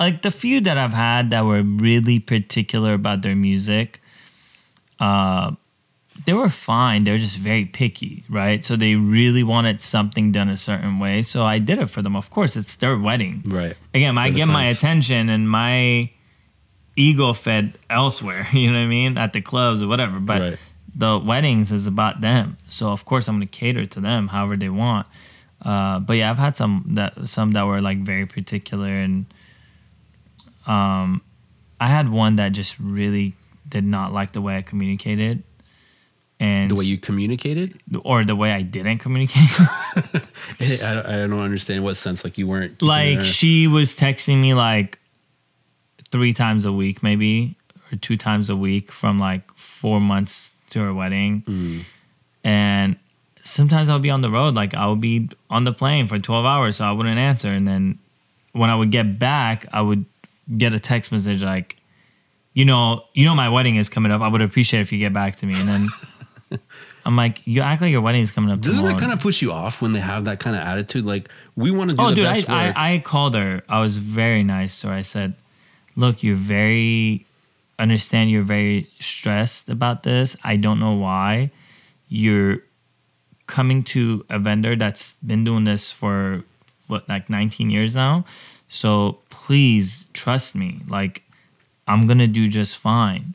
like 0.00 0.22
the 0.22 0.30
few 0.30 0.60
that 0.62 0.78
I've 0.78 0.94
had 0.94 1.30
that 1.30 1.44
were 1.44 1.62
really 1.62 2.18
particular 2.20 2.94
about 2.94 3.22
their 3.22 3.34
music, 3.34 4.00
uh, 5.00 5.52
they 6.26 6.32
were 6.32 6.48
fine. 6.48 7.04
They're 7.04 7.18
just 7.18 7.36
very 7.36 7.64
picky, 7.64 8.24
right? 8.28 8.64
So 8.64 8.76
they 8.76 8.94
really 8.96 9.42
wanted 9.42 9.80
something 9.80 10.30
done 10.32 10.48
a 10.48 10.56
certain 10.56 10.98
way. 10.98 11.22
So 11.22 11.44
I 11.44 11.58
did 11.58 11.78
it 11.78 11.86
for 11.90 12.02
them. 12.02 12.16
Of 12.16 12.30
course, 12.30 12.56
it's 12.56 12.76
their 12.76 12.96
wedding. 12.98 13.42
Right. 13.44 13.76
Again, 13.94 14.18
I 14.18 14.30
get 14.30 14.46
my 14.46 14.66
attention 14.66 15.28
and 15.30 15.48
my 15.48 16.10
ego 16.96 17.32
fed 17.32 17.78
elsewhere. 17.88 18.46
You 18.52 18.72
know 18.72 18.78
what 18.78 18.84
I 18.84 18.88
mean? 18.88 19.18
At 19.18 19.32
the 19.32 19.40
clubs 19.40 19.82
or 19.82 19.88
whatever. 19.88 20.18
But 20.20 20.40
Right. 20.40 20.58
The 20.98 21.18
weddings 21.18 21.70
is 21.72 21.86
about 21.86 22.20
them. 22.20 22.58
So 22.68 22.90
of 22.90 23.04
course 23.06 23.28
I'm 23.28 23.36
going 23.36 23.48
to 23.48 23.58
cater 23.58 23.86
to 23.86 24.00
them 24.00 24.28
however 24.28 24.56
they 24.56 24.68
want. 24.68 25.06
Uh, 25.64 26.00
but 26.00 26.14
yeah, 26.18 26.30
I've 26.30 26.38
had 26.38 26.56
some 26.56 26.84
that 26.94 27.26
some 27.28 27.52
that 27.52 27.64
were 27.66 27.80
like 27.80 27.98
very 27.98 28.26
particular, 28.26 28.88
and 28.88 29.26
um, 30.66 31.22
I 31.80 31.86
had 31.88 32.10
one 32.10 32.36
that 32.36 32.52
just 32.52 32.78
really 32.78 33.34
did 33.68 33.84
not 33.84 34.12
like 34.12 34.32
the 34.32 34.40
way 34.40 34.56
I 34.56 34.62
communicated, 34.62 35.42
and 36.40 36.70
The 36.70 36.74
way 36.76 36.84
you 36.84 36.96
communicated? 36.98 37.80
or 38.04 38.24
the 38.24 38.36
way 38.36 38.52
I 38.52 38.62
didn't 38.62 38.98
communicate. 38.98 39.50
I 39.58 40.94
don't, 40.94 41.06
I 41.06 41.16
don't 41.26 41.40
understand 41.40 41.82
what 41.84 41.96
sense. 41.96 42.22
Like 42.24 42.38
you 42.38 42.46
weren't 42.46 42.80
like 42.82 43.18
her- 43.18 43.24
she 43.24 43.66
was 43.66 43.96
texting 43.96 44.40
me 44.40 44.54
like 44.54 44.98
three 46.10 46.32
times 46.32 46.64
a 46.64 46.72
week, 46.72 47.02
maybe 47.02 47.56
or 47.92 47.96
two 47.96 48.16
times 48.16 48.48
a 48.50 48.56
week 48.56 48.92
from 48.92 49.18
like 49.18 49.52
four 49.54 50.00
months 50.00 50.54
to 50.70 50.80
her 50.80 50.92
wedding, 50.94 51.42
Mm. 51.42 51.84
and 52.44 52.96
sometimes 53.40 53.88
I'll 53.88 53.98
be 53.98 54.10
on 54.10 54.20
the 54.20 54.30
road. 54.30 54.54
Like 54.54 54.74
I 54.74 54.86
would 54.86 55.00
be 55.00 55.28
on 55.50 55.64
the 55.64 55.72
plane 55.72 56.06
for 56.08 56.18
12 56.18 56.44
hours, 56.44 56.76
so 56.76 56.84
I 56.84 56.92
wouldn't 56.92 57.18
answer. 57.18 57.48
And 57.48 57.66
then 57.66 57.98
when 58.52 58.70
I 58.70 58.74
would 58.74 58.90
get 58.90 59.18
back, 59.18 59.66
I 59.72 59.80
would 59.82 60.04
get 60.56 60.72
a 60.74 60.78
text 60.80 61.12
message 61.12 61.42
like, 61.42 61.76
you 62.54 62.64
know, 62.64 63.04
you 63.14 63.24
know, 63.24 63.34
my 63.34 63.48
wedding 63.48 63.76
is 63.76 63.88
coming 63.88 64.10
up. 64.12 64.20
I 64.20 64.28
would 64.28 64.42
appreciate 64.42 64.80
if 64.80 64.92
you 64.92 64.98
get 64.98 65.12
back 65.12 65.36
to 65.36 65.46
me. 65.46 65.54
And 65.58 65.68
then 65.68 65.88
I'm 67.04 67.16
like, 67.16 67.46
you 67.46 67.62
act 67.62 67.80
like 67.80 67.90
your 67.90 68.00
wedding 68.00 68.20
is 68.22 68.30
coming 68.32 68.50
up 68.50 68.60
Doesn't 68.60 68.76
tomorrow. 68.78 68.94
that 68.94 69.00
kind 69.00 69.12
of 69.12 69.20
put 69.20 69.40
you 69.40 69.52
off 69.52 69.80
when 69.80 69.92
they 69.92 70.00
have 70.00 70.24
that 70.24 70.40
kind 70.40 70.56
of 70.56 70.62
attitude? 70.62 71.04
Like 71.04 71.28
we 71.56 71.70
want 71.70 71.90
to 71.90 71.96
do 71.96 72.02
oh, 72.02 72.14
dude, 72.14 72.26
I. 72.26 72.44
I, 72.48 72.94
I 72.94 72.98
called 72.98 73.34
her. 73.34 73.62
I 73.68 73.80
was 73.80 73.96
very 73.96 74.42
nice 74.42 74.80
to 74.80 74.88
her. 74.88 74.94
I 74.94 75.02
said, 75.02 75.34
look, 75.96 76.22
you're 76.22 76.36
very, 76.36 77.24
understand 77.78 78.30
you're 78.30 78.42
very 78.42 78.88
stressed 78.98 79.68
about 79.68 80.02
this. 80.02 80.36
I 80.42 80.56
don't 80.56 80.80
know 80.80 80.94
why. 80.94 81.50
You're 82.08 82.62
coming 83.46 83.82
to 83.82 84.24
a 84.28 84.38
vendor 84.38 84.76
that's 84.76 85.14
been 85.16 85.44
doing 85.44 85.64
this 85.64 85.90
for 85.90 86.44
what, 86.86 87.08
like 87.08 87.30
19 87.30 87.70
years 87.70 87.96
now. 87.96 88.24
So 88.68 89.18
please 89.30 90.06
trust 90.12 90.54
me. 90.54 90.80
Like, 90.88 91.22
I'm 91.86 92.06
going 92.06 92.18
to 92.18 92.26
do 92.26 92.48
just 92.48 92.76
fine. 92.76 93.34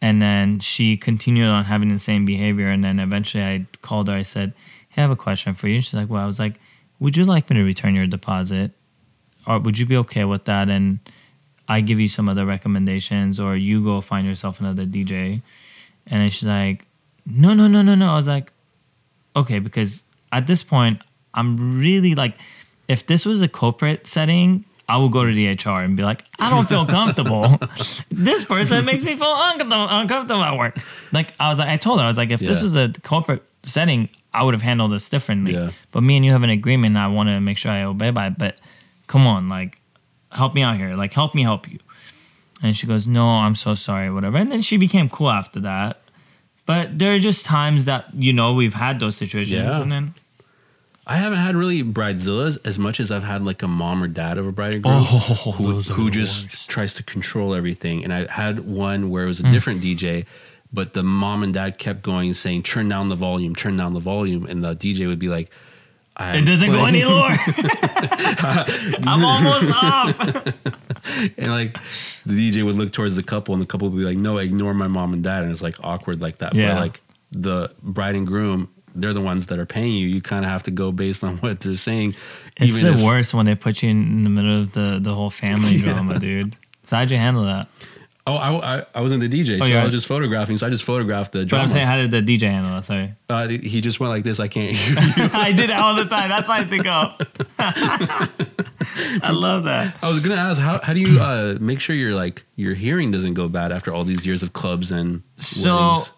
And 0.00 0.22
then 0.22 0.60
she 0.60 0.96
continued 0.96 1.48
on 1.48 1.64
having 1.64 1.88
the 1.88 1.98
same 1.98 2.24
behavior. 2.24 2.68
And 2.68 2.84
then 2.84 2.98
eventually 2.98 3.44
I 3.44 3.66
called 3.82 4.08
her. 4.08 4.14
I 4.14 4.22
said, 4.22 4.54
Hey, 4.88 5.02
I 5.02 5.04
have 5.04 5.10
a 5.10 5.16
question 5.16 5.54
for 5.54 5.68
you. 5.68 5.80
She's 5.80 5.94
like, 5.94 6.08
Well, 6.08 6.22
I 6.22 6.26
was 6.26 6.38
like, 6.38 6.60
Would 7.00 7.16
you 7.16 7.24
like 7.24 7.50
me 7.50 7.56
to 7.56 7.62
return 7.62 7.94
your 7.94 8.06
deposit? 8.06 8.72
Or 9.46 9.58
would 9.58 9.78
you 9.78 9.86
be 9.86 9.96
okay 9.96 10.24
with 10.24 10.44
that? 10.44 10.68
And 10.68 11.00
I 11.68 11.80
give 11.82 12.00
you 12.00 12.08
some 12.08 12.28
other 12.28 12.46
recommendations, 12.46 13.38
or 13.38 13.56
you 13.56 13.84
go 13.84 14.00
find 14.00 14.26
yourself 14.26 14.60
another 14.60 14.86
DJ. 14.86 15.42
And 16.06 16.32
she's 16.32 16.48
like, 16.48 16.86
No, 17.26 17.54
no, 17.54 17.66
no, 17.68 17.82
no, 17.82 17.94
no. 17.94 18.10
I 18.10 18.16
was 18.16 18.28
like, 18.28 18.52
Okay, 19.36 19.58
because 19.58 20.02
at 20.32 20.46
this 20.46 20.62
point, 20.62 21.00
I'm 21.34 21.78
really 21.78 22.14
like, 22.14 22.36
if 22.88 23.06
this 23.06 23.26
was 23.26 23.42
a 23.42 23.48
corporate 23.48 24.06
setting, 24.06 24.64
I 24.88 24.96
will 24.96 25.10
go 25.10 25.26
to 25.26 25.32
the 25.32 25.48
HR 25.48 25.80
and 25.82 25.96
be 25.96 26.02
like, 26.02 26.24
I 26.38 26.48
don't 26.48 26.66
feel 26.66 26.86
comfortable. 26.98 27.58
this 28.10 28.44
person 28.44 28.84
makes 28.86 29.04
me 29.04 29.14
feel 29.16 29.34
uncomfortable, 29.36 29.86
uncomfortable 29.90 30.42
at 30.42 30.56
work. 30.58 30.78
Like 31.12 31.34
I 31.38 31.50
was 31.50 31.58
like, 31.58 31.68
I 31.68 31.76
told 31.76 31.98
her, 32.00 32.04
I 32.04 32.08
was 32.08 32.16
like, 32.16 32.30
if 32.30 32.40
this 32.40 32.62
was 32.62 32.74
a 32.76 32.90
corporate 33.02 33.42
setting, 33.62 34.08
I 34.32 34.42
would 34.42 34.54
have 34.54 34.62
handled 34.62 34.92
this 34.92 35.08
differently. 35.08 35.52
Yeah. 35.52 35.70
But 35.92 36.02
me 36.02 36.16
and 36.16 36.24
you 36.24 36.32
have 36.32 36.42
an 36.42 36.50
agreement, 36.50 36.92
and 36.96 36.98
I 36.98 37.08
want 37.08 37.28
to 37.28 37.40
make 37.40 37.58
sure 37.58 37.70
I 37.70 37.82
obey 37.82 38.10
by 38.10 38.28
it. 38.28 38.38
But 38.38 38.60
come 39.06 39.26
on, 39.26 39.48
like, 39.48 39.77
help 40.32 40.54
me 40.54 40.62
out 40.62 40.76
here. 40.76 40.94
Like, 40.94 41.12
help 41.12 41.34
me 41.34 41.42
help 41.42 41.68
you. 41.70 41.78
And 42.62 42.76
she 42.76 42.86
goes, 42.86 43.06
No, 43.06 43.26
I'm 43.28 43.54
so 43.54 43.74
sorry, 43.74 44.10
whatever. 44.10 44.36
And 44.38 44.50
then 44.50 44.62
she 44.62 44.76
became 44.76 45.08
cool 45.08 45.30
after 45.30 45.60
that. 45.60 46.00
But 46.66 46.98
there 46.98 47.14
are 47.14 47.18
just 47.18 47.44
times 47.46 47.86
that 47.86 48.06
you 48.14 48.32
know 48.32 48.52
we've 48.54 48.74
had 48.74 49.00
those 49.00 49.16
situations, 49.16 49.52
Yeah. 49.64 49.80
and 49.80 49.90
then 49.90 50.14
I 51.06 51.16
haven't 51.16 51.38
had 51.38 51.56
really 51.56 51.82
bridezillas 51.82 52.58
as 52.66 52.78
much 52.78 53.00
as 53.00 53.10
I've 53.10 53.22
had 53.22 53.42
like 53.42 53.62
a 53.62 53.68
mom 53.68 54.02
or 54.02 54.08
dad 54.08 54.36
of 54.36 54.46
a 54.46 54.52
bride 54.52 54.74
and 54.74 54.82
groom 54.82 54.96
Oh, 54.98 55.52
who, 55.56 55.80
who 55.80 56.10
just 56.10 56.68
tries 56.68 56.92
to 56.94 57.02
control 57.02 57.54
everything. 57.54 58.04
And 58.04 58.12
I 58.12 58.26
had 58.30 58.60
one 58.60 59.08
where 59.08 59.24
it 59.24 59.28
was 59.28 59.40
a 59.40 59.44
Mm. 59.44 59.50
different 59.50 59.80
DJ, 59.82 60.26
but 60.70 60.92
the 60.92 61.02
mom 61.02 61.42
and 61.42 61.54
dad 61.54 61.78
kept 61.78 62.02
going 62.02 62.34
saying, 62.34 62.64
"Turn 62.64 62.86
down 62.90 63.08
the 63.08 63.16
volume, 63.16 63.54
turn 63.56 63.78
down 63.78 63.94
the 63.94 64.00
volume," 64.00 64.44
and 64.44 64.62
the 64.62 64.74
DJ 64.74 65.06
would 65.06 65.18
be 65.18 65.30
like, 65.30 65.50
it 66.18 66.38
I'm 66.38 66.44
doesn't 66.44 66.70
go 66.70 66.78
playing- 66.80 66.96
any 66.96 67.04
lower. 67.04 67.36
I'm 69.06 69.24
almost 69.24 69.70
off. 69.82 70.54
And 71.38 71.50
like 71.50 71.72
the 72.26 72.34
DJ 72.52 72.64
would 72.64 72.74
look 72.76 72.92
towards 72.92 73.16
the 73.16 73.22
couple, 73.22 73.54
and 73.54 73.62
the 73.62 73.66
couple 73.66 73.88
would 73.88 73.96
be 73.96 74.04
like, 74.04 74.18
"No, 74.18 74.36
ignore 74.36 74.74
my 74.74 74.88
mom 74.88 75.14
and 75.14 75.24
dad," 75.24 75.42
and 75.44 75.50
it's 75.52 75.62
like 75.62 75.76
awkward 75.82 76.20
like 76.20 76.38
that. 76.38 76.54
Yeah. 76.54 76.74
But 76.74 76.80
like 76.80 77.00
the 77.32 77.70
bride 77.82 78.14
and 78.14 78.26
groom, 78.26 78.68
they're 78.94 79.14
the 79.14 79.20
ones 79.22 79.46
that 79.46 79.58
are 79.58 79.64
paying 79.66 79.94
you. 79.94 80.06
You 80.06 80.20
kind 80.20 80.44
of 80.44 80.50
have 80.50 80.64
to 80.64 80.70
go 80.70 80.92
based 80.92 81.24
on 81.24 81.38
what 81.38 81.60
they're 81.60 81.76
saying. 81.76 82.14
It's 82.58 82.80
the 82.80 82.92
if- 82.92 83.02
worst 83.02 83.32
when 83.32 83.46
they 83.46 83.54
put 83.54 83.82
you 83.82 83.88
in 83.90 84.24
the 84.24 84.30
middle 84.30 84.60
of 84.60 84.72
the, 84.72 84.98
the 85.00 85.14
whole 85.14 85.30
family 85.30 85.76
Yeah. 85.76 85.94
drama, 85.94 86.18
dude. 86.18 86.56
So 86.84 86.96
how'd 86.96 87.10
you 87.10 87.16
handle 87.16 87.44
that? 87.44 87.68
Oh, 88.28 88.34
I, 88.36 88.78
I, 88.80 88.86
I 88.96 89.00
wasn't 89.00 89.20
the 89.22 89.28
DJ, 89.28 89.58
so 89.58 89.64
you're 89.64 89.80
I 89.80 89.84
was 89.84 89.92
just 89.92 90.06
photographing. 90.06 90.58
So 90.58 90.66
I 90.66 90.70
just 90.70 90.84
photographed 90.84 91.32
the 91.32 91.46
But. 91.46 91.60
I'm 91.60 91.68
saying, 91.70 91.86
how 91.86 91.96
did 91.96 92.10
the 92.10 92.20
DJ 92.20 92.42
handle 92.50 92.76
it? 92.76 92.84
Sorry. 92.84 93.14
uh, 93.30 93.48
he 93.48 93.80
just 93.80 94.00
went 94.00 94.10
like 94.10 94.22
this. 94.24 94.38
I 94.38 94.48
can't 94.48 94.74
hear 94.76 94.90
you. 94.94 95.30
I 95.32 95.52
did 95.52 95.70
that 95.70 95.80
all 95.80 95.94
the 95.94 96.04
time. 96.04 96.28
That's 96.28 96.46
why 96.48 96.58
I 96.58 96.64
think 96.64 96.86
up. 96.98 97.22
I 99.22 99.30
love 99.32 99.64
that. 99.64 99.96
I 100.02 100.08
was 100.10 100.20
gonna 100.20 100.40
ask 100.40 100.60
how 100.60 100.80
how 100.82 100.92
do 100.92 101.00
you 101.00 101.20
uh, 101.20 101.56
make 101.60 101.80
sure 101.80 101.94
your 101.96 102.14
like 102.14 102.44
your 102.56 102.74
hearing 102.74 103.10
doesn't 103.10 103.34
go 103.34 103.48
bad 103.48 103.72
after 103.72 103.92
all 103.92 104.04
these 104.04 104.26
years 104.26 104.42
of 104.42 104.52
clubs 104.52 104.90
and 104.92 105.22
So, 105.36 105.76
weddings? 105.76 106.12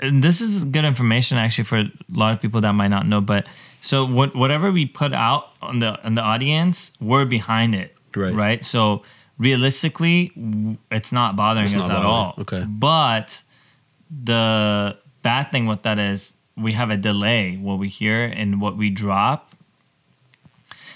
and 0.00 0.24
this 0.24 0.40
is 0.40 0.64
good 0.64 0.84
information 0.84 1.38
actually 1.38 1.64
for 1.64 1.78
a 1.78 1.90
lot 2.12 2.32
of 2.32 2.40
people 2.40 2.60
that 2.62 2.72
might 2.72 2.88
not 2.88 3.06
know. 3.06 3.20
But 3.20 3.46
so 3.80 4.06
what, 4.06 4.34
whatever 4.34 4.70
we 4.72 4.86
put 4.86 5.12
out 5.12 5.50
on 5.60 5.80
the 5.80 6.00
on 6.04 6.14
the 6.14 6.22
audience, 6.22 6.92
we're 7.00 7.24
behind 7.24 7.74
it, 7.74 7.94
Right. 8.14 8.32
Right. 8.34 8.64
So 8.64 9.02
realistically, 9.42 10.32
it's 10.90 11.12
not 11.12 11.36
bothering 11.36 11.64
It's 11.66 11.74
us 11.74 11.88
not 11.88 11.98
at 12.00 12.04
all. 12.06 12.34
okay. 12.38 12.64
But 12.68 13.42
the 14.10 14.96
bad 15.22 15.50
thing 15.52 15.66
with 15.66 15.82
that 15.82 15.98
is 15.98 16.34
we 16.56 16.72
have 16.72 16.90
a 16.90 16.96
delay 16.96 17.56
what 17.56 17.78
we 17.78 17.88
hear 17.88 18.24
and 18.24 18.60
what 18.60 18.76
we 18.76 18.88
drop. 18.90 19.48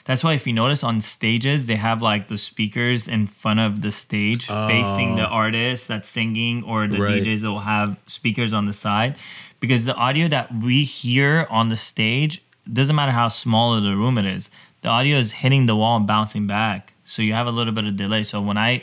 That's 0.04 0.22
why 0.22 0.34
if 0.34 0.46
you 0.46 0.52
notice 0.52 0.84
on 0.84 1.00
stages, 1.00 1.66
they 1.66 1.74
have 1.76 2.00
like 2.00 2.28
the 2.28 2.38
speakers 2.38 3.08
in 3.08 3.26
front 3.26 3.58
of 3.58 3.82
the 3.82 3.90
stage 3.90 4.46
oh. 4.48 4.68
facing 4.68 5.16
the 5.16 5.28
Oh. 5.28 5.32
artist 5.32 5.88
that's 5.88 6.08
singing, 6.08 6.62
or 6.62 6.86
the 6.86 7.00
Right. 7.00 7.22
DJs 7.22 7.40
that 7.42 7.50
will 7.50 7.60
have 7.60 7.96
speakers 8.06 8.52
on 8.52 8.66
the 8.66 8.72
side. 8.72 9.16
Because 9.58 9.84
the 9.84 9.96
audio 9.96 10.28
that 10.28 10.54
we 10.54 10.84
hear 10.84 11.46
on 11.50 11.70
the 11.70 11.76
stage 11.76 12.42
doesn't 12.72 12.94
matter 12.94 13.12
how 13.12 13.26
small 13.28 13.74
of 13.74 13.82
the 13.82 13.96
room 13.96 14.16
it 14.18 14.26
is, 14.26 14.48
the 14.82 14.88
audio 14.88 15.16
is 15.18 15.32
hitting 15.42 15.66
the 15.66 15.74
wall 15.74 15.96
and 15.96 16.06
bouncing 16.06 16.46
back. 16.46 16.92
So 17.06 17.22
you 17.22 17.32
have 17.32 17.46
a 17.46 17.50
little 17.50 17.72
bit 17.72 17.84
of 17.86 17.96
delay. 17.96 18.22
So 18.22 18.40
when 18.42 18.58
I 18.58 18.82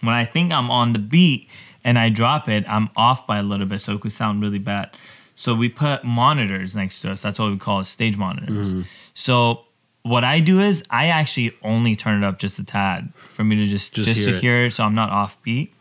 when 0.00 0.14
I 0.14 0.24
think 0.24 0.52
I'm 0.52 0.70
on 0.70 0.92
the 0.94 0.98
beat 0.98 1.48
and 1.84 1.98
I 1.98 2.08
drop 2.08 2.48
it, 2.48 2.64
I'm 2.68 2.88
off 2.96 3.26
by 3.26 3.38
a 3.38 3.42
little 3.42 3.66
bit, 3.66 3.78
so 3.80 3.94
it 3.94 4.00
could 4.00 4.12
sound 4.12 4.42
really 4.42 4.58
bad. 4.58 4.90
So 5.36 5.54
we 5.54 5.68
put 5.68 6.02
monitors 6.04 6.74
next 6.74 7.00
to 7.02 7.10
us. 7.12 7.22
That's 7.22 7.38
what 7.38 7.50
we 7.50 7.58
call 7.58 7.84
stage 7.84 8.16
monitors. 8.16 8.74
Mm-hmm. 8.74 8.82
So 9.14 9.64
what 10.02 10.24
I 10.24 10.40
do 10.40 10.58
is 10.60 10.82
I 10.90 11.06
actually 11.08 11.52
only 11.62 11.94
turn 11.94 12.22
it 12.22 12.26
up 12.26 12.38
just 12.38 12.58
a 12.58 12.64
tad 12.64 13.12
for 13.30 13.44
me 13.44 13.54
to 13.56 13.66
just 13.66 13.94
Just 13.94 14.08
just, 14.08 14.20
hear 14.20 14.30
to 14.30 14.36
it. 14.36 14.40
hear 14.40 14.64
it, 14.64 14.72
so 14.72 14.82
I'm 14.84 14.94
not 14.96 15.10
off 15.10 15.40
beat. 15.42 15.72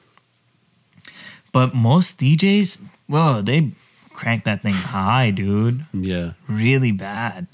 But 1.52 1.74
most 1.74 2.20
DJs, 2.20 2.82
whoa, 3.08 3.42
they 3.42 3.72
crank 4.14 4.44
that 4.44 4.62
thing 4.62 4.74
high, 4.74 5.32
dude. 5.32 5.86
yeah. 5.94 6.34
Really 6.48 6.92
bad. 6.92 7.48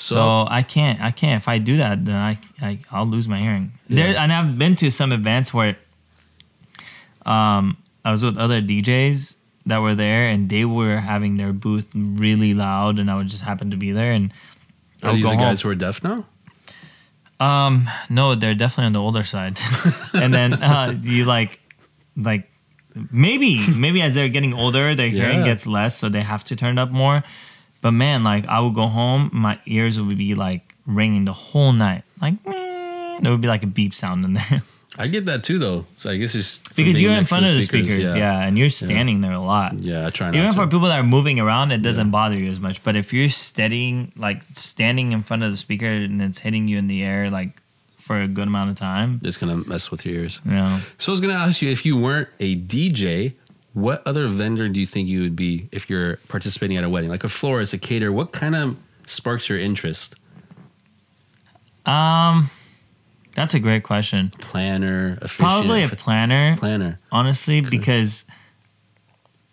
So, 0.00 0.14
So 0.14 0.46
I 0.48 0.62
can't, 0.62 0.98
I 1.02 1.10
can't. 1.10 1.36
If 1.42 1.46
I 1.46 1.58
do 1.58 1.76
that, 1.76 2.04
then 2.06 2.16
I, 2.16 2.38
I 2.62 2.78
I'll 2.90 3.04
lose 3.06 3.28
my 3.28 3.38
hearing. 3.38 3.72
There, 3.88 4.12
Yeah. 4.12 4.22
and 4.22 4.32
I've 4.32 4.56
been 4.56 4.74
to 4.76 4.90
some 4.90 5.12
events 5.12 5.52
where, 5.52 5.76
um, 7.26 7.76
I 8.04 8.10
was 8.10 8.24
with 8.24 8.38
other 8.38 8.62
DJs 8.62 9.36
that 9.66 9.78
were 9.78 9.94
there, 9.94 10.24
and 10.24 10.48
they 10.48 10.64
were 10.64 10.96
having 10.96 11.36
their 11.36 11.52
booth 11.52 11.86
really 11.94 12.54
loud, 12.54 12.98
and 12.98 13.10
I 13.10 13.16
would 13.16 13.28
just 13.28 13.42
happen 13.42 13.70
to 13.72 13.76
be 13.76 13.92
there, 13.92 14.12
and 14.12 14.32
are 15.02 15.12
these 15.12 15.24
the 15.24 15.36
guys 15.36 15.60
home. 15.60 15.68
who 15.68 15.72
are 15.72 15.78
deaf 15.78 16.02
now? 16.02 16.24
Um, 17.38 17.88
no, 18.08 18.34
they're 18.34 18.54
definitely 18.54 18.86
on 18.86 18.92
the 18.92 19.00
older 19.00 19.24
side, 19.24 19.60
and 20.14 20.32
then 20.32 20.54
uh, 20.54 20.96
you 21.02 21.24
like, 21.26 21.60
like 22.16 22.48
maybe 23.12 23.66
maybe 23.68 24.00
as 24.02 24.14
they're 24.14 24.28
getting 24.32 24.54
older, 24.54 24.94
their 24.94 25.08
hearing 25.08 25.40
Yeah. 25.40 25.44
gets 25.52 25.66
less, 25.66 25.98
so 25.98 26.08
they 26.08 26.22
have 26.22 26.42
to 26.44 26.56
turn 26.56 26.78
up 26.78 26.90
more. 26.90 27.22
But 27.80 27.92
man, 27.92 28.24
like 28.24 28.46
I 28.46 28.60
would 28.60 28.74
go 28.74 28.86
home, 28.86 29.30
my 29.32 29.58
ears 29.66 30.00
would 30.00 30.18
be 30.18 30.34
like 30.34 30.74
ringing 30.86 31.24
the 31.24 31.32
whole 31.32 31.72
night, 31.72 32.04
like. 32.20 32.34
there 33.22 33.30
would 33.32 33.42
be 33.42 33.48
like 33.48 33.62
a 33.62 33.66
beep 33.66 33.92
sound 33.92 34.24
in 34.24 34.32
there 34.32 34.62
I 34.98 35.06
get 35.06 35.26
that 35.26 35.44
too, 35.44 35.58
though. 35.58 35.86
So 35.98 36.10
I 36.10 36.16
guess 36.16 36.34
it's 36.34 36.58
because 36.74 37.00
you're 37.00 37.14
in 37.14 37.24
front 37.24 37.46
of 37.46 37.52
the 37.52 37.62
speakers, 37.62 38.14
yeah. 38.14 38.40
and 38.40 38.58
you're 38.58 38.70
standing 38.70 39.20
there 39.20 39.32
a 39.32 39.40
lot. 39.40 39.82
Yeah, 39.84 40.06
I 40.06 40.10
try 40.10 40.26
not 40.26 40.36
Even 40.36 40.50
to. 40.50 40.56
for 40.56 40.66
people 40.66 40.88
that 40.88 40.98
are 40.98 41.04
moving 41.04 41.38
around, 41.38 41.70
it 41.72 41.78
doesn't 41.78 42.10
bother 42.10 42.36
you 42.36 42.50
as 42.50 42.58
much. 42.58 42.82
But 42.82 42.96
if 42.96 43.12
you're 43.12 43.28
steadying, 43.28 44.12
like 44.16 44.42
standing 44.54 45.12
in 45.12 45.22
front 45.22 45.44
of 45.44 45.52
the 45.52 45.56
speaker 45.56 45.86
and 45.86 46.20
it's 46.20 46.40
hitting 46.40 46.66
you 46.66 46.76
in 46.76 46.88
the 46.88 47.04
air, 47.04 47.30
like 47.30 47.62
for 47.96 48.20
a 48.20 48.26
good 48.26 48.48
amount 48.48 48.70
of 48.70 48.76
time, 48.76 49.20
it's 49.22 49.36
gonna 49.36 49.56
mess 49.56 49.92
with 49.92 50.04
your 50.04 50.16
ears. 50.16 50.40
know, 50.44 50.80
So 50.98 51.12
I 51.12 51.14
was 51.14 51.20
gonna 51.20 51.34
ask 51.34 51.62
you 51.62 51.70
if 51.70 51.86
you 51.86 51.96
weren't 51.96 52.28
a 52.40 52.56
DJ, 52.56 53.34
what 53.72 54.02
other 54.06 54.26
vendor 54.26 54.68
do 54.68 54.80
you 54.80 54.86
think 54.86 55.08
you 55.08 55.22
would 55.22 55.36
be 55.36 55.68
if 55.72 55.88
you're 55.88 56.16
participating 56.28 56.76
at 56.76 56.84
a 56.84 56.88
wedding, 56.88 57.08
like 57.10 57.24
a 57.24 57.28
florist, 57.28 57.72
a 57.72 57.78
caterer? 57.78 58.12
What 58.12 58.32
kind 58.32 58.56
of 58.56 58.76
sparks 59.06 59.48
your 59.48 59.58
interest? 59.58 60.14
um, 61.86 62.50
that's 63.34 63.54
a 63.54 63.60
great 63.60 63.84
question. 63.84 64.30
Planner, 64.40 65.16
Probably 65.28 65.84
a 65.84 65.88
planner, 65.88 66.56
planner. 66.56 66.98
honestly, 67.12 67.60
because, 67.60 68.24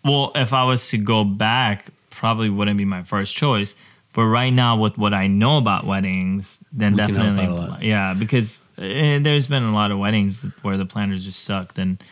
well, 0.04 0.32
if 0.34 0.52
I 0.52 0.64
was 0.64 0.88
to 0.90 0.98
go 0.98 1.22
back, 1.24 1.86
probably 2.10 2.50
wouldn't 2.50 2.76
be 2.76 2.84
my 2.84 3.04
first 3.04 3.36
choice. 3.36 3.76
But 4.18 4.26
right 4.40 4.52
now, 4.52 4.76
with 4.84 4.98
what 4.98 5.14
I 5.14 5.28
know 5.28 5.58
about 5.58 5.84
weddings, 5.86 6.58
then 6.72 6.94
We 6.94 6.96
definitely, 6.98 7.44
out 7.46 7.50
a 7.50 7.54
lot. 7.54 7.82
yeah, 7.82 8.14
because 8.18 8.66
eh, 8.76 9.20
there's 9.22 9.46
been 9.46 9.62
a 9.62 9.70
lot 9.72 9.92
of 9.92 9.98
weddings 10.00 10.44
where 10.62 10.76
the 10.76 10.86
planners 10.86 11.24
just 11.24 11.44
sucked, 11.44 11.78
and 11.78 12.02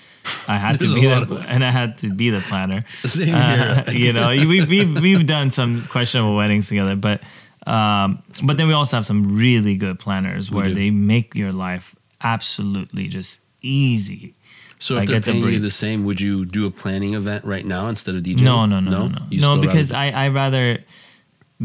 I 0.46 0.56
had 0.56 0.78
to 0.78 0.86
be 0.94 1.00
the, 1.02 1.44
and 1.52 1.64
I 1.64 1.72
had 1.72 1.98
to 2.02 2.08
be 2.14 2.30
the 2.30 2.42
planner. 2.50 2.84
Same 3.04 3.34
Uh, 3.34 3.90
here. 3.90 3.92
you 4.06 4.12
know, 4.12 4.28
we've, 4.52 4.68
we've 4.70 5.00
we've 5.06 5.26
done 5.26 5.50
some 5.50 5.82
questionable 5.90 6.36
weddings 6.36 6.68
together, 6.68 6.94
but 6.94 7.18
um, 7.66 8.22
but 8.44 8.56
then 8.56 8.68
we 8.68 8.74
also 8.74 8.96
have 8.98 9.06
some 9.06 9.36
really 9.36 9.74
good 9.74 9.98
planners 9.98 10.48
where 10.48 10.70
they 10.70 10.90
make 10.90 11.34
your 11.34 11.50
life 11.50 11.96
absolutely 12.22 13.08
just 13.08 13.40
easy. 13.62 14.34
So 14.78 14.94
if 14.94 14.98
Like, 15.00 15.08
they're 15.08 15.34
paying 15.34 15.42
you 15.54 15.58
the 15.58 15.70
same, 15.72 16.04
would 16.04 16.20
you 16.20 16.44
do 16.46 16.66
a 16.66 16.70
planning 16.70 17.14
event 17.14 17.44
right 17.44 17.66
now 17.66 17.88
instead 17.88 18.14
of 18.14 18.22
DJing? 18.22 18.42
No, 18.42 18.64
no, 18.66 18.78
no, 18.78 18.90
no, 18.90 19.08
no, 19.08 19.22
You 19.28 19.40
no, 19.40 19.60
because 19.60 19.90
I 19.90 20.06
I 20.10 20.28
rather 20.28 20.78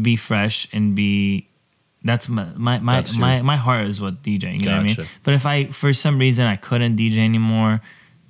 be 0.00 0.16
fresh 0.16 0.68
and 0.72 0.94
be. 0.94 1.48
That's 2.04 2.28
my 2.28 2.46
my 2.56 2.78
my, 2.80 2.96
That's 2.96 3.16
my, 3.16 3.42
my 3.42 3.56
heart 3.56 3.86
is 3.86 4.00
what 4.00 4.22
DJing. 4.22 4.60
You 4.60 4.66
know 4.66 4.72
what 4.72 4.80
I 4.80 4.82
mean? 4.82 4.96
But 5.22 5.34
if 5.34 5.46
I 5.46 5.66
for 5.66 5.92
some 5.92 6.18
reason 6.18 6.46
I 6.46 6.56
couldn't 6.56 6.96
DJ 6.96 7.18
anymore, 7.18 7.80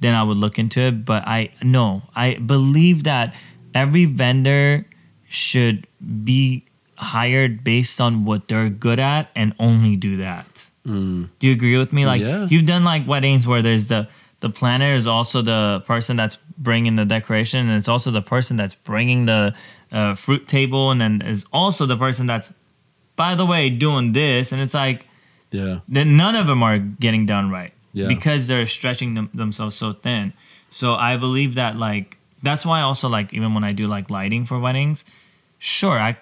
then 0.01 0.15
I 0.15 0.23
would 0.23 0.37
look 0.37 0.59
into 0.59 0.81
it. 0.81 1.05
But 1.07 1.27
I 1.27 1.51
no, 1.63 2.03
I 2.15 2.35
believe 2.37 3.05
that 3.05 3.35
every 3.75 4.05
vendor 4.05 4.85
should 5.29 5.87
be 6.25 6.65
hired 6.97 7.65
based 7.65 8.01
on 8.01 8.25
what 8.27 8.47
they're 8.49 8.69
good 8.69 9.01
at 9.01 9.31
and 9.35 9.55
only 9.59 9.97
do 9.97 10.19
that. 10.19 10.69
Mm, 10.87 11.31
Do 11.39 11.47
you 11.47 11.53
agree 11.55 11.79
with 11.79 11.93
me? 11.93 12.05
Like 12.05 12.21
Yeah. 12.21 12.47
you've 12.51 12.67
done 12.67 12.85
like 12.85 13.07
weddings 13.07 13.47
where 13.47 13.63
there's 13.63 13.87
the 13.87 14.09
the 14.41 14.51
planner 14.51 14.93
is 14.95 15.07
also 15.07 15.41
the 15.41 15.83
person 15.87 16.17
that's 16.17 16.37
bringing 16.59 16.97
the 16.97 17.05
decoration, 17.05 17.69
and 17.69 17.79
it's 17.79 17.89
also 17.89 18.11
the 18.11 18.21
person 18.23 18.57
that's 18.57 18.75
bringing 18.75 19.25
the 19.25 19.55
uh, 19.93 20.15
fruit 20.15 20.49
table, 20.49 20.91
and 20.91 21.01
then 21.01 21.23
is 21.23 21.45
also 21.53 21.87
the 21.87 21.97
person 21.97 22.27
that's, 22.27 22.53
by 23.15 23.35
the 23.35 23.45
way, 23.47 23.71
doing 23.71 24.13
this, 24.13 24.51
and 24.53 24.61
it's 24.61 24.75
like 24.75 25.07
yeah. 25.51 25.81
then 25.87 26.17
none 26.17 26.35
of 26.35 26.47
them 26.47 26.63
are 26.63 26.79
getting 26.79 27.27
done 27.27 27.51
right 27.51 27.73
Yeah. 27.93 28.09
because 28.09 28.47
they're 28.49 28.67
stretching 28.67 29.15
them, 29.15 29.31
themselves 29.35 29.77
so 29.77 29.93
thin. 29.93 30.33
So 30.71 30.95
I 30.95 31.17
believe 31.19 31.55
that 31.57 31.77
like 31.77 32.17
that's 32.43 32.65
why 32.67 32.81
also 32.81 33.09
like 33.09 33.33
even 33.35 33.55
when 33.55 33.63
I 33.65 33.73
do 33.73 33.87
like 33.87 34.09
lighting 34.11 34.47
for 34.47 34.59
weddings, 34.59 35.05
sure 35.59 35.99
I 35.99 36.17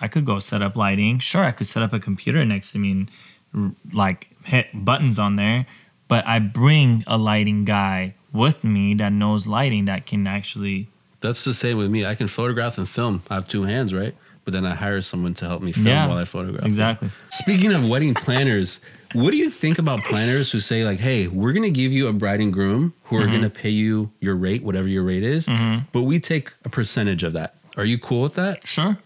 I 0.00 0.08
could 0.08 0.24
go 0.24 0.38
set 0.38 0.62
up 0.62 0.76
lighting. 0.76 1.18
Sure 1.18 1.42
I 1.44 1.50
could 1.50 1.66
set 1.66 1.82
up 1.82 1.92
a 1.92 1.98
computer 1.98 2.44
next 2.44 2.72
to 2.72 2.78
me 2.78 2.90
and 2.92 3.10
r- 3.54 3.72
like 3.92 4.28
hit 4.44 4.68
buttons 4.72 5.18
on 5.18 5.34
there, 5.36 5.66
but 6.06 6.24
I 6.26 6.38
bring 6.38 7.02
a 7.08 7.18
lighting 7.18 7.64
guy 7.64 8.14
with 8.32 8.62
me 8.62 8.94
that 8.94 9.12
knows 9.12 9.46
lighting 9.46 9.86
that 9.86 10.06
can 10.06 10.26
actually 10.26 10.86
That's 11.26 11.44
the 11.44 11.54
same 11.54 11.76
with 11.78 11.90
me. 11.90 12.04
I 12.06 12.14
can 12.14 12.28
photograph 12.28 12.78
and 12.78 12.88
film. 12.88 13.22
I 13.30 13.34
have 13.34 13.48
two 13.48 13.64
hands, 13.64 13.92
right? 13.92 14.14
But 14.44 14.52
then 14.52 14.64
I 14.64 14.74
hire 14.74 15.02
someone 15.02 15.34
to 15.34 15.44
help 15.46 15.60
me 15.62 15.72
film 15.72 15.86
Yeah, 15.86 16.06
while 16.06 16.18
I 16.18 16.24
photograph. 16.24 16.64
exactly. 16.64 17.10
Speaking 17.30 17.72
of 17.72 17.88
wedding 17.88 18.14
planners, 18.14 18.78
what 19.12 19.30
do 19.32 19.36
you 19.36 19.50
think 19.50 19.78
about 19.78 20.04
planners 20.04 20.52
who 20.52 20.60
say 20.60 20.84
like, 20.84 21.00
"Hey, 21.00 21.26
we're 21.26 21.52
going 21.52 21.64
to 21.64 21.70
give 21.82 21.90
you 21.92 22.06
a 22.08 22.12
bride 22.12 22.40
and 22.40 22.52
groom 22.52 22.92
who 23.04 23.16
are 23.16 23.22
Mm-hmm. 23.22 23.30
going 23.30 23.42
to 23.42 23.50
pay 23.50 23.70
you 23.70 24.10
your 24.20 24.36
rate, 24.36 24.62
whatever 24.62 24.86
your 24.88 25.02
rate 25.02 25.24
is, 25.24 25.48
but 25.92 26.02
we 26.02 26.20
take 26.20 26.52
a 26.64 26.68
percentage 26.68 27.22
of 27.24 27.32
that." 27.32 27.54
Are 27.76 27.84
you 27.84 27.98
cool 27.98 28.22
with 28.22 28.34
that? 28.36 28.66
Sure. 28.66 28.96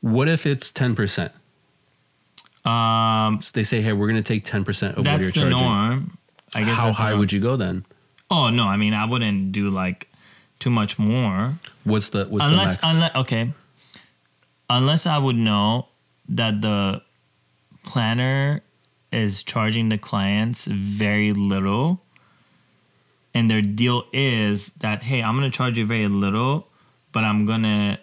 What 0.00 0.28
if 0.28 0.46
it's 0.46 0.70
10%? 0.72 1.30
Um 2.64 3.40
So 3.42 3.50
they 3.54 3.64
say, 3.64 3.80
"Hey, 3.82 3.92
we're 3.92 4.06
going 4.10 4.22
to 4.22 4.32
take 4.34 4.44
10% 4.44 4.90
of 4.90 4.96
what 4.98 5.04
that's 5.04 5.34
you're 5.34 5.46
the 5.46 5.50
charging." 5.50 5.66
norm. 5.68 6.18
I 6.54 6.62
guess 6.64 6.76
How 6.78 6.86
that's 6.86 6.98
high 6.98 7.14
would 7.14 7.32
you 7.32 7.40
go 7.40 7.56
then? 7.56 7.84
Oh 8.30 8.50
no, 8.50 8.64
I 8.66 8.76
mean 8.76 8.94
I 8.94 9.04
wouldn't 9.06 9.52
do 9.52 9.70
like 9.70 10.08
too 10.62 10.70
much 10.70 10.98
more. 10.98 11.54
What's 11.84 12.10
the 12.10 12.26
what's 12.26 12.44
unless 12.44 12.78
the 12.78 12.86
unless 12.86 13.16
okay. 13.16 13.52
Unless 14.70 15.06
I 15.06 15.18
would 15.18 15.36
know 15.36 15.88
that 16.28 16.62
the 16.62 17.02
planner 17.84 18.62
is 19.10 19.42
charging 19.42 19.88
the 19.88 19.98
clients 19.98 20.64
very 20.66 21.32
little 21.32 22.00
and 23.34 23.50
their 23.50 23.60
deal 23.60 24.04
is 24.12 24.70
that 24.78 25.02
hey, 25.02 25.22
I'm 25.22 25.36
to 25.50 25.56
charge 25.56 25.78
you 25.78 25.86
very 25.86 26.08
little, 26.08 26.68
but 27.12 27.24
I'm 27.24 27.44
to 27.62 27.98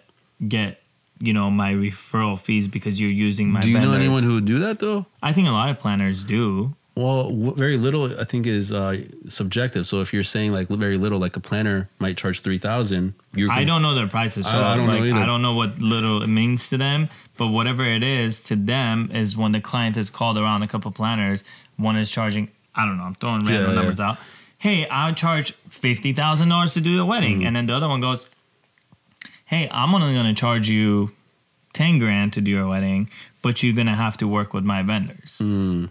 get 0.46 0.82
you 1.18 1.32
know 1.32 1.50
my 1.50 1.72
referral 1.72 2.38
fees 2.38 2.68
because 2.68 3.00
you're 3.00 3.10
using 3.10 3.50
my 3.50 3.60
do 3.60 3.70
you 3.70 3.80
know 3.80 3.92
anyone 3.92 4.22
who 4.22 4.34
would 4.34 4.44
do 4.44 4.58
that 4.60 4.78
though? 4.80 5.06
I 5.22 5.32
think 5.32 5.48
a 5.48 5.52
lot 5.52 5.70
of 5.70 5.78
planners 5.78 6.24
do. 6.24 6.74
Well, 7.00 7.24
w- 7.30 7.54
very 7.54 7.76
little 7.76 8.04
I 8.20 8.24
think 8.24 8.46
is 8.46 8.72
uh, 8.72 9.02
subjective. 9.28 9.86
So 9.86 10.00
if 10.00 10.12
you're 10.12 10.24
saying 10.24 10.52
like 10.52 10.68
very 10.68 10.98
little, 10.98 11.18
like 11.18 11.36
a 11.36 11.40
planner 11.40 11.88
might 11.98 12.16
charge 12.16 12.40
three 12.42 12.58
thousand, 12.58 13.14
you're 13.34 13.50
I 13.50 13.64
don't 13.64 13.82
know 13.82 13.94
their 13.94 14.06
prices, 14.08 14.46
so 14.46 14.58
I- 14.60 14.72
I 14.72 14.76
don't 14.76 14.86
know 14.86 15.04
either. 15.04 15.18
I 15.20 15.26
don't 15.26 15.42
know 15.42 15.54
what 15.54 15.78
little 15.80 16.22
it 16.22 16.26
means 16.28 16.68
to 16.70 16.76
them. 16.78 17.08
But 17.36 17.48
whatever 17.48 17.84
it 17.84 18.02
is 18.02 18.44
to 18.44 18.56
them 18.56 19.10
is 19.14 19.34
when 19.36 19.52
the 19.52 19.60
client 19.62 19.96
has 19.96 20.10
called 20.10 20.36
around 20.36 20.62
a 20.62 20.68
couple 20.68 20.90
planners. 20.90 21.42
One 21.78 21.96
is 21.96 22.10
charging, 22.10 22.50
I 22.74 22.84
don't 22.84 22.98
know, 22.98 23.04
I'm 23.04 23.14
throwing 23.14 23.44
random 23.46 23.62
Yeah, 23.62 23.68
yeah. 23.70 23.74
numbers 23.76 23.98
out. 24.00 24.18
Hey, 24.58 24.86
I'll 24.88 25.14
charge 25.14 25.54
fifty 25.70 26.12
thousand 26.12 26.50
dollars 26.50 26.74
to 26.74 26.80
do 26.82 27.00
a 27.00 27.04
wedding, 27.06 27.40
Mm. 27.40 27.46
and 27.46 27.56
then 27.56 27.66
the 27.66 27.74
other 27.74 27.88
one 27.88 28.00
goes, 28.02 28.28
Hey, 29.46 29.68
I'm 29.72 29.94
only 29.94 30.12
going 30.12 30.26
to 30.26 30.38
charge 30.38 30.68
you 30.68 31.12
ten 31.72 31.98
grand 31.98 32.32
to 32.34 32.40
do 32.42 32.50
your 32.50 32.68
wedding, 32.68 33.08
but 33.42 33.62
you're 33.62 33.74
going 33.74 33.86
to 33.86 33.94
have 33.94 34.16
to 34.18 34.28
work 34.28 34.52
with 34.52 34.64
my 34.64 34.82
vendors. 34.82 35.38
Mm, 35.40 35.88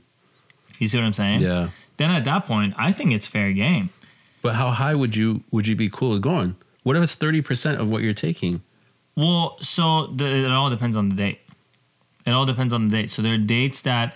You 0.79 0.87
see 0.87 0.97
what 0.97 1.05
I'm 1.05 1.13
saying? 1.13 1.41
yeah. 1.41 1.69
Then 1.97 2.11
at 2.11 2.23
that 2.23 2.45
point, 2.45 2.73
I 2.77 2.91
think 2.93 3.11
it's 3.11 3.27
fair 3.27 3.51
game. 3.51 3.89
But 4.41 4.55
how 4.55 4.69
high 4.69 4.95
would 4.95 5.15
you 5.17 5.41
would 5.51 5.67
you 5.67 5.75
be 5.75 5.89
cool 5.89 6.11
with 6.11 6.21
going? 6.21 6.55
What 6.83 6.95
if 6.95 7.03
it's 7.03 7.15
thirty 7.15 7.41
percent 7.41 7.79
of 7.81 7.91
what 7.91 8.01
you're 8.01 8.13
taking? 8.13 8.61
Well, 9.17 9.57
so 9.59 10.07
the, 10.07 10.25
it 10.45 10.51
all 10.51 10.69
depends 10.69 10.95
on 10.95 11.09
the 11.09 11.15
date. 11.15 11.39
It 12.25 12.31
all 12.31 12.45
depends 12.45 12.71
on 12.73 12.87
the 12.87 12.95
date. 13.01 13.09
So 13.09 13.21
there 13.21 13.33
are 13.33 13.37
dates 13.37 13.81
that 13.81 14.15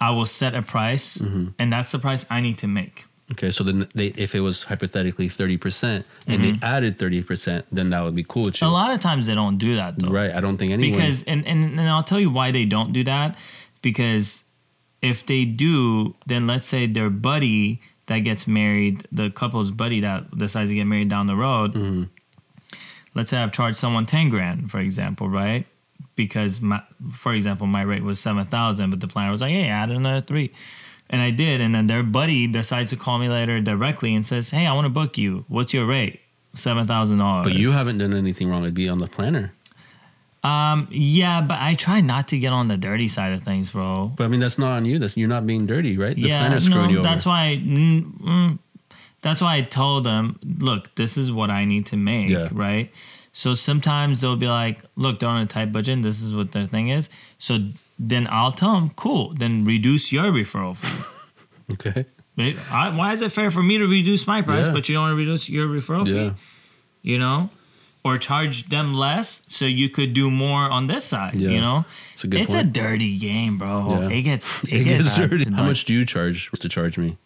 I 0.00 0.10
will 0.10 0.24
set 0.26 0.54
a 0.54 0.62
price, 0.62 1.18
Mm-hmm. 1.18 1.48
and 1.58 1.70
that's 1.70 1.92
the 1.92 1.98
price 1.98 2.24
I 2.30 2.40
need 2.40 2.56
to 2.58 2.66
make. 2.66 3.04
Okay, 3.32 3.50
so 3.50 3.62
then 3.62 3.86
they, 3.94 4.06
if 4.16 4.34
it 4.34 4.40
was 4.40 4.64
hypothetically 4.64 5.28
thirty 5.28 5.58
percent 5.58 6.06
and 6.26 6.42
they 6.42 6.58
added 6.66 6.96
thirty 6.96 7.22
percent, 7.22 7.66
then 7.70 7.90
that 7.90 8.02
would 8.02 8.16
be 8.16 8.24
cool 8.26 8.44
with 8.44 8.60
you, 8.60 8.66
Mm-hmm. 8.66 8.74
A 8.74 8.78
lot 8.78 8.90
of 8.92 9.00
times 9.00 9.26
they 9.26 9.34
don't 9.34 9.58
do 9.58 9.76
that 9.76 9.98
though, 9.98 10.10
right? 10.10 10.32
I 10.32 10.40
don't 10.40 10.56
think 10.56 10.72
anyone 10.72 10.98
because 10.98 11.24
and, 11.24 11.46
and 11.46 11.78
and 11.78 11.88
I'll 11.88 12.02
tell 12.02 12.18
you 12.18 12.30
why 12.30 12.50
they 12.52 12.64
don't 12.64 12.92
do 12.94 13.04
that. 13.04 13.36
Because 13.82 14.42
if 15.02 15.24
they 15.24 15.44
do, 15.44 16.14
then 16.26 16.46
let's 16.46 16.66
say 16.66 16.86
their 16.86 17.10
buddy 17.10 17.80
that 18.06 18.18
gets 18.20 18.46
married, 18.46 19.06
the 19.12 19.30
couple's 19.30 19.70
buddy 19.70 20.00
that 20.00 20.36
decides 20.36 20.70
to 20.70 20.74
get 20.74 20.84
married 20.84 21.08
down 21.08 21.26
the 21.26 21.36
road. 21.36 21.74
Mhm. 21.74 22.08
Let's 23.14 23.30
say 23.30 23.38
I've 23.38 23.52
charged 23.52 23.76
someone 23.76 24.06
ten 24.06 24.28
grand, 24.28 24.70
for 24.70 24.78
example, 24.78 25.28
right? 25.28 25.66
Because 26.16 26.60
my, 26.60 26.82
for 27.12 27.32
example, 27.34 27.66
my 27.66 27.82
rate 27.82 28.02
was 28.02 28.20
seven 28.20 28.44
thousand, 28.46 28.90
but 28.90 29.00
the 29.00 29.08
planner 29.08 29.30
was 29.30 29.40
like, 29.40 29.52
"Hey, 29.52 29.68
add 29.68 29.90
another 29.90 30.20
three. 30.20 30.50
and 31.12 31.20
I 31.20 31.30
did. 31.32 31.60
And 31.60 31.74
then 31.74 31.88
their 31.88 32.04
buddy 32.04 32.46
decides 32.46 32.90
to 32.90 32.96
call 32.96 33.18
me 33.18 33.28
later 33.28 33.60
directly 33.60 34.14
and 34.14 34.24
says, 34.24 34.50
"Hey, 34.50 34.64
I 34.64 34.72
want 34.74 34.84
to 34.84 34.90
book 34.90 35.18
you. 35.18 35.44
What's 35.48 35.74
your 35.74 35.84
rate? 35.84 36.20
Seven 36.54 36.86
thousand 36.86 37.18
dollars." 37.18 37.44
But 37.48 37.54
you 37.54 37.72
haven't 37.72 37.98
done 37.98 38.14
anything 38.14 38.48
wrong. 38.48 38.62
It'd 38.62 38.74
be 38.74 38.88
on 38.88 39.00
the 39.00 39.08
planner. 39.08 39.52
Um, 40.42 40.88
yeah, 40.90 41.40
but 41.42 41.58
I 41.60 41.74
try 41.74 42.00
not 42.00 42.28
to 42.28 42.38
get 42.38 42.52
on 42.52 42.68
the 42.68 42.76
dirty 42.76 43.08
side 43.08 43.32
of 43.32 43.42
things, 43.42 43.70
bro. 43.70 44.12
But 44.16 44.24
I 44.24 44.28
mean, 44.28 44.40
that's 44.40 44.58
not 44.58 44.72
on 44.76 44.84
you. 44.86 44.98
That's 44.98 45.16
you're 45.16 45.28
not 45.28 45.46
being 45.46 45.66
dirty, 45.66 45.98
right? 45.98 46.14
The 46.14 46.22
yeah, 46.22 46.48
no, 46.68 46.88
you 46.88 46.98
over. 47.00 47.02
that's 47.02 47.26
why. 47.26 47.60
Mm, 47.62 48.20
mm, 48.20 48.58
that's 49.22 49.42
why 49.42 49.56
I 49.56 49.60
told 49.60 50.04
them, 50.04 50.38
look, 50.58 50.94
this 50.94 51.18
is 51.18 51.30
what 51.30 51.50
I 51.50 51.66
need 51.66 51.84
to 51.86 51.96
make, 51.98 52.30
Yeah. 52.30 52.48
right? 52.52 52.90
So 53.32 53.52
sometimes 53.52 54.22
they'll 54.22 54.34
be 54.36 54.48
like, 54.48 54.80
look, 54.96 55.20
they're 55.20 55.28
on 55.28 55.42
a 55.42 55.46
tight 55.46 55.72
budget. 55.72 55.92
And 55.94 56.04
this 56.04 56.22
is 56.22 56.34
what 56.34 56.52
their 56.52 56.64
thing 56.64 56.88
is. 56.88 57.10
So 57.38 57.58
then 57.98 58.26
I'll 58.30 58.52
tell 58.52 58.72
them, 58.74 58.90
cool. 58.96 59.34
Then 59.34 59.66
reduce 59.66 60.10
your 60.10 60.32
referral 60.32 60.74
fee. 60.74 61.04
okay. 61.74 62.06
Right? 62.38 62.56
I, 62.72 62.96
why 62.96 63.12
is 63.12 63.20
it 63.20 63.30
fair 63.30 63.50
for 63.50 63.62
me 63.62 63.76
to 63.76 63.86
reduce 63.86 64.26
my 64.26 64.40
price, 64.40 64.68
Yeah. 64.68 64.72
but 64.72 64.88
you 64.88 64.94
don't 64.94 65.02
want 65.02 65.12
to 65.12 65.16
reduce 65.16 65.50
your 65.50 65.68
referral 65.68 66.06
Yeah. 66.08 66.30
fee? 66.30 66.36
You 67.02 67.18
know. 67.18 67.50
Or 68.04 68.16
charge 68.16 68.68
them 68.68 68.94
less 68.94 69.42
so 69.46 69.64
you 69.64 69.88
could 69.88 70.14
do 70.14 70.30
more 70.30 70.70
on 70.70 70.86
this 70.86 71.04
side. 71.04 71.34
Yeah. 71.34 71.50
You 71.50 71.60
know, 71.60 71.84
It's 72.14 72.24
a 72.24 72.28
good 72.28 72.40
it's 72.40 72.54
a 72.54 72.64
dirty 72.64 73.18
game, 73.18 73.58
bro. 73.58 73.86
Yeah. 73.88 74.08
It 74.08 74.22
gets 74.22 74.62
it, 74.64 74.72
It 74.72 74.84
gets, 74.84 75.16
gets 75.16 75.28
dirty. 75.28 75.50
How 75.52 75.64
much 75.64 75.84
do 75.84 75.92
you 75.92 76.04
charge 76.04 76.50
to 76.50 76.68
charge 76.68 76.98
me? 76.98 77.16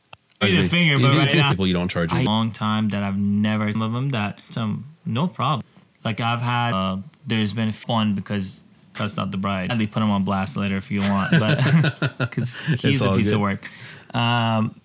Use 0.43 0.59
a 0.59 0.69
finger, 0.69 0.99
but 1.03 1.17
right 1.17 1.35
now- 1.35 1.51
people 1.51 1.67
you 1.67 1.75
don't 1.75 1.89
charge 1.89 2.13
a 2.13 2.23
long 2.23 2.51
time 2.51 2.89
that 2.91 3.03
I've 3.03 3.19
never 3.19 3.71
some 3.73 3.83
of 3.83 3.93
them 3.93 4.11
that 4.11 4.41
some 4.51 4.85
no 5.07 5.27
problem. 5.29 5.63
Like 6.05 6.21
I've 6.21 6.43
had 6.43 6.75
uh, 6.75 6.97
there's 7.27 7.53
been 7.53 7.73
fun 7.73 8.15
because 8.15 8.63
cussed 8.95 9.19
out 9.19 9.31
the 9.31 9.37
bride. 9.39 9.71
They 9.79 9.87
put 9.87 10.03
him 10.03 10.11
on 10.11 10.25
blast 10.25 10.57
later 10.57 10.77
if 10.77 10.91
you 10.91 11.01
want, 11.01 11.33
but 11.33 12.19
because 12.19 12.61
he's 12.63 13.03
a 13.03 13.15
piece 13.15 13.29
good. 13.29 13.35
of 13.35 13.41
work. 13.41 13.69
Um, 14.15 14.81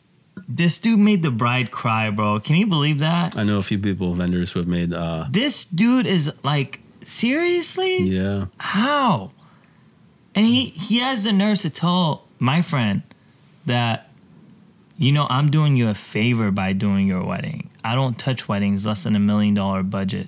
this 0.47 0.79
dude 0.79 0.99
made 0.99 1.23
the 1.23 1.31
bride 1.31 1.71
cry, 1.71 2.09
bro. 2.09 2.39
Can 2.39 2.55
you 2.55 2.67
believe 2.67 2.99
that? 2.99 3.37
I 3.37 3.43
know 3.43 3.59
a 3.59 3.63
few 3.63 3.79
people, 3.79 4.13
vendors 4.13 4.51
who 4.51 4.59
have 4.59 4.67
made. 4.67 4.93
uh 4.93 5.25
This 5.29 5.65
dude 5.65 6.07
is 6.07 6.31
like 6.43 6.79
seriously 7.03 8.03
Yeah, 8.03 8.45
how? 8.59 9.31
And 10.35 10.45
he 10.45 10.69
he 10.69 10.99
has 10.99 11.23
the 11.23 11.33
nerve 11.33 11.59
to 11.59 11.69
tell 11.69 12.27
my 12.39 12.61
friend 12.61 13.01
that 13.65 14.09
you 14.97 15.11
know 15.11 15.27
I'm 15.29 15.49
doing 15.49 15.75
you 15.75 15.89
a 15.89 15.93
favor 15.93 16.51
by 16.51 16.73
doing 16.73 17.07
your 17.07 17.23
wedding. 17.23 17.69
I 17.83 17.95
don't 17.95 18.17
touch 18.17 18.47
weddings 18.47 18.85
less 18.85 19.03
than 19.03 19.15
a 19.15 19.19
million 19.19 19.53
dollar 19.53 19.83
budget, 19.83 20.27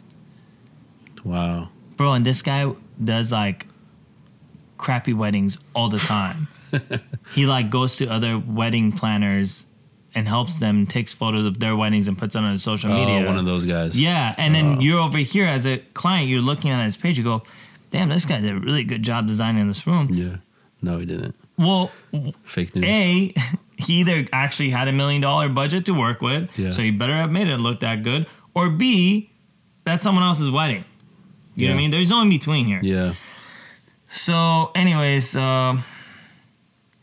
wow. 1.24 1.70
bro. 1.98 2.14
And 2.14 2.26
this 2.26 2.42
guy 2.42 2.72
does 3.04 3.32
like 3.32 3.68
crappy 4.78 5.14
weddings 5.14 5.60
all 5.76 5.90
the 5.90 6.00
time. 6.00 6.48
he 7.36 7.46
like 7.46 7.70
goes 7.70 7.98
to 7.98 8.08
other 8.08 8.40
wedding 8.40 8.92
planners 8.92 9.66
and 10.14 10.28
helps 10.28 10.60
them, 10.60 10.86
takes 10.88 11.14
photos 11.14 11.46
of 11.46 11.60
their 11.60 11.76
weddings 11.76 12.08
and 12.08 12.18
puts 12.18 12.34
them 12.34 12.44
on 12.44 12.52
his 12.52 12.64
social 12.64 12.90
media. 12.90 13.24
Oh, 13.24 13.28
one 13.28 13.38
of 13.38 13.46
those 13.46 13.66
guys. 13.66 14.00
Yeah, 14.00 14.36
and 14.38 14.54
then 14.54 14.78
Oh. 14.78 14.80
you're 14.82 15.00
over 15.00 15.18
here 15.20 15.46
as 15.48 15.66
a 15.66 15.78
client, 15.94 16.28
you're 16.28 16.42
looking 16.42 16.72
at 16.72 16.84
his 16.84 16.98
page, 16.98 17.18
you 17.18 17.24
go, 17.24 17.44
"Damn, 17.92 18.10
this 18.10 18.26
guy 18.26 18.42
did 18.42 18.52
a 18.56 18.60
really 18.60 18.84
good 18.84 19.04
job 19.04 19.28
designing 19.28 19.68
this 19.68 19.86
room." 19.88 20.10
Yeah. 20.14 20.38
No, 20.82 21.00
he 21.00 21.06
didn't. 21.06 21.36
Well, 21.58 21.92
Fake 22.44 22.76
news. 22.76 22.86
a 22.86 23.34
he 23.78 23.94
either 24.02 24.26
actually 24.34 24.70
had 24.72 24.88
a 24.88 24.92
million 24.92 25.22
dollar 25.22 25.48
budget 25.50 25.86
to 25.86 25.92
work 25.94 26.22
with, 26.22 26.50
Yeah. 26.58 26.72
so 26.72 26.82
he 26.82 26.92
better 26.92 27.16
have 27.16 27.32
made 27.32 27.48
it 27.48 27.58
look 27.58 27.80
that 27.82 28.04
good, 28.04 28.26
or 28.54 28.70
b 28.70 29.30
that's 29.84 30.04
someone 30.04 30.24
else's 30.24 30.50
wedding. 30.52 30.84
You 31.56 31.68
know 31.68 31.74
what 31.74 31.78
I 31.80 31.82
mean? 31.82 31.92
There's 31.92 32.10
no 32.10 32.22
in 32.22 32.30
between 32.30 32.66
here. 32.66 32.80
Yeah. 32.82 33.14
So, 34.10 34.72
anyways, 34.76 35.36
um, 35.36 35.84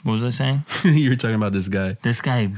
what 0.09 0.15
was 0.15 0.25
I 0.25 0.31
saying? 0.31 0.65
you 0.85 1.11
were 1.11 1.17
talking 1.17 1.37
about 1.37 1.53
this 1.53 1.69
guy. 1.69 1.97
This 2.03 2.21
guy. 2.21 2.51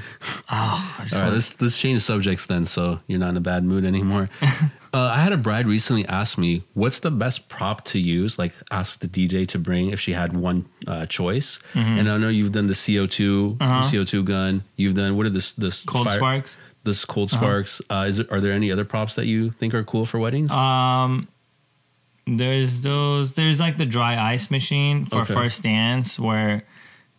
Oh, 0.50 1.06
All 1.12 1.18
right, 1.20 1.32
let's 1.32 1.60
let's 1.60 1.78
change 1.78 2.00
subjects 2.00 2.46
then, 2.46 2.64
so 2.64 3.00
you're 3.06 3.18
not 3.18 3.30
in 3.30 3.36
a 3.36 3.40
bad 3.40 3.64
mood 3.64 3.84
anymore. 3.84 4.30
uh, 4.42 4.58
I 4.94 5.20
had 5.20 5.32
a 5.32 5.36
bride 5.36 5.66
recently 5.66 6.06
ask 6.06 6.38
me, 6.38 6.62
"What's 6.74 7.00
the 7.00 7.10
best 7.10 7.48
prop 7.48 7.84
to 7.86 7.98
use?" 7.98 8.38
Like, 8.38 8.52
ask 8.70 9.00
the 9.00 9.08
DJ 9.08 9.46
to 9.48 9.58
bring 9.58 9.90
if 9.90 10.00
she 10.00 10.12
had 10.12 10.32
one 10.34 10.64
uh, 10.86 11.06
choice. 11.06 11.58
And 11.74 12.08
I 12.08 12.16
know 12.16 12.28
you've 12.28 12.52
done 12.52 12.66
the 12.68 12.74
CO2, 12.74 13.56
Mm-hmm. 13.58 13.62
Uh-huh. 13.62 13.82
CO2 13.82 14.24
gun. 14.24 14.62
You've 14.76 14.94
done 14.94 15.16
what 15.16 15.26
are 15.26 15.30
this 15.30 15.52
this 15.52 15.84
cold 15.84 16.06
fire- 16.06 16.16
sparks. 16.16 16.56
This 16.82 17.04
cold 17.04 17.28
sparks. 17.30 17.82
Uh, 17.90 18.06
is 18.08 18.20
are 18.20 18.40
there 18.40 18.52
any 18.52 18.72
other 18.72 18.86
props 18.86 19.14
that 19.16 19.26
you 19.26 19.50
think 19.50 19.74
are 19.74 19.84
cool 19.84 20.06
for 20.06 20.18
weddings? 20.18 20.50
Um, 20.50 21.28
there's 22.26 22.80
those. 22.82 23.34
There's 23.34 23.60
like 23.60 23.76
the 23.78 23.86
dry 23.86 24.16
ice 24.32 24.50
machine 24.50 25.04
for 25.06 25.20
Okay. 25.22 25.34
first 25.34 25.62
dance 25.62 26.18
where 26.18 26.62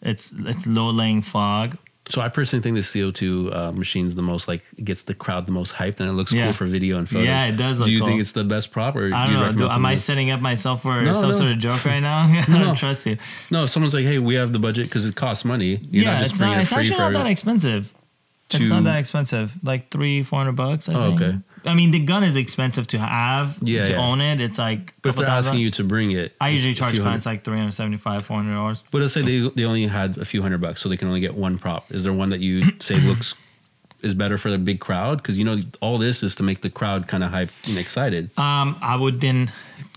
it's 0.02 0.34
it's 0.40 0.66
low 0.68 0.90
laying 0.90 1.22
fog. 1.22 1.78
so 2.10 2.20
I 2.22 2.30
personally 2.30 2.62
think 2.64 2.76
the 2.76 2.82
CO2 2.82 3.56
uh, 3.56 3.72
machine's 3.72 4.16
the 4.16 4.22
most 4.22 4.48
like 4.48 4.64
gets 4.84 5.04
the 5.04 5.14
crowd 5.14 5.46
the 5.46 5.52
most 5.52 5.74
hyped, 5.76 6.00
and 6.00 6.10
it 6.10 6.14
looks 6.14 6.34
Yeah. 6.34 6.46
cool 6.46 6.54
for 6.54 6.66
video 6.66 6.98
and 6.98 7.08
photo. 7.08 7.24
Yeah, 7.24 7.46
it 7.46 7.56
does 7.58 7.78
Do 7.80 7.90
you 7.90 8.00
cool. 8.00 8.08
think 8.08 8.22
it's 8.22 8.32
the 8.34 8.44
best 8.44 8.72
prop, 8.72 8.96
or 8.96 9.14
I 9.14 9.28
don't 9.28 9.34
know. 9.40 9.54
Do, 9.68 9.70
am 9.70 9.86
I 9.86 9.96
setting 9.96 10.32
up 10.32 10.42
myself 10.42 10.82
for 10.82 11.02
No, 11.02 11.14
some 11.14 11.30
no. 11.32 11.38
sort 11.38 11.52
of 11.52 11.60
joke 11.60 11.86
right 11.86 12.00
now? 12.02 12.20
I 12.28 12.46
No. 12.50 12.60
don't 12.66 12.76
trust 12.76 13.06
you. 13.06 13.18
No, 13.52 13.64
if 13.64 13.70
someone's 13.70 13.94
like, 13.94 14.06
"Hey, 14.06 14.20
we 14.20 14.36
have 14.36 14.52
the 14.52 14.60
budget 14.60 14.86
because 14.88 15.06
it 15.06 15.16
costs 15.16 15.46
money," 15.46 15.80
you're 15.92 16.04
yeah, 16.04 16.12
not 16.14 16.20
just 16.20 16.32
it's 16.32 16.42
not. 16.42 16.58
it 16.58 16.62
It's 16.62 16.74
actually 16.74 16.98
not 16.98 17.14
that 17.14 17.28
expensive. 17.28 17.94
It's 18.54 18.70
not 18.70 18.84
that 18.84 18.98
expensive. 19.00 19.54
Like 19.64 19.90
three, 19.92 20.24
four 20.24 20.40
hundred 20.40 20.58
bucks. 20.58 20.90
I 20.90 20.94
Oh, 20.94 21.08
think. 21.10 21.22
okay. 21.22 21.38
I 21.65 21.74
mean, 21.76 21.91
the 21.91 22.00
gun 22.00 22.24
is 22.24 22.36
expensive 22.38 22.88
to 22.88 22.97
have. 23.00 23.60
Yeah, 23.62 23.86
To 23.86 23.91
yeah. 23.91 23.97
own 24.00 24.19
it, 24.21 24.39
it's 24.41 24.58
like. 24.58 24.93
But 25.02 25.10
if 25.10 25.15
they're 25.17 25.26
thousand. 25.28 25.50
asking 25.52 25.60
you 25.62 25.71
to 25.71 25.84
bring 25.84 26.12
it, 26.12 26.36
I 26.41 26.50
usually 26.50 26.74
charge 26.74 27.00
clients 27.00 27.26
like 27.26 27.43
375 27.43 28.26
400 28.26 28.54
dollars. 28.54 28.84
But 28.91 29.02
let's 29.02 29.13
say 29.13 29.21
they 29.21 29.50
they 29.56 29.65
only 29.65 29.86
had 29.88 30.17
a 30.17 30.26
few 30.26 30.41
hundred 30.41 30.60
bucks, 30.62 30.82
so 30.82 30.89
they 30.89 30.97
can 30.97 31.08
only 31.08 31.19
get 31.21 31.36
one 31.36 31.58
prop. 31.60 31.91
Is 31.91 32.04
there 32.04 32.13
one 32.13 32.30
that 32.30 32.39
you 32.39 32.63
say 32.80 32.95
looks 32.95 33.36
is 34.02 34.15
better 34.15 34.38
for 34.39 34.50
the 34.50 34.58
big 34.58 34.80
crowd? 34.80 35.17
Because 35.17 35.38
you 35.38 35.43
know 35.45 35.60
all 35.82 35.97
this 36.00 36.24
is 36.24 36.34
to 36.36 36.43
make 36.43 36.62
the 36.62 36.69
crowd 36.69 37.08
kind 37.08 37.24
of 37.24 37.32
hyped 37.32 37.67
and 37.69 37.78
excited. 37.78 38.32
Um, 38.39 38.78
I 38.82 38.95
would 38.95 39.21
then 39.21 39.52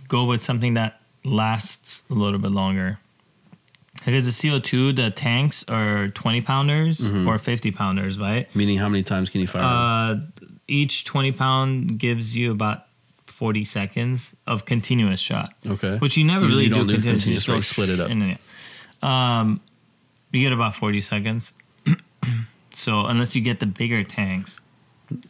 go 0.08 0.24
with 0.26 0.42
something 0.42 0.74
that 0.74 1.00
lasts 1.24 2.02
a 2.10 2.14
little 2.14 2.38
bit 2.38 2.50
longer. 2.50 2.98
Because 4.04 4.26
the 4.26 4.32
CO2, 4.50 4.94
the 4.96 5.10
tanks 5.10 5.64
are 5.66 6.08
20 6.08 6.42
pounders 6.42 7.00
Mm-hmm. 7.00 7.26
or 7.26 7.38
50 7.38 7.70
pounders, 7.70 8.18
right? 8.18 8.54
Meaning, 8.54 8.76
how 8.76 8.88
many 8.90 9.02
times 9.02 9.30
can 9.30 9.40
you 9.40 9.46
fire? 9.46 9.62
Uh, 9.62 10.20
each 10.68 11.04
20 11.04 11.32
pound 11.32 11.98
gives 11.98 12.36
you 12.36 12.52
about 12.52 12.86
40 13.26 13.64
seconds 13.64 14.34
of 14.46 14.64
continuous 14.64 15.20
shot, 15.20 15.54
okay, 15.66 15.98
which 15.98 16.16
you 16.16 16.24
never 16.24 16.44
Usually 16.44 16.64
really 16.64 16.64
you 16.64 16.70
do 16.70 16.76
don't 16.76 16.86
do 16.86 16.94
continuous. 16.94 17.26
You 17.26 17.34
just 17.34 17.46
go? 17.46 17.60
Split 17.60 17.90
it 17.90 18.00
up. 18.00 18.08
then, 18.08 18.38
yeah. 19.02 19.40
Um, 19.40 19.60
you 20.32 20.40
get 20.40 20.52
about 20.52 20.74
40 20.74 21.00
seconds. 21.00 21.52
so 22.74 23.06
unless 23.06 23.36
you 23.36 23.42
get 23.42 23.60
the 23.60 23.66
bigger 23.66 24.02
tanks. 24.02 24.60
and 25.10 25.22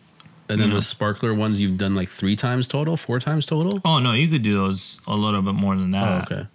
then 0.49 0.69
yeah. 0.69 0.75
the 0.75 0.83
sparkler 0.83 1.35
ones 1.35 1.61
you've 1.61 1.79
done 1.79 1.95
like 1.95 2.09
three 2.09 2.37
times 2.37 2.69
total, 2.69 2.97
four 2.97 3.21
times 3.21 3.47
total. 3.47 3.81
Oh 3.85 3.99
no, 3.99 4.13
you 4.13 4.29
could 4.29 4.43
do 4.43 4.55
those 4.55 5.01
a 5.07 5.17
little 5.17 5.43
bit 5.43 5.55
more 5.55 5.75
than 5.77 5.91
that. 5.93 6.31
oh, 6.31 6.35
okay. 6.35 6.47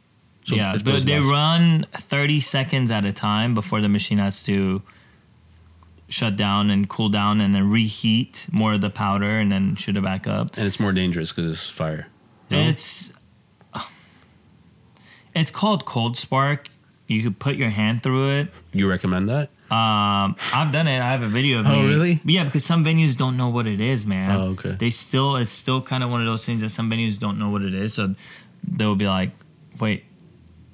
So 0.45 0.55
yeah, 0.55 0.75
but 0.83 1.05
they 1.05 1.19
last- 1.19 1.29
run 1.29 1.85
30 1.93 2.39
seconds 2.39 2.91
at 2.91 3.05
a 3.05 3.13
time 3.13 3.53
before 3.53 3.81
the 3.81 3.89
machine 3.89 4.17
has 4.17 4.41
to 4.43 4.81
shut 6.09 6.35
down 6.35 6.69
and 6.69 6.89
cool 6.89 7.09
down 7.09 7.39
and 7.39 7.53
then 7.55 7.69
reheat 7.69 8.47
more 8.51 8.73
of 8.73 8.81
the 8.81 8.89
powder 8.89 9.39
and 9.39 9.51
then 9.51 9.75
shoot 9.75 9.95
it 9.95 10.03
back 10.03 10.27
up. 10.27 10.57
and 10.57 10.65
it's 10.65 10.79
more 10.79 10.91
dangerous 10.91 11.31
because 11.31 11.49
it's 11.51 11.67
fire. 11.67 12.07
No? 12.49 12.57
It's 12.57 13.13
it's 15.35 15.51
called 15.51 15.85
cold 15.85 16.17
spark. 16.17 16.69
You 17.07 17.23
could 17.23 17.39
put 17.39 17.55
your 17.55 17.69
hand 17.69 18.03
through 18.03 18.29
it. 18.31 18.47
you 18.71 18.89
recommend 18.89 19.29
that? 19.29 19.49
Um, 19.71 20.35
I've 20.53 20.71
done 20.71 20.87
it. 20.87 20.99
I 20.99 21.11
have 21.11 21.21
a 21.21 21.27
video 21.27 21.59
of 21.59 21.67
it. 21.67 21.69
Oh, 21.69 21.81
me. 21.81 21.87
really? 21.87 22.21
Yeah, 22.25 22.43
because 22.43 22.65
some 22.65 22.83
venues 22.83 23.15
don't 23.15 23.37
know 23.37 23.49
what 23.49 23.67
it 23.67 23.79
is, 23.79 24.05
man. 24.05 24.31
Oh, 24.31 24.43
okay. 24.49 24.71
They 24.71 24.89
still, 24.89 25.35
it's 25.35 25.51
still 25.51 25.81
kind 25.81 26.03
of 26.03 26.09
one 26.09 26.21
of 26.21 26.27
those 26.27 26.45
things 26.45 26.61
that 26.61 26.69
some 26.69 26.89
venues 26.89 27.19
don't 27.19 27.37
know 27.37 27.49
what 27.51 27.61
it 27.61 27.73
is. 27.73 27.93
So 27.93 28.15
they'll 28.67 28.95
be 28.95 29.07
like, 29.07 29.31
wait, 29.79 30.05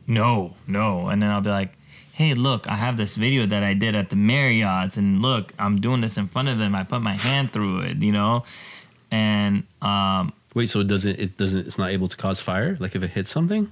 no, 0.08 0.56
no. 0.68 1.08
And 1.08 1.22
then 1.22 1.30
I'll 1.30 1.42
be 1.42 1.50
like, 1.50 1.74
hey, 2.16 2.34
look, 2.34 2.66
I 2.70 2.76
have 2.76 2.96
this 2.96 3.16
video 3.18 3.46
that 3.46 3.62
I 3.62 3.74
did 3.74 3.94
at 3.94 4.10
the 4.10 4.16
Marriott's. 4.16 4.96
And 4.96 5.22
look, 5.22 5.52
I'm 5.60 5.82
doing 5.82 6.00
this 6.00 6.18
in 6.18 6.28
front 6.30 6.48
of 6.48 6.58
them. 6.58 6.74
I 6.74 6.84
put 6.86 7.02
my 7.02 7.16
hand 7.16 7.52
through 7.52 7.80
it, 7.82 8.02
you 8.02 8.14
know? 8.14 8.46
And 9.12 9.64
um, 9.82 10.32
Wait, 10.54 10.68
so 10.70 10.80
it 10.80 10.88
doesn't 10.88 11.20
it 11.20 11.36
doesn't 11.38 11.68
it's 11.68 11.78
not 11.78 11.90
able 11.90 12.08
to 12.08 12.16
cause 12.16 12.40
fire? 12.40 12.76
Like 12.80 12.96
if 12.96 13.04
it 13.04 13.10
hits 13.12 13.30
something? 13.30 13.70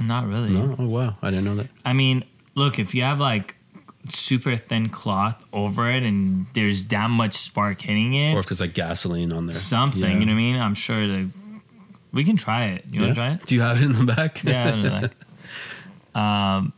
not 0.00 0.26
really. 0.26 0.50
No. 0.50 0.74
Oh 0.76 0.88
wow, 0.88 1.16
I 1.22 1.30
didn't 1.30 1.44
know 1.44 1.54
that. 1.54 1.68
I 1.84 1.92
mean, 1.92 2.24
look, 2.56 2.80
if 2.80 2.94
you 2.96 3.02
have 3.02 3.20
like 3.20 3.54
super 4.08 4.56
thin 4.56 4.88
cloth 4.88 5.42
over 5.52 5.88
it 5.88 6.02
and 6.02 6.46
there's 6.54 6.86
that 6.86 7.10
much 7.10 7.34
spark 7.34 7.80
hitting 7.80 8.14
it, 8.14 8.34
Or 8.34 8.40
if 8.40 8.46
there's 8.46 8.60
like 8.60 8.74
gasoline 8.74 9.32
on 9.32 9.46
there. 9.46 9.54
something. 9.54 10.02
Yeah. 10.02 10.18
You 10.18 10.26
know 10.26 10.32
what 10.32 10.38
I 10.38 10.42
mean? 10.42 10.56
I'm 10.56 10.74
sure 10.74 11.06
that 11.06 11.30
we 12.12 12.24
can 12.24 12.36
try 12.36 12.66
it. 12.66 12.84
You 12.90 13.02
want 13.02 13.12
to 13.12 13.20
try 13.20 13.30
it? 13.34 13.46
Do 13.46 13.54
you 13.54 13.60
have 13.60 13.80
it 13.80 13.84
in 13.84 13.92
the 13.92 14.12
back? 14.14 14.42
Yeah. 14.42 14.64
I 14.66 14.70
don't 14.72 14.82
know. 16.16 16.20
um, 16.20 16.72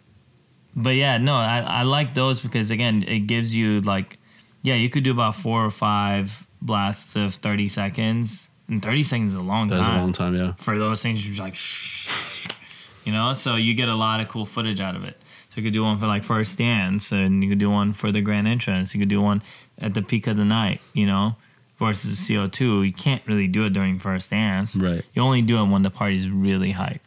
but 0.76 0.94
yeah, 0.94 1.16
no, 1.16 1.34
I, 1.36 1.60
I 1.60 1.82
like 1.84 2.12
those 2.12 2.38
because 2.38 2.70
again, 2.70 3.02
it 3.08 3.20
gives 3.20 3.56
you 3.56 3.80
like, 3.80 4.18
yeah, 4.62 4.74
you 4.74 4.90
could 4.90 5.04
do 5.04 5.10
about 5.10 5.34
four 5.34 5.64
or 5.64 5.70
five 5.70 6.46
blasts 6.60 7.16
of 7.16 7.34
30 7.34 7.68
seconds, 7.68 8.48
and 8.68 8.82
30 8.82 9.02
seconds 9.02 9.32
is 9.32 9.38
a 9.38 9.42
long 9.42 9.68
That's 9.68 9.86
a 9.86 9.88
time 9.88 10.00
long 10.00 10.12
time, 10.12 10.34
yeah. 10.34 10.52
for 10.58 10.78
those 10.78 11.02
things. 11.02 11.24
You're 11.24 11.32
just 11.32 11.40
like, 11.40 11.54
shh, 11.54 12.46
you 13.04 13.12
know, 13.12 13.32
so 13.32 13.56
you 13.56 13.72
get 13.72 13.88
a 13.88 13.94
lot 13.94 14.20
of 14.20 14.28
cool 14.28 14.44
footage 14.44 14.80
out 14.80 14.94
of 14.94 15.04
it. 15.04 15.16
So 15.50 15.60
you 15.60 15.62
could 15.62 15.72
do 15.72 15.82
one 15.82 15.98
for 15.98 16.06
like 16.06 16.24
first 16.24 16.58
dance, 16.58 17.10
and 17.10 17.42
you 17.42 17.48
could 17.48 17.58
do 17.58 17.70
one 17.70 17.94
for 17.94 18.12
the 18.12 18.20
grand 18.20 18.46
entrance. 18.46 18.94
You 18.94 19.00
could 19.00 19.08
do 19.08 19.22
one 19.22 19.42
at 19.78 19.94
the 19.94 20.02
peak 20.02 20.26
of 20.26 20.36
the 20.36 20.44
night, 20.44 20.82
you 20.92 21.06
know, 21.06 21.36
versus 21.78 22.20
CO2. 22.20 22.86
You 22.86 22.92
can't 22.92 23.26
really 23.26 23.48
do 23.48 23.64
it 23.64 23.72
during 23.72 23.98
first 23.98 24.28
dance. 24.28 24.76
Right. 24.76 25.02
You 25.14 25.22
only 25.22 25.40
do 25.40 25.62
it 25.62 25.68
when 25.68 25.80
the 25.80 25.90
party's 25.90 26.28
really 26.28 26.74
hyped. 26.74 27.00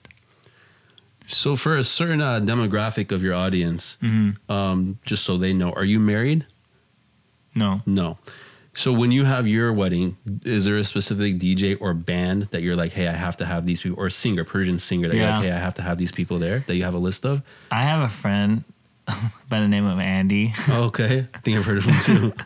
So 1.31 1.55
for 1.55 1.77
a 1.77 1.83
certain 1.83 2.21
uh, 2.21 2.39
demographic 2.39 3.11
of 3.11 3.21
your 3.23 3.33
audience, 3.35 3.97
Mm-hmm. 4.01 4.51
um, 4.51 4.97
just 5.05 5.23
so 5.23 5.37
they 5.37 5.53
know, 5.53 5.71
are 5.73 5.83
you 5.85 5.99
married? 5.99 6.45
No. 7.55 7.81
No. 7.85 8.17
So 8.73 8.93
when 8.93 9.11
you 9.11 9.25
have 9.25 9.45
your 9.47 9.73
wedding, 9.73 10.17
is 10.43 10.65
there 10.65 10.77
a 10.77 10.83
specific 10.83 11.35
DJ 11.35 11.77
or 11.81 11.93
band 11.93 12.43
that 12.51 12.61
you're 12.61 12.75
like, 12.75 12.93
hey, 12.93 13.07
I 13.07 13.13
have 13.13 13.35
to 13.37 13.45
have 13.45 13.65
these 13.65 13.81
people, 13.81 13.99
or 13.99 14.07
a 14.07 14.11
singer, 14.11 14.43
Persian 14.43 14.79
singer 14.79 15.07
that 15.09 15.15
you're 15.15 15.25
Yeah. 15.25 15.35
like, 15.37 15.45
hey, 15.45 15.51
I 15.51 15.57
have 15.59 15.73
to 15.75 15.81
have 15.81 15.97
these 15.97 16.11
people 16.11 16.39
there 16.39 16.63
that 16.67 16.75
you 16.75 16.83
have 16.83 16.93
a 16.93 16.99
list 16.99 17.25
of? 17.25 17.41
I 17.71 17.83
have 17.83 18.01
a 18.01 18.09
friend 18.09 18.63
by 19.49 19.59
the 19.59 19.67
name 19.67 19.85
of 19.85 19.99
Andy. 19.99 20.53
Oh, 20.69 20.83
okay, 20.85 21.27
I 21.33 21.37
think 21.39 21.57
I've 21.57 21.65
heard 21.65 21.77
of 21.79 21.85
him 21.85 22.03
too. 22.03 22.33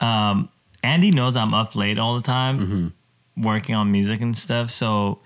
Um, 0.00 0.48
Andy 0.82 1.10
knows 1.10 1.36
I'm 1.36 1.52
up 1.52 1.76
late 1.76 1.98
all 1.98 2.16
the 2.16 2.22
time. 2.22 2.58
Mm-hmm. 2.58 3.42
working 3.44 3.74
on 3.74 3.92
music 3.92 4.20
and 4.22 4.34
stuff. 4.36 4.70
So 4.70 5.18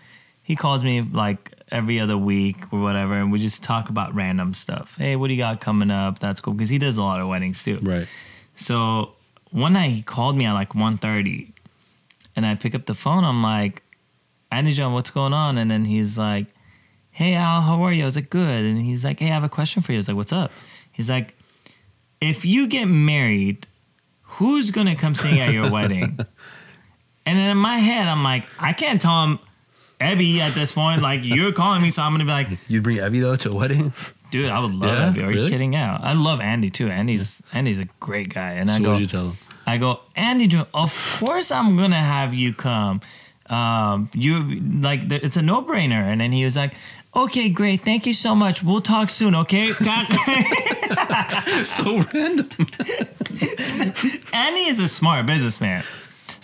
he 0.45 0.55
calls 0.55 0.85
me 0.85 1.01
like 1.01 1.53
every 1.71 1.99
other 1.99 2.17
week 2.17 2.73
or 2.73 2.81
whatever, 2.81 3.15
and 3.15 3.33
we 3.33 3.41
just 3.41 3.65
talk 3.65 3.89
about 3.89 4.15
random 4.15 4.55
stuff. 4.55 4.97
Hey, 4.99 5.17
what 5.17 5.29
do 5.29 5.35
you 5.35 5.39
got 5.41 5.61
coming 5.61 5.91
up? 5.91 6.21
That's 6.21 6.41
cool 6.41 6.53
because 6.53 6.69
he 6.69 6.79
does 6.79 6.99
a 6.99 7.03
lot 7.03 7.21
of 7.21 7.29
weddings 7.29 7.65
too. 7.65 7.79
Right. 7.83 8.07
So 8.55 9.15
one 9.51 9.73
night 9.73 9.91
he 9.91 10.03
called 10.03 10.37
me 10.37 10.45
at 10.45 10.53
like 10.53 10.75
1.30 10.75 11.53
and 12.37 12.45
I 12.45 12.55
pick 12.55 12.75
up 12.75 12.87
the 12.87 12.95
phone. 12.95 13.25
I'm 13.25 13.43
like, 13.43 13.83
Andy 14.53 14.73
John, 14.75 14.93
what's 14.93 15.11
going 15.11 15.33
on? 15.33 15.59
And 15.59 15.71
then 15.71 15.87
he's 15.87 16.19
like, 16.19 16.47
Hey 17.11 17.35
Al, 17.35 17.63
how 17.63 17.83
are 17.83 17.93
you? 17.93 18.03
I 18.03 18.07
was 18.07 18.17
like, 18.17 18.31
good. 18.31 18.65
And 18.65 18.81
he's 18.81 19.05
like, 19.05 19.21
Hey, 19.21 19.31
I 19.31 19.35
have 19.35 19.45
a 19.45 19.49
question 19.49 19.83
for 19.83 19.93
you. 19.93 19.99
I 19.99 20.01
was 20.01 20.09
like, 20.09 20.17
What's 20.17 20.33
up? 20.33 20.53
He's 20.93 21.09
like, 21.09 21.37
If 22.21 22.45
you 22.45 22.67
get 22.67 22.85
married, 22.85 23.67
who's 24.23 24.71
gonna 24.71 24.95
come 24.95 25.15
sing 25.15 25.41
at 25.41 25.53
your 25.53 25.71
wedding? 25.73 26.19
And 27.27 27.39
then 27.39 27.51
in 27.51 27.57
my 27.57 27.79
head, 27.79 28.09
I'm 28.09 28.23
like, 28.23 28.45
I 28.61 28.73
can't 28.75 29.01
tell 29.01 29.25
him 29.25 29.39
Ebi 30.05 30.39
at 30.39 30.55
this 30.55 30.73
point. 30.73 31.03
Like, 31.03 31.21
you're 31.25 31.53
calling 31.53 31.83
me, 31.83 31.91
so 31.91 32.03
I'm 32.03 32.13
gonna 32.13 32.25
be 32.25 32.31
like, 32.31 32.59
You'd 32.69 32.83
bring 32.83 32.99
Ebi 32.99 33.21
though 33.21 33.37
to 33.37 33.51
a 33.51 33.55
wedding? 33.57 33.93
dude, 34.31 34.51
I 34.51 34.59
would 34.61 34.75
love 34.75 35.17
Yeah? 35.17 35.23
Ebi. 35.23 35.27
Are 35.27 35.33
you 35.33 35.49
kidding? 35.49 35.73
Yeah. 35.73 35.99
I 36.01 36.13
love 36.15 36.41
Andy 36.41 36.71
too. 36.71 36.89
Andy's 36.89 37.41
Andy's 37.53 37.81
a 37.81 37.87
great 38.01 38.33
guy. 38.33 38.53
And 38.53 38.71
I 38.71 38.79
go, 38.79 38.91
what'd 38.91 39.01
you 39.01 39.07
tell 39.07 39.29
him? 39.31 39.37
I 39.67 39.79
go, 39.79 40.01
Andy, 40.17 40.49
of 40.75 41.19
course 41.19 41.51
I'm 41.51 41.77
gonna 41.77 41.97
have 41.97 42.35
you 42.35 42.53
come. 42.53 43.01
Um, 43.51 44.11
you 44.15 44.61
like 44.81 45.11
it's 45.13 45.37
a 45.37 45.43
no 45.43 45.63
brainer. 45.63 46.03
And 46.03 46.21
then 46.21 46.33
he 46.33 46.45
was 46.45 46.57
like, 46.57 46.75
Okay, 47.17 47.49
great, 47.49 47.85
thank 47.85 48.07
you 48.07 48.13
so 48.13 48.35
much. 48.35 48.65
We'll 48.65 48.81
talk 48.81 49.09
soon, 49.09 49.37
okay? 49.37 49.67
so 51.65 52.03
random. 52.13 52.51
Andy 54.33 54.65
is 54.67 54.81
a 54.81 54.89
smart 54.89 55.25
businessman. 55.27 55.85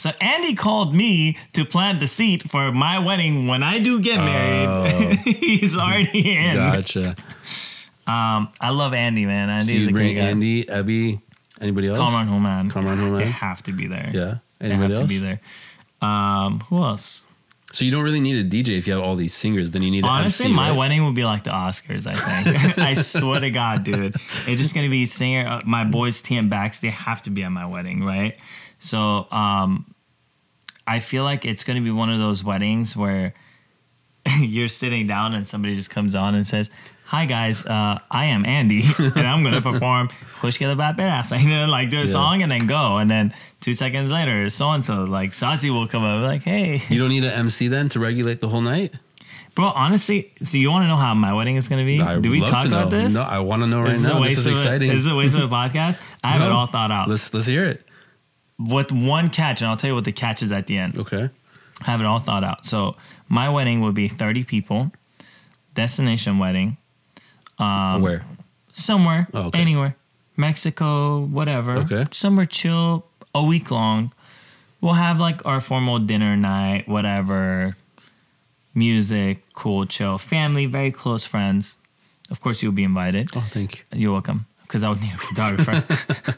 So 0.00 0.12
Andy 0.18 0.54
called 0.54 0.94
me 0.94 1.36
to 1.52 1.66
plant 1.66 2.00
the 2.00 2.06
seed 2.06 2.48
for 2.50 2.72
my 2.72 2.98
wedding 2.98 3.46
when 3.46 3.62
I 3.62 3.80
do 3.80 4.00
get 4.00 4.16
married. 4.16 5.18
He's 5.26 5.76
already 5.76 6.38
in. 6.38 6.56
Gotcha. 6.56 7.14
Um, 8.06 8.48
I 8.58 8.70
love 8.70 8.94
Andy, 8.94 9.26
man. 9.26 9.48
So 9.48 9.52
Andy's 9.72 9.84
you 9.84 9.90
a 9.90 9.92
great 9.92 10.14
bring 10.14 10.16
guy. 10.16 10.30
Andy, 10.30 10.64
Ebi, 10.64 11.20
anybody 11.60 11.88
else? 11.88 11.98
Kamran 11.98 12.28
Hooman. 12.28 12.70
Kamran 12.70 12.96
Hooman. 12.96 13.18
They 13.18 13.26
have 13.26 13.62
to 13.64 13.72
be 13.72 13.88
there. 13.88 14.10
Yeah. 14.10 14.38
They 14.58 14.70
Anybody 14.70 14.94
have 14.94 15.00
else? 15.00 15.00
to 15.00 15.06
be 15.06 15.18
there. 15.18 15.40
Um, 16.00 16.60
who 16.60 16.82
else? 16.82 17.26
So 17.74 17.84
you 17.84 17.90
don't 17.90 18.02
really 18.02 18.20
need 18.20 18.36
a 18.36 18.48
DJ 18.48 18.78
if 18.78 18.86
you 18.86 18.94
have 18.94 19.02
all 19.02 19.16
these 19.16 19.34
singers. 19.34 19.70
Then 19.70 19.82
you 19.82 19.90
need 19.90 20.06
Honestly, 20.06 20.46
MC, 20.46 20.54
my 20.56 20.70
right? 20.70 20.78
wedding 20.78 21.04
would 21.04 21.14
be 21.14 21.24
like 21.24 21.44
the 21.44 21.50
Oscars. 21.50 22.06
I 22.06 22.14
think. 22.14 22.78
I 22.78 22.94
swear 22.94 23.40
to 23.40 23.50
God, 23.50 23.84
dude, 23.84 24.16
it's 24.46 24.62
just 24.62 24.74
gonna 24.74 24.88
be 24.88 25.04
singer. 25.04 25.46
Uh, 25.46 25.60
my 25.66 25.84
boys 25.84 26.22
T 26.22 26.36
and 26.38 26.48
Bax, 26.48 26.80
they 26.80 26.88
have 26.88 27.20
to 27.22 27.30
be 27.30 27.42
at 27.44 27.50
my 27.50 27.66
wedding, 27.66 28.02
right? 28.02 28.38
So, 28.80 29.30
um, 29.30 29.84
I 30.90 30.98
feel 30.98 31.22
like 31.22 31.46
it's 31.46 31.62
gonna 31.62 31.80
be 31.80 31.92
one 31.92 32.10
of 32.10 32.18
those 32.18 32.42
weddings 32.42 32.96
where 32.96 33.32
you're 34.40 34.66
sitting 34.68 35.06
down 35.06 35.34
and 35.34 35.46
somebody 35.46 35.76
just 35.76 35.90
comes 35.90 36.14
on 36.14 36.34
and 36.34 36.46
says. 36.46 36.68
Hi 37.06 37.24
guys, 37.26 37.66
uh, 37.66 37.98
I 38.08 38.26
am 38.26 38.46
Andy, 38.46 38.84
and 38.98 39.26
I'm 39.26 39.42
gonna 39.42 39.60
perform 39.60 40.10
"Push 40.38 40.58
Get 40.60 40.70
a 40.70 40.76
Bad 40.76 41.00
Ass." 41.00 41.32
You 41.42 41.48
know, 41.48 41.66
like 41.66 41.90
do 41.90 41.96
a 41.96 42.00
Yeah. 42.02 42.06
song 42.06 42.42
and 42.42 42.52
then 42.52 42.68
go, 42.68 42.98
and 42.98 43.10
then 43.10 43.34
two 43.60 43.74
seconds 43.74 44.12
later, 44.12 44.48
so 44.48 44.70
and 44.70 44.84
so, 44.84 45.02
like 45.06 45.34
Sasy 45.34 45.70
will 45.70 45.88
come 45.88 46.04
up, 46.04 46.22
like, 46.22 46.44
"Hey, 46.44 46.80
You 46.88 47.00
don't 47.00 47.08
need 47.08 47.24
an 47.24 47.32
MC 47.32 47.66
then 47.66 47.88
to 47.88 47.98
regulate 47.98 48.38
the 48.40 48.48
whole 48.48 48.60
night. 48.60 48.94
Bro, 49.56 49.72
honestly, 49.74 50.32
so 50.40 50.56
you 50.56 50.70
want 50.70 50.84
to 50.84 50.86
know 50.86 50.96
how 50.96 51.12
my 51.14 51.32
wedding 51.32 51.56
is 51.56 51.66
going 51.66 51.84
to 51.84 51.84
be? 51.84 52.00
I 52.00 52.20
Do 52.20 52.30
we 52.30 52.38
talk 52.40 52.62
to 52.62 52.68
about 52.68 52.90
this? 52.90 53.12
No, 53.12 53.22
I 53.22 53.40
want 53.40 53.62
to 53.62 53.66
know 53.66 53.80
right 53.80 53.90
this 53.90 54.02
now. 54.04 54.22
This 54.22 54.38
is 54.38 54.46
exciting. 54.46 54.90
A, 54.90 54.94
is 54.94 55.06
it 55.08 55.12
a 55.12 55.16
waste 55.16 55.34
of 55.34 55.42
a 55.42 55.48
podcast? 55.52 56.00
I 56.22 56.28
have 56.28 56.42
it 56.42 56.52
all 56.52 56.68
thought 56.68 56.92
out. 56.92 57.08
let's 57.08 57.34
let's 57.34 57.46
hear 57.46 57.64
it. 57.64 57.84
With 58.68 58.92
one 58.92 59.30
catch, 59.30 59.62
and 59.62 59.70
I'll 59.70 59.76
tell 59.76 59.88
you 59.88 59.94
what 59.94 60.04
the 60.04 60.12
catch 60.12 60.42
is 60.42 60.52
at 60.52 60.66
the 60.66 60.76
end. 60.76 60.98
Okay. 60.98 61.30
I 61.80 61.84
have 61.84 62.00
it 62.00 62.06
all 62.06 62.18
thought 62.18 62.44
out. 62.44 62.66
So 62.66 62.96
my 63.28 63.48
wedding 63.48 63.80
will 63.80 63.92
be 63.92 64.06
30 64.06 64.44
people, 64.44 64.92
destination 65.74 66.38
wedding, 66.38 66.76
um, 67.58 68.02
Where? 68.02 68.24
somewhere, 68.72 69.28
Oh, 69.32 69.44
okay. 69.46 69.58
anywhere, 69.58 69.96
Mexico, 70.36 71.20
whatever. 71.24 71.72
Okay. 71.78 72.04
Somewhere 72.12 72.44
chill, 72.44 73.06
a 73.34 73.42
week 73.42 73.70
long. 73.70 74.12
We'll 74.82 74.94
have 74.94 75.20
like 75.20 75.44
our 75.46 75.60
formal 75.60 75.98
dinner 75.98 76.36
night, 76.36 76.86
whatever. 76.88 77.76
Music, 78.74 79.42
cool, 79.54 79.84
chill, 79.86 80.18
family, 80.18 80.66
very 80.66 80.90
close 80.92 81.24
friends. 81.26 81.76
Of 82.30 82.40
course, 82.40 82.62
you'll 82.62 82.72
be 82.72 82.84
invited. 82.84 83.30
Oh, 83.34 83.44
thank 83.50 83.78
you. 83.92 83.98
You're 83.98 84.12
welcome. 84.12 84.46
Because 84.62 84.84
I 84.84 84.90
would 84.90 85.00
need 85.02 85.12
a 85.14 85.18
photographer. 85.18 85.82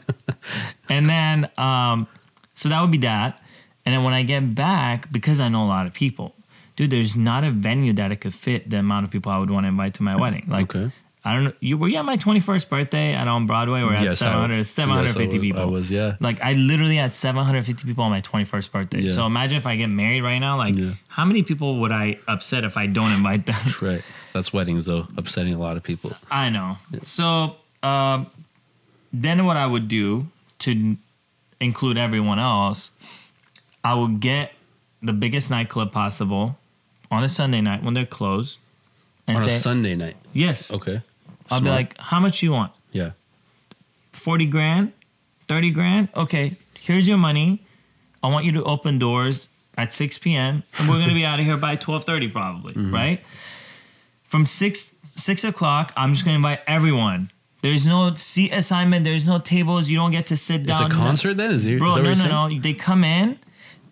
and 0.93 1.05
then, 1.13 1.49
um, 1.57 2.07
so 2.55 2.69
that 2.69 2.79
would 2.81 2.91
be 2.91 2.99
that. 2.99 3.39
And 3.85 3.93
then 3.93 4.03
when 4.03 4.13
I 4.13 4.23
get 4.23 4.55
back, 4.55 5.11
because 5.11 5.39
I 5.39 5.49
know 5.49 5.63
a 5.63 5.71
lot 5.77 5.85
of 5.87 5.93
people, 5.93 6.33
dude, 6.75 6.91
there's 6.91 7.15
not 7.15 7.43
a 7.43 7.51
venue 7.51 7.93
that 7.93 8.11
it 8.11 8.17
could 8.23 8.33
fit 8.33 8.69
the 8.69 8.77
amount 8.79 9.05
of 9.05 9.11
people 9.11 9.31
I 9.31 9.37
would 9.39 9.49
want 9.49 9.63
to 9.65 9.69
invite 9.69 9.93
to 9.95 10.03
my 10.03 10.15
wedding. 10.15 10.45
Like, 10.47 10.73
Okay. 10.75 10.91
I 11.25 11.33
don't 11.33 11.43
know. 11.45 11.53
You 11.61 11.77
were 11.77 11.87
you 11.87 11.97
at 11.99 12.03
my 12.05 12.17
21st 12.17 12.67
birthday 12.69 13.13
at 13.13 13.29
on 13.29 13.45
Broadway? 13.47 13.81
We're 13.83 13.93
at 13.95 14.03
Yes, 14.03 14.19
700, 14.19 14.57
yes, 14.57 14.69
750 14.69 15.23
I 15.23 15.25
was- 15.39 15.41
people. 15.41 15.61
I 15.61 15.65
was, 15.65 15.89
yeah. 15.89 16.15
Like 16.19 16.41
I 16.43 16.51
literally 16.51 16.97
had 16.97 17.13
750 17.13 17.85
people 17.87 18.03
on 18.03 18.11
my 18.11 18.19
21st 18.19 18.71
birthday. 18.73 18.99
Yeah. 19.03 19.11
So 19.11 19.25
imagine 19.25 19.57
if 19.57 19.65
I 19.65 19.77
get 19.77 19.87
married 19.87 20.21
right 20.21 20.39
now. 20.39 20.57
Like, 20.57 20.75
Yeah. 20.75 20.91
how 21.07 21.23
many 21.23 21.41
people 21.43 21.79
would 21.79 21.93
I 21.93 22.17
upset 22.27 22.65
if 22.65 22.75
I 22.75 22.87
don't 22.87 23.11
invite 23.13 23.45
them? 23.45 23.55
Right. 23.81 24.03
That's 24.33 24.51
weddings 24.51 24.83
though, 24.85 25.07
upsetting 25.15 25.53
a 25.53 25.59
lot 25.59 25.77
of 25.77 25.83
people. 25.83 26.11
I 26.29 26.49
know. 26.49 26.77
So 27.03 27.55
um, 27.83 28.27
then 29.13 29.45
what 29.45 29.55
I 29.55 29.65
would 29.65 29.87
do 29.87 30.27
to 30.63 30.97
include 31.59 31.97
everyone 31.97 32.39
else, 32.39 32.91
I 33.83 33.93
would 33.95 34.19
get 34.19 34.53
the 35.01 35.13
biggest 35.13 35.49
nightclub 35.49 35.91
possible 35.91 36.57
on 37.11 37.23
a 37.23 37.29
Sunday 37.29 37.61
night 37.61 37.83
when 37.83 37.93
they're 37.93 38.05
closed, 38.05 38.59
and 39.27 39.37
On 39.37 39.43
a 39.45 39.49
say 39.49 39.55
Sunday 39.57 39.95
night. 39.95 40.15
yes. 40.33 40.71
Okay. 40.71 41.01
I'll 41.51 41.61
be 41.61 41.69
like, 41.69 41.97
how 41.99 42.19
much 42.19 42.41
you 42.41 42.51
want? 42.51 42.71
Yeah. 42.91 43.11
40 44.13 44.45
grand, 44.47 44.93
30 45.47 45.71
grand. 45.71 46.09
Okay, 46.15 46.55
here's 46.79 47.07
your 47.07 47.17
money. 47.17 47.61
I 48.23 48.27
want 48.29 48.45
you 48.45 48.53
to 48.53 48.63
open 48.63 48.97
doors 48.99 49.49
at 49.77 49.91
6 49.91 50.17
p.m. 50.19 50.63
and 50.79 50.87
we're 50.89 50.99
gonna 50.99 51.13
be 51.13 51.25
out 51.25 51.39
of 51.39 51.45
here 51.45 51.57
by 51.57 51.75
12:30 51.75 52.31
probably, 52.31 52.73
Mm-hmm. 52.73 52.93
right? 52.93 53.21
From 54.23 54.45
six 54.45 54.91
six 55.15 55.43
o'clock, 55.43 55.91
I'm 55.97 56.13
just 56.13 56.23
gonna 56.25 56.37
invite 56.37 56.61
everyone. 56.65 57.29
There's 57.63 57.85
no 57.85 58.13
seat 58.15 58.51
assignment. 58.51 59.05
There's 59.05 59.25
no 59.25 59.39
tables. 59.39 59.89
You 59.89 59.97
don't 59.97 60.11
get 60.11 60.27
to 60.27 60.37
sit 60.37 60.65
down. 60.65 60.85
It's 60.85 60.93
a 60.93 60.97
concert 60.97 61.37
then? 61.37 61.51
Is, 61.51 61.65
you, 61.65 61.79
bro. 61.79 61.95
that 61.95 62.03
No, 62.03 62.13
no, 62.13 62.47
no. 62.49 62.59
They 62.59 62.73
come 62.73 63.03
in. 63.03 63.39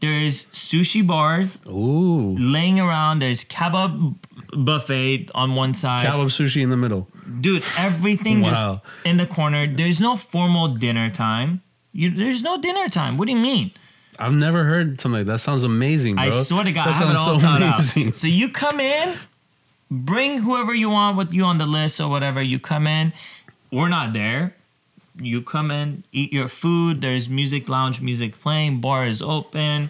There's 0.02 0.46
sushi 0.48 1.06
bars? 1.06 1.60
Ooh. 1.68 2.36
laying 2.38 2.80
around. 2.80 3.20
There's 3.20 3.46
kebab 3.46 4.16
buffet 4.54 5.30
on 5.34 5.56
one 5.56 5.74
side 5.74 6.06
Kebab 6.06 6.26
sushi 6.28 6.62
in 6.62 6.70
the 6.70 6.76
middle. 6.78 7.08
dude 7.40 7.64
everything 7.78 8.42
Wow. 8.42 8.50
just 8.50 9.06
in 9.06 9.16
the 9.18 9.26
corner 9.26 9.66
there's 9.66 10.02
no 10.02 10.18
formal 10.18 10.68
dinner 10.76 11.10
time 11.10 11.62
you, 11.94 12.10
there's 12.12 12.44
no 12.44 12.58
dinner 12.58 12.90
time 12.90 13.16
what 13.18 13.28
do 13.28 13.34
you 13.34 13.40
mean 13.40 13.72
I've 14.20 14.34
never 14.34 14.66
heard 14.66 15.00
something 15.00 15.20
like 15.20 15.28
that. 15.28 15.40
Sounds 15.40 15.64
amazing, 15.64 16.16
bro. 16.16 16.26
i 16.26 16.30
swear 16.32 16.66
to 16.66 16.72
god 16.74 16.88
that 16.88 17.02
i 17.02 17.12
it 17.12 17.16
sounds 17.16 17.18
all 17.18 17.40
so 17.40 17.48
amazing. 17.48 18.08
out 18.10 18.16
so 18.16 18.28
you 18.28 18.50
come 18.50 18.80
in 18.82 19.18
bring 19.90 20.40
whoever 20.40 20.74
you 20.74 20.90
want 20.90 21.16
with 21.18 21.32
you 21.32 21.44
on 21.46 21.58
the 21.58 21.66
list 21.66 22.02
or 22.02 22.10
whatever 22.10 22.42
you 22.42 22.60
come 22.60 22.88
in 22.88 23.14
we're 23.72 23.90
not 23.90 24.14
there 24.14 24.54
you 25.20 25.42
come 25.42 25.72
in 25.72 26.04
eat 26.12 26.32
your 26.32 26.48
food 26.48 27.02
there's 27.02 27.30
music 27.30 27.68
lounge 27.70 28.02
music 28.02 28.40
playing 28.40 28.80
bar 28.80 29.06
is 29.06 29.22
open 29.22 29.90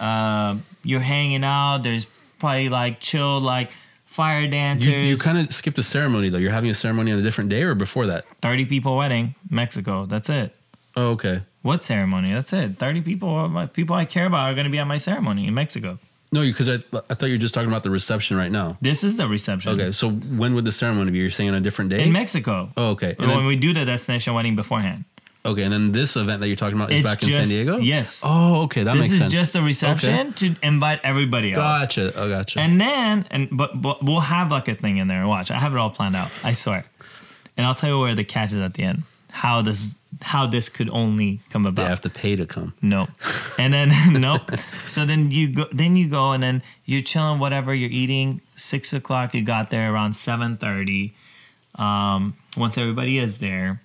uh, 0.00 0.56
you're 0.82 1.00
hanging 1.00 1.44
out 1.44 1.78
there's 1.82 2.06
probably 2.38 2.68
like 2.68 3.00
chill 3.00 3.40
like 3.40 3.70
fire 4.04 4.46
dancers 4.46 4.88
You, 4.88 4.98
you 4.98 5.16
kind 5.16 5.38
of 5.38 5.52
skipped 5.52 5.78
a 5.78 5.82
ceremony 5.82 6.28
though. 6.30 6.38
You're 6.38 6.50
having 6.52 6.70
a 6.70 6.74
ceremony 6.74 7.12
on 7.12 7.18
a 7.18 7.22
different 7.22 7.50
day 7.50 7.62
or 7.62 7.74
before 7.74 8.06
that? 8.06 8.24
30 8.42 8.64
people 8.66 8.96
wedding 8.96 9.34
mexico 9.50 10.06
that's 10.06 10.28
it 10.30 10.54
Oh, 10.98 11.10
okay. 11.10 11.42
What 11.60 11.82
ceremony? 11.82 12.32
That's 12.32 12.52
it. 12.54 12.78
Thirty 12.78 13.02
people, 13.02 13.68
people 13.74 13.94
I 13.94 14.06
care 14.06 14.24
about, 14.24 14.48
are 14.48 14.54
going 14.54 14.64
to 14.64 14.70
be 14.70 14.78
at 14.78 14.86
my 14.86 14.96
ceremony 14.96 15.46
in 15.46 15.52
Mexico. 15.52 15.98
No, 16.32 16.40
because 16.42 16.68
I, 16.68 16.74
I 16.74 17.14
thought 17.14 17.26
you 17.26 17.34
were 17.34 17.38
just 17.38 17.54
talking 17.54 17.68
about 17.68 17.82
the 17.82 17.90
reception 17.90 18.36
right 18.36 18.50
now. 18.50 18.76
This 18.80 19.04
is 19.04 19.16
the 19.16 19.28
reception. 19.28 19.72
Okay, 19.72 19.92
so 19.92 20.10
when 20.10 20.54
would 20.54 20.64
the 20.64 20.72
ceremony 20.72 21.10
be? 21.12 21.18
You're 21.18 21.30
saying 21.30 21.50
on 21.50 21.56
a 21.56 21.60
different 21.60 21.90
day? 21.90 22.02
In 22.02 22.12
Mexico. 22.12 22.70
oh, 22.76 22.90
okay. 22.90 23.14
And 23.18 23.28
when 23.28 23.38
then, 23.38 23.46
we 23.46 23.56
do 23.56 23.72
the 23.72 23.84
destination 23.84 24.34
wedding 24.34 24.56
beforehand. 24.56 25.04
okay, 25.44 25.62
and 25.62 25.72
then 25.72 25.92
this 25.92 26.16
event 26.16 26.40
that 26.40 26.48
you're 26.48 26.56
talking 26.56 26.76
about 26.76 26.90
is 26.90 27.04
back 27.04 27.22
in 27.22 27.30
San 27.30 27.44
Diego? 27.46 27.76
yes. 27.78 28.20
Oh, 28.24 28.62
okay, 28.62 28.82
that 28.82 28.94
this 28.94 29.02
makes 29.02 29.18
sense. 29.18 29.32
This 29.32 29.40
is 29.40 29.48
just 29.52 29.56
a 29.56 29.62
reception 29.62 30.32
to 30.34 30.56
invite 30.62 31.00
everybody 31.04 31.52
else. 31.52 31.58
Gotcha. 31.86 32.12
Oh, 32.16 32.28
gotcha. 32.28 32.58
And 32.58 32.80
then, 32.80 33.26
and 33.30 33.48
but, 33.52 33.80
but 33.80 34.02
we'll 34.02 34.20
have 34.20 34.50
like 34.50 34.66
a 34.66 34.74
thing 34.74 34.96
in 34.96 35.06
there. 35.06 35.26
Watch, 35.28 35.50
I 35.52 35.58
have 35.60 35.72
it 35.72 35.78
all 35.78 35.90
planned 35.90 36.16
out. 36.16 36.30
I 36.42 36.52
swear. 36.52 36.84
And 37.56 37.64
I'll 37.64 37.74
tell 37.74 37.88
you 37.88 37.98
where 38.00 38.14
the 38.16 38.24
catch 38.24 38.52
is 38.52 38.58
at 38.58 38.74
the 38.74 38.82
end. 38.82 39.04
How 39.42 39.60
this 39.62 39.98
how 40.22 40.46
this 40.46 40.68
could 40.70 40.88
only 40.90 41.40
come 41.50 41.66
about. 41.66 41.82
they 41.82 41.88
have 41.90 42.00
to 42.02 42.10
pay 42.10 42.36
to 42.36 42.46
come. 42.46 42.72
No. 42.80 43.08
And 43.58 43.72
then 43.72 43.90
nope. 44.20 44.50
So 44.86 45.04
then 45.06 45.30
you 45.30 45.48
go 45.48 45.64
then 45.72 45.96
you 45.96 46.08
go 46.08 46.32
and 46.32 46.42
then 46.42 46.62
you're 46.84 47.02
chilling 47.02 47.38
whatever 47.38 47.74
you're 47.74 47.90
eating. 48.02 48.40
Six 48.50 48.92
o'clock 48.92 49.34
you 49.34 49.42
got 49.42 49.70
there 49.70 49.92
around 49.92 50.14
seven 50.16 50.56
thirty. 50.56 51.14
Um, 51.76 52.34
once 52.56 52.78
everybody 52.78 53.18
is 53.18 53.38
there. 53.38 53.80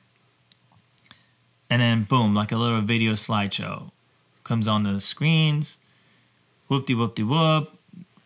And 1.70 1.82
then 1.82 2.04
boom, 2.04 2.36
like 2.36 2.52
a 2.52 2.58
little 2.58 2.82
video 2.82 3.14
slideshow 3.14 3.92
comes 4.44 4.68
on 4.68 4.84
the 4.84 5.00
screens. 5.00 5.78
whoop 6.68 6.86
de 6.86 6.96
whoop 6.96 7.16
de 7.16 7.24
whoop. 7.24 7.78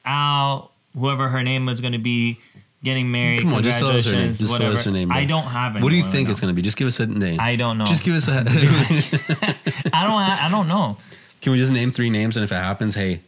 Al, 0.04 0.72
whoever 0.98 1.30
her 1.30 1.44
name 1.44 1.66
was 1.66 1.82
going 1.82 1.94
to 1.94 2.00
be, 2.14 2.40
getting 2.86 3.12
married. 3.12 3.42
Come 3.42 3.54
on, 3.54 3.64
just 3.64 3.80
tell 3.80 3.90
us 3.90 4.06
her 4.10 4.16
name. 4.16 4.34
Just 4.34 4.56
tell 4.56 4.72
us 4.72 4.86
her 4.86 4.92
name. 4.92 5.12
I 5.12 5.26
don't 5.26 5.44
have 5.44 5.76
it. 5.76 5.84
What 5.84 5.90
do 5.90 5.98
you 5.98 6.04
think 6.06 6.30
it's 6.30 6.40
going 6.40 6.52
to 6.52 6.56
be? 6.56 6.62
Just 6.62 6.78
give 6.78 6.88
us 6.88 7.00
a 7.02 7.08
name. 7.08 7.40
I 7.42 7.58
don't 7.58 7.78
know. 7.78 7.86
Just 7.86 8.04
give 8.06 8.16
us 8.16 8.30
a. 8.30 8.32
I 9.94 10.04
don't. 10.04 10.22
ha- 10.24 10.40
I 10.44 10.50
don't 10.50 10.70
know. 10.70 10.96
Can 11.42 11.52
we 11.52 11.58
just 11.58 11.74
name 11.74 11.92
three 11.92 12.10
names? 12.10 12.38
And 12.38 12.44
if 12.46 12.52
it 12.54 12.56
happens, 12.56 12.96
hey, 12.96 13.20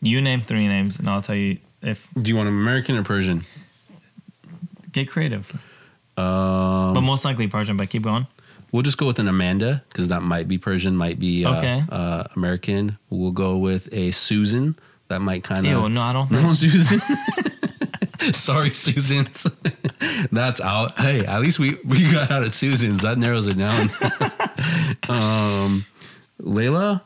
You 0.00 0.20
name 0.20 0.40
three 0.40 0.66
names, 0.66 0.98
and 0.98 1.08
I'll 1.08 1.22
tell 1.22 1.36
you 1.36 1.58
if 1.82 2.08
do 2.20 2.28
you 2.30 2.36
want 2.36 2.48
American 2.48 2.96
or 2.96 3.04
Persian? 3.04 3.44
get 4.90 5.08
creative. 5.08 5.50
Um, 6.16 6.92
But 6.94 7.00
most 7.02 7.24
likely 7.24 7.46
Persian. 7.46 7.76
But 7.76 7.88
keep 7.90 8.02
going. 8.02 8.26
we'll 8.72 8.82
just 8.82 8.98
go 8.98 9.06
with 9.06 9.18
an 9.18 9.28
Amanda 9.28 9.82
because 9.88 10.08
that 10.08 10.22
might 10.22 10.46
be 10.48 10.58
Persian, 10.58 10.96
might 10.96 11.18
be 11.18 11.44
uh, 11.46 11.56
Okay. 11.58 11.84
uh, 11.90 12.24
American. 12.36 12.98
We'll 13.08 13.30
go 13.32 13.56
with 13.56 13.88
a 13.92 14.10
Susan. 14.10 14.76
That 15.08 15.20
might 15.20 15.44
kind 15.44 15.66
Ew, 15.66 15.84
of. 15.86 15.92
no, 15.92 16.00
I 16.02 16.12
don't. 16.12 16.30
No, 16.42 16.52
Susan. 16.54 17.00
Sorry, 18.32 18.70
Susan. 18.72 19.28
That's 20.32 20.60
out. 20.60 20.98
Hey, 20.98 21.24
at 21.26 21.40
least 21.40 21.58
we 21.58 21.76
we 21.84 22.10
got 22.12 22.30
out 22.30 22.42
of 22.42 22.54
Susan's. 22.54 23.02
That 23.02 23.18
narrows 23.18 23.46
it 23.46 23.56
down. 23.58 23.90
um, 25.08 25.84
Layla. 26.40 27.02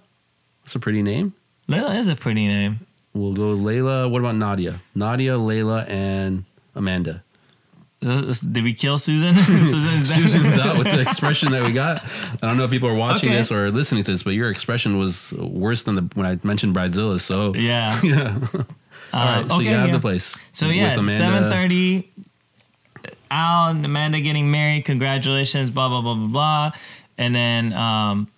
That's 0.62 0.74
a 0.74 0.78
pretty 0.80 1.02
name. 1.02 1.34
Layla 1.68 1.96
is 1.98 2.08
a 2.08 2.16
pretty 2.16 2.46
name. 2.46 2.80
We'll 3.14 3.32
go 3.32 3.50
with 3.50 3.60
Layla. 3.60 4.10
What 4.10 4.20
about 4.20 4.34
Nadia? 4.34 4.80
Nadia, 4.94 5.32
Layla, 5.38 5.88
and 5.88 6.44
Amanda. 6.74 7.22
Uh, 8.04 8.34
Did 8.52 8.62
we 8.62 8.74
kill 8.74 8.98
Susan? 8.98 9.34
Susan's. 9.36 10.14
Susan's 10.14 10.58
out 10.58 10.76
with 10.76 10.90
the 10.90 11.00
expression 11.00 11.50
that 11.52 11.62
we 11.62 11.72
got. 11.72 12.04
I 12.42 12.46
don't 12.46 12.58
know 12.58 12.64
if 12.64 12.70
people 12.70 12.88
are 12.90 12.94
watching 12.94 13.30
Okay. 13.30 13.38
this 13.38 13.50
or 13.50 13.70
listening 13.70 14.04
to 14.04 14.12
this, 14.12 14.22
but 14.22 14.34
your 14.34 14.50
expression 14.50 14.98
was 14.98 15.32
worse 15.32 15.84
than 15.84 15.94
the 15.94 16.02
when 16.14 16.26
I 16.26 16.38
mentioned 16.42 16.74
Bridezilla. 16.76 17.18
So 17.20 17.54
Yeah. 17.54 17.98
yeah. 18.02 18.38
All 19.16 19.24
right. 19.42 19.50
So 19.50 19.60
you 19.60 19.70
have 19.70 19.88
yeah. 19.88 19.92
the 19.94 20.00
place. 20.00 20.36
So 20.52 20.66
yeah, 20.68 20.94
seven 21.06 21.50
thirty. 21.50 22.10
Al 23.30 23.70
and 23.70 23.84
Amanda 23.84 24.20
getting 24.20 24.50
married. 24.50 24.84
Congratulations. 24.84 25.70
Blah 25.70 25.88
blah 25.88 26.00
blah 26.00 26.14
blah 26.14 26.26
blah. 26.28 26.72
And 27.18 27.34
then 27.34 27.72
um, 27.72 28.28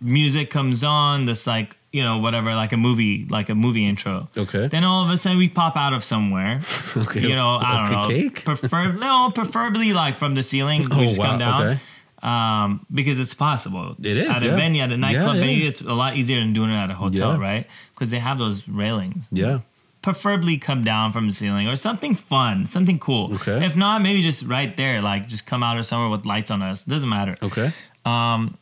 music 0.00 0.50
comes 0.50 0.82
on. 0.84 1.26
This 1.26 1.46
like 1.46 1.76
you 1.92 2.02
know 2.02 2.18
whatever 2.18 2.54
like 2.54 2.72
a 2.72 2.76
movie 2.76 3.26
like 3.30 3.48
a 3.48 3.54
movie 3.54 3.86
intro. 3.86 4.28
Okay. 4.36 4.66
Then 4.66 4.82
all 4.84 5.04
of 5.04 5.10
a 5.10 5.16
sudden 5.16 5.38
we 5.38 5.48
pop 5.48 5.76
out 5.76 5.92
of 5.92 6.04
somewhere. 6.04 6.60
Okay. 6.96 7.20
You 7.20 7.34
know 7.34 7.56
I 7.60 7.82
Like 7.82 7.90
don't 7.90 7.98
a 7.98 8.02
know. 8.02 8.08
cake? 8.08 8.44
Prefer 8.44 8.92
no, 8.92 9.30
preferably 9.34 9.92
like 9.92 10.14
from 10.16 10.34
the 10.36 10.42
ceiling. 10.44 10.80
We 10.82 10.86
Oh, 10.92 11.04
just 11.06 11.18
wow, 11.18 11.26
come 11.30 11.38
down. 11.38 11.62
okay. 11.62 11.80
Um, 12.24 12.86
because 12.92 13.18
it's 13.18 13.34
possible. 13.34 13.94
It 14.02 14.16
is, 14.16 14.30
at 14.30 14.42
a 14.42 14.46
yeah. 14.46 14.56
venue, 14.56 14.80
at 14.82 14.90
a 14.90 14.96
nightclub 14.96 15.34
Yeah, 15.36 15.40
yeah. 15.42 15.46
venue. 15.46 15.68
It's 15.68 15.82
a 15.82 15.92
lot 15.92 16.16
easier 16.16 16.40
than 16.40 16.52
doing 16.54 16.70
it 16.70 16.76
at 16.76 16.90
a 16.90 16.94
hotel, 16.94 17.36
right? 17.38 17.66
Because 17.94 18.10
they 18.10 18.18
have 18.18 18.38
those 18.38 18.66
railings 18.66 19.24
Yeah. 19.30 19.58
preferably 20.00 20.56
come 20.56 20.84
down 20.84 21.12
from 21.12 21.26
the 21.28 21.34
ceiling 21.34 21.68
or 21.68 21.76
something 21.76 22.14
fun, 22.14 22.64
something 22.64 22.98
cool. 22.98 23.34
Okay. 23.34 23.64
If 23.66 23.76
not, 23.76 24.00
maybe 24.00 24.22
just 24.22 24.42
right 24.44 24.74
there, 24.74 25.02
like 25.02 25.28
just 25.28 25.44
come 25.46 25.62
out 25.62 25.76
of 25.76 25.84
somewhere 25.84 26.08
with 26.08 26.24
lights 26.24 26.50
on 26.50 26.62
us. 26.62 26.82
Doesn't 26.84 27.08
matter. 27.08 27.34
Okay. 27.42 27.72
Um, 28.06 28.56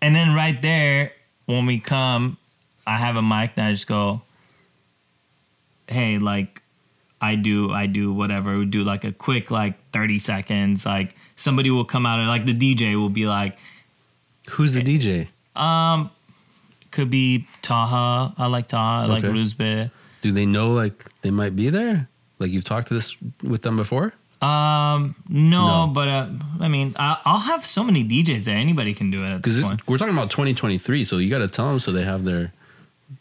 And 0.00 0.14
then 0.16 0.34
right 0.34 0.60
there, 0.60 1.12
when 1.46 1.66
we 1.66 1.78
come, 1.80 2.36
I 2.86 2.96
have 2.98 3.16
a 3.16 3.22
mic 3.22 3.54
that 3.56 3.66
I 3.68 3.72
just 3.72 3.86
go, 3.86 4.22
hey, 5.88 6.18
like 6.18 6.62
I 7.20 7.36
do, 7.36 7.70
I 7.72 7.86
do 7.86 8.12
whatever. 8.12 8.56
We 8.58 8.64
do 8.66 8.84
like 8.84 9.04
a 9.04 9.12
quick 9.12 9.50
like 9.50 9.74
thirty 9.92 10.18
seconds. 10.18 10.84
Like 10.86 11.14
somebody 11.36 11.70
will 11.70 11.84
come 11.84 12.06
out 12.06 12.18
and 12.20 12.28
like 12.28 12.46
the 12.46 12.54
DJ 12.54 12.94
will 12.96 13.08
be 13.08 13.26
like, 13.26 13.56
Who's 14.50 14.74
the 14.74 14.82
DJ? 14.82 15.28
um, 15.60 16.10
could 16.90 17.10
be 17.10 17.46
Taha. 17.62 18.34
I 18.38 18.46
like 18.46 18.68
Taha. 18.68 19.04
I 19.04 19.06
like 19.06 19.24
Okay. 19.24 19.32
Ruzbe. 19.36 19.90
Do 20.22 20.32
they 20.32 20.46
know 20.46 20.72
like 20.72 21.04
they 21.22 21.30
might 21.30 21.56
be 21.56 21.68
there? 21.70 22.08
Like 22.38 22.50
you've 22.52 22.64
talked 22.64 22.88
to 22.88 22.94
this 22.94 23.16
with 23.42 23.62
them 23.62 23.76
before? 23.76 24.14
Um, 24.42 25.14
no, 25.28 25.86
No. 25.86 25.92
but 25.92 26.08
uh, 26.08 26.26
I 26.60 26.68
mean, 26.68 26.94
I, 26.98 27.18
I'll 27.24 27.38
have 27.38 27.64
so 27.64 27.82
many 27.82 28.04
DJs 28.04 28.44
there. 28.44 28.56
Anybody 28.56 28.92
can 28.92 29.10
do 29.10 29.24
it 29.24 29.36
Because 29.38 29.64
we're 29.86 29.96
talking 29.98 30.12
about 30.14 30.30
2023, 30.30 31.04
so 31.04 31.16
you 31.18 31.30
got 31.30 31.38
to 31.38 31.48
tell 31.48 31.68
them 31.68 31.78
so 31.80 31.92
they 31.92 32.04
have 32.04 32.24
their 32.24 32.52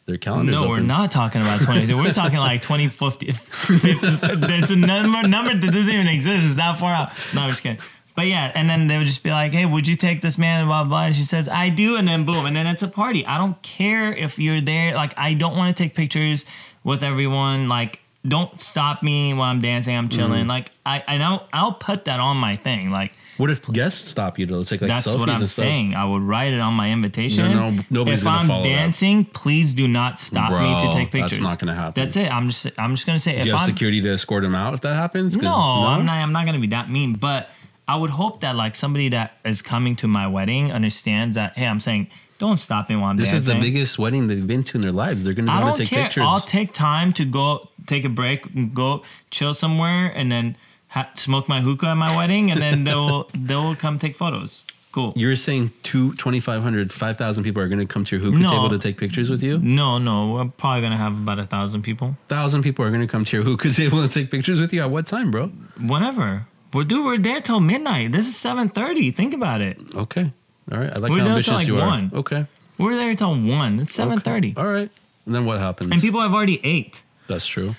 their 0.06 0.18
calendars. 0.18 0.56
No, 0.60 0.68
we're 0.68 0.80
not 0.82 1.12
talking 1.12 1.42
about 1.42 1.62
20. 1.66 1.94
we're 1.94 2.12
talking 2.12 2.40
like 2.40 2.62
2050. 2.62 3.28
That's 3.32 4.72
a 4.72 4.76
number 4.76 5.28
number 5.28 5.54
that 5.58 5.72
doesn't 5.74 5.94
even 5.94 6.08
exist. 6.08 6.46
It's 6.46 6.56
that 6.58 6.78
far 6.78 6.94
out. 6.94 7.12
No, 7.34 7.42
I'm 7.44 7.50
just 7.50 7.64
kidding. 7.64 7.80
But 8.16 8.28
yeah, 8.28 8.52
and 8.54 8.70
then 8.70 8.88
they 8.88 8.98
would 9.00 9.08
just 9.08 9.24
be 9.24 9.32
like, 9.32 9.54
"Hey, 9.54 9.66
would 9.66 9.88
you 9.88 9.96
take 9.96 10.22
this 10.22 10.38
man?" 10.38 10.60
And 10.60 10.68
blah 10.70 10.84
blah. 10.84 11.06
And 11.06 11.16
she 11.16 11.24
says, 11.24 11.50
"I 11.50 11.70
do," 11.70 11.96
and 11.96 12.08
then 12.08 12.26
boom, 12.26 12.46
and 12.46 12.56
then 12.56 12.68
it's 12.68 12.84
a 12.84 12.88
party. 12.88 13.26
I 13.26 13.38
don't 13.40 13.60
care 13.64 14.14
if 14.14 14.38
you're 14.38 14.62
there. 14.62 14.94
Like, 14.94 15.18
I 15.18 15.34
don't 15.34 15.56
want 15.58 15.76
to 15.76 15.84
take 15.84 15.96
pictures 15.96 16.46
with 16.84 17.02
everyone. 17.04 17.70
Like, 17.70 18.02
don't 18.28 18.60
stop 18.62 19.02
me 19.02 19.34
while 19.34 19.50
I'm 19.50 19.62
dancing. 19.62 19.96
I'm 19.98 20.10
chilling. 20.10 20.42
Mm-hmm. 20.42 20.50
Like, 20.50 20.72
I 20.86 21.04
I 21.08 21.18
know 21.18 21.44
I'll 21.52 21.74
put 21.74 22.06
that 22.06 22.20
on 22.20 22.38
my 22.38 22.56
thing. 22.56 22.92
Like. 22.92 23.14
What 23.38 23.50
if 23.50 23.66
guests 23.72 24.12
stop 24.12 24.38
you 24.38 24.46
to 24.46 24.64
take 24.64 24.80
like 24.82 24.90
That's 24.90 25.08
selfies 25.08 25.18
what 25.20 25.28
I'm 25.30 25.38
and 25.42 25.50
saying. 25.50 25.96
I 25.96 26.06
would 26.06 26.22
write 26.22 26.54
it 26.54 26.62
on 26.62 26.76
my 26.76 26.92
invitation. 26.92 27.52
No, 27.52 27.72
no, 27.72 27.82
nobody's 27.90 28.20
if 28.20 28.26
gonna 28.26 28.38
I'm 28.42 28.48
follow 28.48 28.62
that. 28.64 28.70
dancing, 28.70 29.26
please 29.26 29.72
do 29.74 29.88
not 29.88 30.20
stop 30.20 30.52
me 30.52 30.86
to 30.88 30.94
take 30.96 31.10
pictures. 31.10 31.32
that's 31.32 31.42
not 31.42 31.58
gonna 31.58 31.74
happen. 31.74 31.94
That's 32.04 32.16
it. 32.16 32.32
I'm 32.32 32.50
just 32.50 32.68
I'm 32.78 32.92
just 32.94 33.08
gonna 33.08 33.18
say 33.18 33.34
Do 33.34 33.40
if 33.40 33.46
you 33.48 33.52
have 33.54 33.62
I'm 33.62 33.66
security 33.68 34.02
to 34.02 34.10
escort 34.10 34.44
them 34.44 34.54
out 34.54 34.76
if 34.76 34.82
that 34.82 34.94
happens? 34.96 35.36
'Cause- 35.36 35.46
no, 35.46 35.52
I'm 35.58 36.06
not 36.06 36.14
I'm 36.18 36.32
not 36.32 36.46
gonna 36.46 36.60
be 36.60 36.68
that 36.68 36.92
mean, 36.92 37.14
but 37.14 37.50
I 37.88 37.96
would 37.98 38.12
hope 38.12 38.42
that 38.42 38.56
like 38.56 38.76
somebody 38.76 39.10
that 39.10 39.38
is 39.44 39.62
coming 39.62 39.96
to 39.98 40.08
my 40.08 40.28
wedding 40.28 40.72
understands 40.72 41.36
that 41.36 41.58
hey, 41.58 41.68
I'm 41.68 41.80
saying 41.80 42.08
don't 42.40 42.60
stop 42.60 42.90
me 42.90 42.96
while 42.96 43.12
I'm 43.12 43.18
This 43.18 43.32
is 43.34 43.46
the 43.46 43.56
biggest 43.56 43.98
wedding 44.00 44.28
they've 44.28 44.46
been 44.46 44.64
to 44.64 44.78
in 44.78 44.82
their 44.82 44.92
lives. 44.92 45.24
They're 45.24 45.34
going 45.34 45.46
to 45.46 45.52
I 45.52 45.62
want 45.62 45.76
to 45.78 45.84
take 45.84 45.90
care. 45.90 46.04
pictures. 46.04 46.24
I'll 46.28 46.40
take 46.42 46.74
time 46.74 47.14
to 47.14 47.26
go 47.26 47.70
take 47.88 48.06
a 48.06 48.10
break, 48.10 48.46
and 48.56 48.74
go 48.74 49.04
chill 49.32 49.54
somewhere, 49.54 50.08
and 50.08 50.32
then 50.32 50.58
ha- 50.88 51.10
smoke 51.16 51.48
my 51.50 51.62
hookah 51.62 51.88
at 51.88 51.94
my 51.96 52.16
wedding, 52.18 52.52
and 52.52 52.60
then 52.62 52.84
they'll 52.88 53.30
they'll 53.34 53.76
come 53.76 54.00
take 54.00 54.16
photos. 54.16 54.66
Cool. 54.92 55.12
You're 55.16 55.36
saying 55.36 55.72
two, 55.82 56.12
2,500, 56.18 56.94
5,000 56.94 57.44
people 57.44 57.64
are 57.64 57.68
going 57.68 57.80
to 57.80 57.92
come 57.92 58.04
to 58.06 58.16
your 58.16 58.24
hookah 58.24 58.38
No. 58.38 58.50
table 58.52 58.70
to 58.70 58.78
take 58.78 58.96
pictures 58.98 59.28
with 59.28 59.42
you? 59.42 59.58
No, 59.58 59.98
no, 59.98 60.34
we're 60.34 60.46
probably 60.46 60.82
gonna 60.84 60.98
have 60.98 61.14
about 61.14 61.40
a 61.40 61.48
thousand 61.48 61.82
people. 61.82 62.10
1,000 62.28 62.62
people 62.62 62.86
are 62.86 62.90
going 62.90 63.02
to 63.02 63.08
come 63.08 63.26
to 63.26 63.36
your 63.36 63.44
hookah 63.44 63.72
table 63.74 64.04
to 64.04 64.08
take 64.08 64.30
pictures 64.30 64.62
with 64.62 64.72
you 64.72 64.82
at 64.84 64.92
what 64.92 65.08
time, 65.08 65.32
bro? 65.32 65.48
Whatever. 65.80 66.46
We're 66.74 66.84
dude, 66.84 67.06
we're 67.06 67.18
there 67.18 67.42
till 67.42 67.60
midnight. 67.60 68.12
This 68.12 68.28
is 68.28 68.36
seven 68.36 68.70
thirty. 68.70 69.12
Think 69.12 69.34
about 69.34 69.62
it. 69.62 69.80
Okay. 69.96 70.32
All 70.72 70.80
right. 70.80 70.92
I 70.92 70.96
like 71.00 71.12
We're 71.12 71.20
how 71.20 71.28
ambitious 71.28 71.54
like, 71.54 71.68
you 71.68 71.78
are. 71.78 71.88
one. 71.88 72.12
Okay. 72.14 72.46
We're 72.78 72.96
there 72.96 73.14
till 73.16 73.40
one. 73.40 73.80
It's 73.80 73.94
seven 73.94 74.20
thirty. 74.20 74.52
Okay. 74.52 74.62
All 74.62 74.72
right. 74.72 74.90
And 75.26 75.36
then 75.36 75.46
what 75.46 75.60
happens? 75.60 75.92
And 75.92 76.02
people 76.02 76.22
have 76.22 76.34
already 76.34 76.60
ate. 76.66 77.04
That's 77.28 77.46
true. 77.46 77.76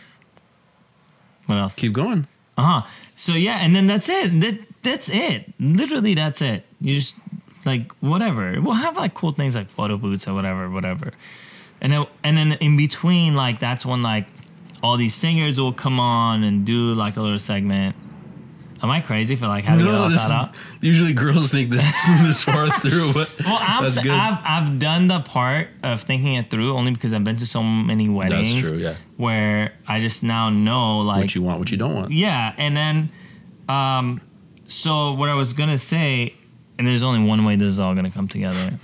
What 1.47 1.59
else? 1.59 1.75
Keep 1.75 1.93
going. 1.93 2.27
Uh 2.57 2.81
huh. 2.81 2.89
So 3.15 3.33
yeah, 3.33 3.59
and 3.61 3.75
then 3.75 3.87
that's 3.87 4.09
it. 4.09 4.41
That 4.41 4.59
that's 4.83 5.09
it. 5.09 5.53
Literally, 5.59 6.15
that's 6.15 6.41
it. 6.41 6.65
You 6.81 6.95
just 6.95 7.17
like 7.65 7.93
whatever. 8.01 8.61
We'll 8.61 8.75
have 8.75 8.97
like 8.97 9.15
cool 9.15 9.33
things 9.33 9.57
like 9.57 9.69
photo 9.69 9.97
booths 9.97 10.29
or 10.29 10.35
whatever, 10.35 10.71
whatever. 10.71 11.13
And 11.81 11.93
then 11.93 12.07
and 12.23 12.37
then 12.37 12.53
in 12.53 12.77
between, 12.77 13.35
like 13.35 13.59
that's 13.61 13.85
when 13.85 14.03
like 14.03 14.27
all 14.83 14.97
these 14.97 15.15
singers 15.15 15.61
will 15.61 15.73
come 15.73 15.99
on 15.99 16.45
and 16.45 16.65
do 16.65 16.95
like 16.95 17.17
a 17.17 17.23
little 17.23 17.39
segment. 17.39 17.97
Am 18.85 18.91
I 18.91 19.01
crazy 19.01 19.35
for 19.35 19.47
like 19.49 19.65
having 19.65 19.87
it 19.87 19.95
all 19.95 20.11
this 20.11 20.21
thought 20.21 20.51
out? 20.51 20.55
usually 20.83 21.15
girls 21.15 21.51
think 21.51 21.71
this 21.71 21.91
this 22.21 22.45
far 22.45 22.69
through, 22.69 23.15
but 23.15 23.35
Well, 23.45 23.57
I'm, 23.59 23.83
that's 23.83 23.97
good. 23.97 24.13
I've 24.13 24.39
I've 24.45 24.79
done 24.79 25.09
the 25.09 25.21
part 25.21 25.69
of 25.83 26.03
thinking 26.03 26.35
it 26.35 26.51
through 26.51 26.75
only 26.75 26.93
because 26.93 27.15
I've 27.15 27.25
been 27.25 27.37
to 27.37 27.47
so 27.47 27.63
many 27.63 28.11
weddings. 28.11 28.55
That's 28.55 28.69
true, 28.69 28.77
yeah. 28.77 28.97
Where 29.17 29.73
I 29.89 30.01
just 30.01 30.23
now 30.23 30.51
know 30.51 30.99
like 30.99 31.23
what 31.23 31.35
you 31.35 31.41
want, 31.41 31.61
what 31.61 31.71
you 31.71 31.79
don't 31.79 31.95
want. 31.95 32.11
yeah, 32.13 32.55
and 32.59 32.77
then 32.77 33.09
um, 33.71 34.21
so 34.67 35.15
what 35.15 35.31
I 35.31 35.35
was 35.35 35.55
gonna 35.55 35.79
say, 35.79 36.35
and 36.77 36.87
there's 36.87 37.03
only 37.03 37.27
one 37.27 37.47
way 37.47 37.57
this 37.57 37.69
is 37.69 37.81
all 37.81 37.95
gonna 37.95 38.11
come 38.11 38.29
together, 38.29 38.75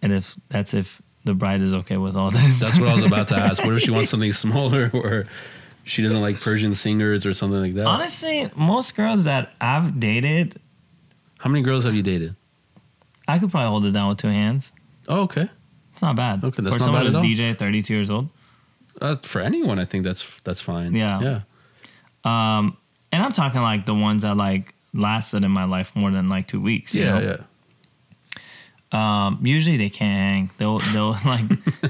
and 0.00 0.10
if 0.10 0.36
that's 0.48 0.72
if 0.72 1.02
the 1.24 1.34
bride 1.34 1.60
is 1.60 1.74
okay 1.74 1.98
with 1.98 2.16
all 2.16 2.30
this. 2.30 2.60
That's 2.60 2.80
what 2.80 2.88
I 2.88 2.94
was 2.94 3.04
about 3.04 3.28
to 3.28 3.36
ask. 3.36 3.62
What 3.62 3.74
if 3.74 3.82
she 3.82 3.90
wants 3.92 4.08
something 4.08 4.32
smaller 4.32 4.90
or 4.94 5.26
she 5.88 6.02
doesn't 6.02 6.20
like 6.20 6.40
Persian 6.40 6.74
singers 6.74 7.24
or 7.26 7.34
something 7.34 7.60
like 7.60 7.74
that? 7.74 7.86
Honestly, 7.86 8.50
most 8.54 8.94
girls 8.96 9.24
that 9.24 9.52
I've 9.60 9.98
dated, 9.98 10.60
How 11.38 11.50
many 11.50 11.62
girls 11.64 11.84
have 11.84 11.94
you 11.94 12.02
dated? 12.02 12.36
I 13.26 13.38
could 13.38 13.50
probably 13.50 13.68
hold 13.68 13.84
it 13.86 13.92
down 13.92 14.08
with 14.08 14.18
two 14.18 14.28
hands. 14.28 14.72
Oh, 15.08 15.22
okay. 15.22 15.48
It's 15.92 16.02
not 16.02 16.16
bad. 16.16 16.44
Okay, 16.44 16.62
that's 16.62 16.74
For 16.76 16.80
not 16.80 16.84
someone 16.84 17.00
bad 17.02 17.06
who's 17.06 17.16
at 17.16 17.18
all. 17.42 17.54
DJ, 17.54 17.58
32 17.58 17.94
years 17.94 18.10
old. 18.10 18.28
Uh, 19.00 19.14
for 19.16 19.40
anyone, 19.40 19.78
I 19.78 19.84
think 19.84 20.04
that's 20.04 20.40
that's 20.40 20.60
fine. 20.60 20.94
Yeah. 20.94 21.20
Yeah. 21.20 21.40
Um, 22.24 22.76
and 23.12 23.22
I'm 23.22 23.32
talking 23.32 23.60
like 23.62 23.86
the 23.86 23.94
ones 23.94 24.22
that 24.22 24.36
like 24.36 24.74
lasted 24.94 25.44
in 25.44 25.50
my 25.50 25.64
life 25.64 25.94
more 25.94 26.10
than 26.10 26.28
like 26.28 26.48
two 26.48 26.60
weeks. 26.60 26.94
you 26.94 27.04
Yeah. 27.04 27.18
know? 27.18 27.20
Yeah. 27.30 27.44
Um, 28.90 29.40
usually 29.42 29.76
they 29.76 29.90
can't 29.90 30.18
hang. 30.18 30.50
They'll 30.58 30.78
they'll 30.92 31.16
like 31.26 31.44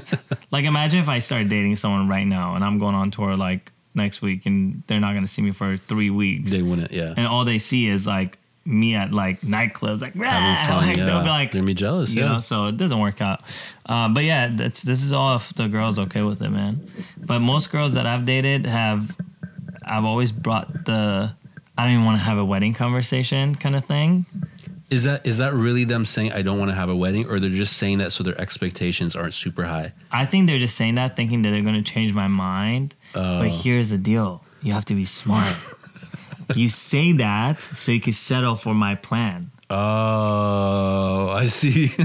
like 0.51 0.65
imagine 0.65 0.99
if 0.99 1.07
I 1.09 1.19
start 1.19 1.47
dating 1.47 1.77
someone 1.77 2.07
right 2.09 2.25
now 2.27 2.55
and 2.55 2.63
I'm 2.63 2.77
going 2.77 2.95
on 2.95 3.09
tour 3.11 3.37
like 3.37 3.71
next 3.93 4.21
week 4.21 4.45
and 4.45 4.83
they're 4.87 4.99
not 4.99 5.13
gonna 5.13 5.27
see 5.27 5.41
me 5.41 5.51
for 5.51 5.77
three 5.77 6.09
weeks 6.09 6.51
They 6.51 6.61
wouldn't. 6.61 6.91
Yeah. 6.91 7.13
and 7.17 7.27
all 7.27 7.45
they 7.45 7.57
see 7.59 7.87
is 7.87 8.05
like 8.05 8.37
me 8.65 8.93
at 8.95 9.11
like 9.11 9.41
nightclubs, 9.41 10.01
like, 10.01 10.13
Having 10.13 10.67
fun, 10.67 10.87
like 10.87 10.97
yeah. 10.97 11.05
they'll 11.05 11.21
be 11.23 11.27
like, 11.27 11.51
They're 11.51 11.61
gonna 11.61 11.73
jealous, 11.73 12.13
you 12.13 12.21
yeah. 12.21 12.33
know, 12.33 12.39
so 12.39 12.67
it 12.67 12.77
doesn't 12.77 12.99
work 12.99 13.19
out. 13.21 13.41
Uh, 13.85 14.09
but 14.09 14.23
yeah, 14.23 14.49
that's 14.53 14.81
this 14.83 15.03
is 15.03 15.11
all 15.11 15.35
if 15.35 15.53
the 15.55 15.67
girl's 15.67 15.97
okay 15.97 16.21
with 16.21 16.41
it, 16.41 16.49
man. 16.49 16.87
But 17.17 17.39
most 17.39 17.71
girls 17.71 17.95
that 17.95 18.05
I've 18.05 18.25
dated 18.25 18.65
have, 18.67 19.15
I've 19.83 20.05
always 20.05 20.31
brought 20.31 20.85
the, 20.85 21.33
I 21.77 21.83
don't 21.83 21.93
even 21.93 22.05
want 22.05 22.19
to 22.19 22.23
have 22.23 22.37
a 22.37 22.45
wedding 22.45 22.73
conversation 22.73 23.55
kind 23.55 23.75
of 23.75 23.85
thing. 23.85 24.25
Is 24.91 25.03
that 25.03 25.25
is 25.25 25.37
that 25.37 25.53
really 25.53 25.83
them 25.83 26.03
saying 26.03 26.31
I 26.33 26.41
don't 26.41 26.57
want 26.57 26.69
to 26.71 26.75
have 26.75 26.89
a 26.89 26.95
wedding, 26.95 27.27
or 27.29 27.39
they're 27.39 27.49
just 27.51 27.77
saying 27.77 27.99
that 27.99 28.11
so 28.11 28.23
their 28.23 28.39
expectations 28.41 29.15
aren't 29.15 29.35
super 29.35 29.63
high? 29.63 29.93
I 30.11 30.25
think 30.25 30.47
they're 30.47 30.57
just 30.59 30.75
saying 30.75 30.95
that, 30.95 31.15
thinking 31.15 31.43
that 31.43 31.51
they're 31.51 31.61
going 31.61 31.81
to 31.81 31.91
change 31.91 32.13
my 32.13 32.27
mind. 32.27 32.95
Oh. 33.15 33.39
But 33.39 33.49
here's 33.49 33.89
the 33.89 33.97
deal: 33.97 34.43
you 34.61 34.73
have 34.73 34.85
to 34.85 34.93
be 34.95 35.05
smart. 35.05 35.55
you 36.55 36.69
say 36.69 37.11
that 37.13 37.59
so 37.59 37.91
you 37.91 38.01
can 38.01 38.13
settle 38.13 38.55
for 38.55 38.73
my 38.73 38.95
plan. 38.95 39.51
Oh, 39.69 41.29
I 41.29 41.45
see. 41.45 41.91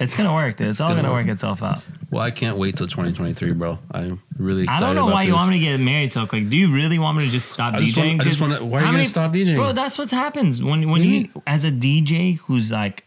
It's 0.00 0.16
gonna 0.16 0.32
work, 0.34 0.56
dude. 0.56 0.66
It's, 0.68 0.80
all 0.80 0.88
gonna 0.88 1.02
gonna 1.02 1.12
work. 1.14 1.26
work 1.26 1.32
itself 1.34 1.62
out. 1.62 1.80
well, 2.10 2.22
I 2.24 2.32
can't 2.32 2.56
wait 2.56 2.76
till 2.76 2.88
2023, 2.88 3.52
bro. 3.52 3.78
I'm 3.92 4.20
really 4.36 4.64
excited. 4.64 4.82
I 4.82 4.86
don't 4.88 4.96
know 4.96 5.04
about 5.06 5.14
why 5.14 5.22
you 5.22 5.30
this. 5.30 5.36
want 5.38 5.50
me 5.50 5.60
to 5.60 5.64
get 5.64 5.78
married 5.78 6.12
so 6.12 6.26
quick. 6.26 6.48
Do 6.48 6.56
you 6.56 6.74
really 6.74 6.98
want 6.98 7.18
me 7.18 7.26
to 7.26 7.30
just 7.30 7.52
stop 7.52 7.74
I 7.74 7.78
just 7.82 7.94
DJing? 7.96 8.08
want- 8.18 8.20
I 8.22 8.24
just 8.24 8.40
'Cause 8.40 8.50
wanna- 8.50 8.64
why 8.64 8.80
are 8.82 8.86
you 8.86 8.92
gonna 8.92 9.04
stop 9.04 9.32
DJing? 9.32 9.54
Bro, 9.54 9.72
that's 9.74 9.98
what 9.98 10.10
happens 10.10 10.60
when 10.60 10.90
when 10.90 11.02
Really? 11.02 11.18
you 11.32 11.42
as 11.46 11.64
a 11.64 11.70
DJ 11.70 12.32
who's 12.38 12.72
like, 12.72 13.06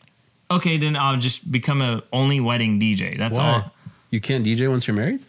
okay, 0.50 0.78
then 0.78 0.96
I'll 0.96 1.18
just 1.18 1.52
become 1.52 1.82
a 1.82 2.02
only 2.14 2.40
wedding 2.40 2.80
DJ. 2.80 3.18
That's 3.18 3.40
Why? 3.40 3.46
all. 3.46 3.74
You 4.12 4.22
can't 4.22 4.46
DJ 4.46 4.70
once 4.70 4.88
you're 4.88 4.96
married. 4.96 5.20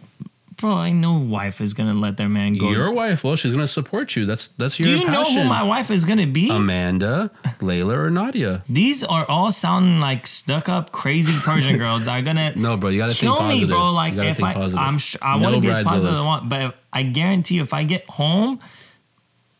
Bro, 0.56 0.72
I 0.74 0.90
know 0.92 1.18
wife 1.18 1.60
is 1.60 1.74
gonna 1.74 1.92
let 1.94 2.16
their 2.16 2.28
man 2.30 2.56
go. 2.56 2.70
Your 2.70 2.90
wife, 2.92 3.24
well, 3.24 3.36
she's 3.36 3.52
gonna 3.52 3.66
support 3.66 4.16
you. 4.16 4.24
That's 4.24 4.48
that's 4.56 4.78
your 4.80 4.88
Do 4.88 4.98
you 4.98 5.06
know 5.10 5.22
who 5.24 5.44
my 5.44 5.62
wife 5.62 5.90
is 5.90 6.04
gonna 6.06 6.26
be? 6.26 6.48
Amanda, 6.50 7.30
Layla, 7.60 7.94
or 7.94 8.10
Nadia? 8.10 8.62
These 8.68 9.04
are 9.04 9.26
all 9.28 9.52
sounding 9.52 10.00
like 10.00 10.26
stuck 10.26 10.68
up, 10.70 10.92
crazy 10.92 11.38
Persian 11.40 11.76
girls 11.84 12.06
that 12.06 12.12
are 12.18 12.22
gonna 12.22 12.52
No, 12.56 12.76
bro, 12.78 12.88
you 12.88 12.98
gotta 12.98 13.14
kill 13.14 13.36
think 13.36 13.48
me, 13.48 13.54
positive. 13.54 13.68
bro. 13.68 13.92
Like 13.92 14.14
if 14.14 14.42
I, 14.42 14.54
positive. 14.54 14.78
I'm, 14.78 14.98
sh- 14.98 15.16
I 15.20 15.36
No 15.36 15.42
want 15.44 15.54
to 15.56 15.60
be 15.60 15.68
as 15.68 15.82
positive 15.84 16.14
as. 16.14 16.20
I 16.20 16.26
want, 16.26 16.48
but 16.48 16.76
I 16.92 17.02
guarantee 17.02 17.56
you, 17.56 17.62
if 17.62 17.74
I 17.74 17.82
get 17.82 18.08
home 18.08 18.58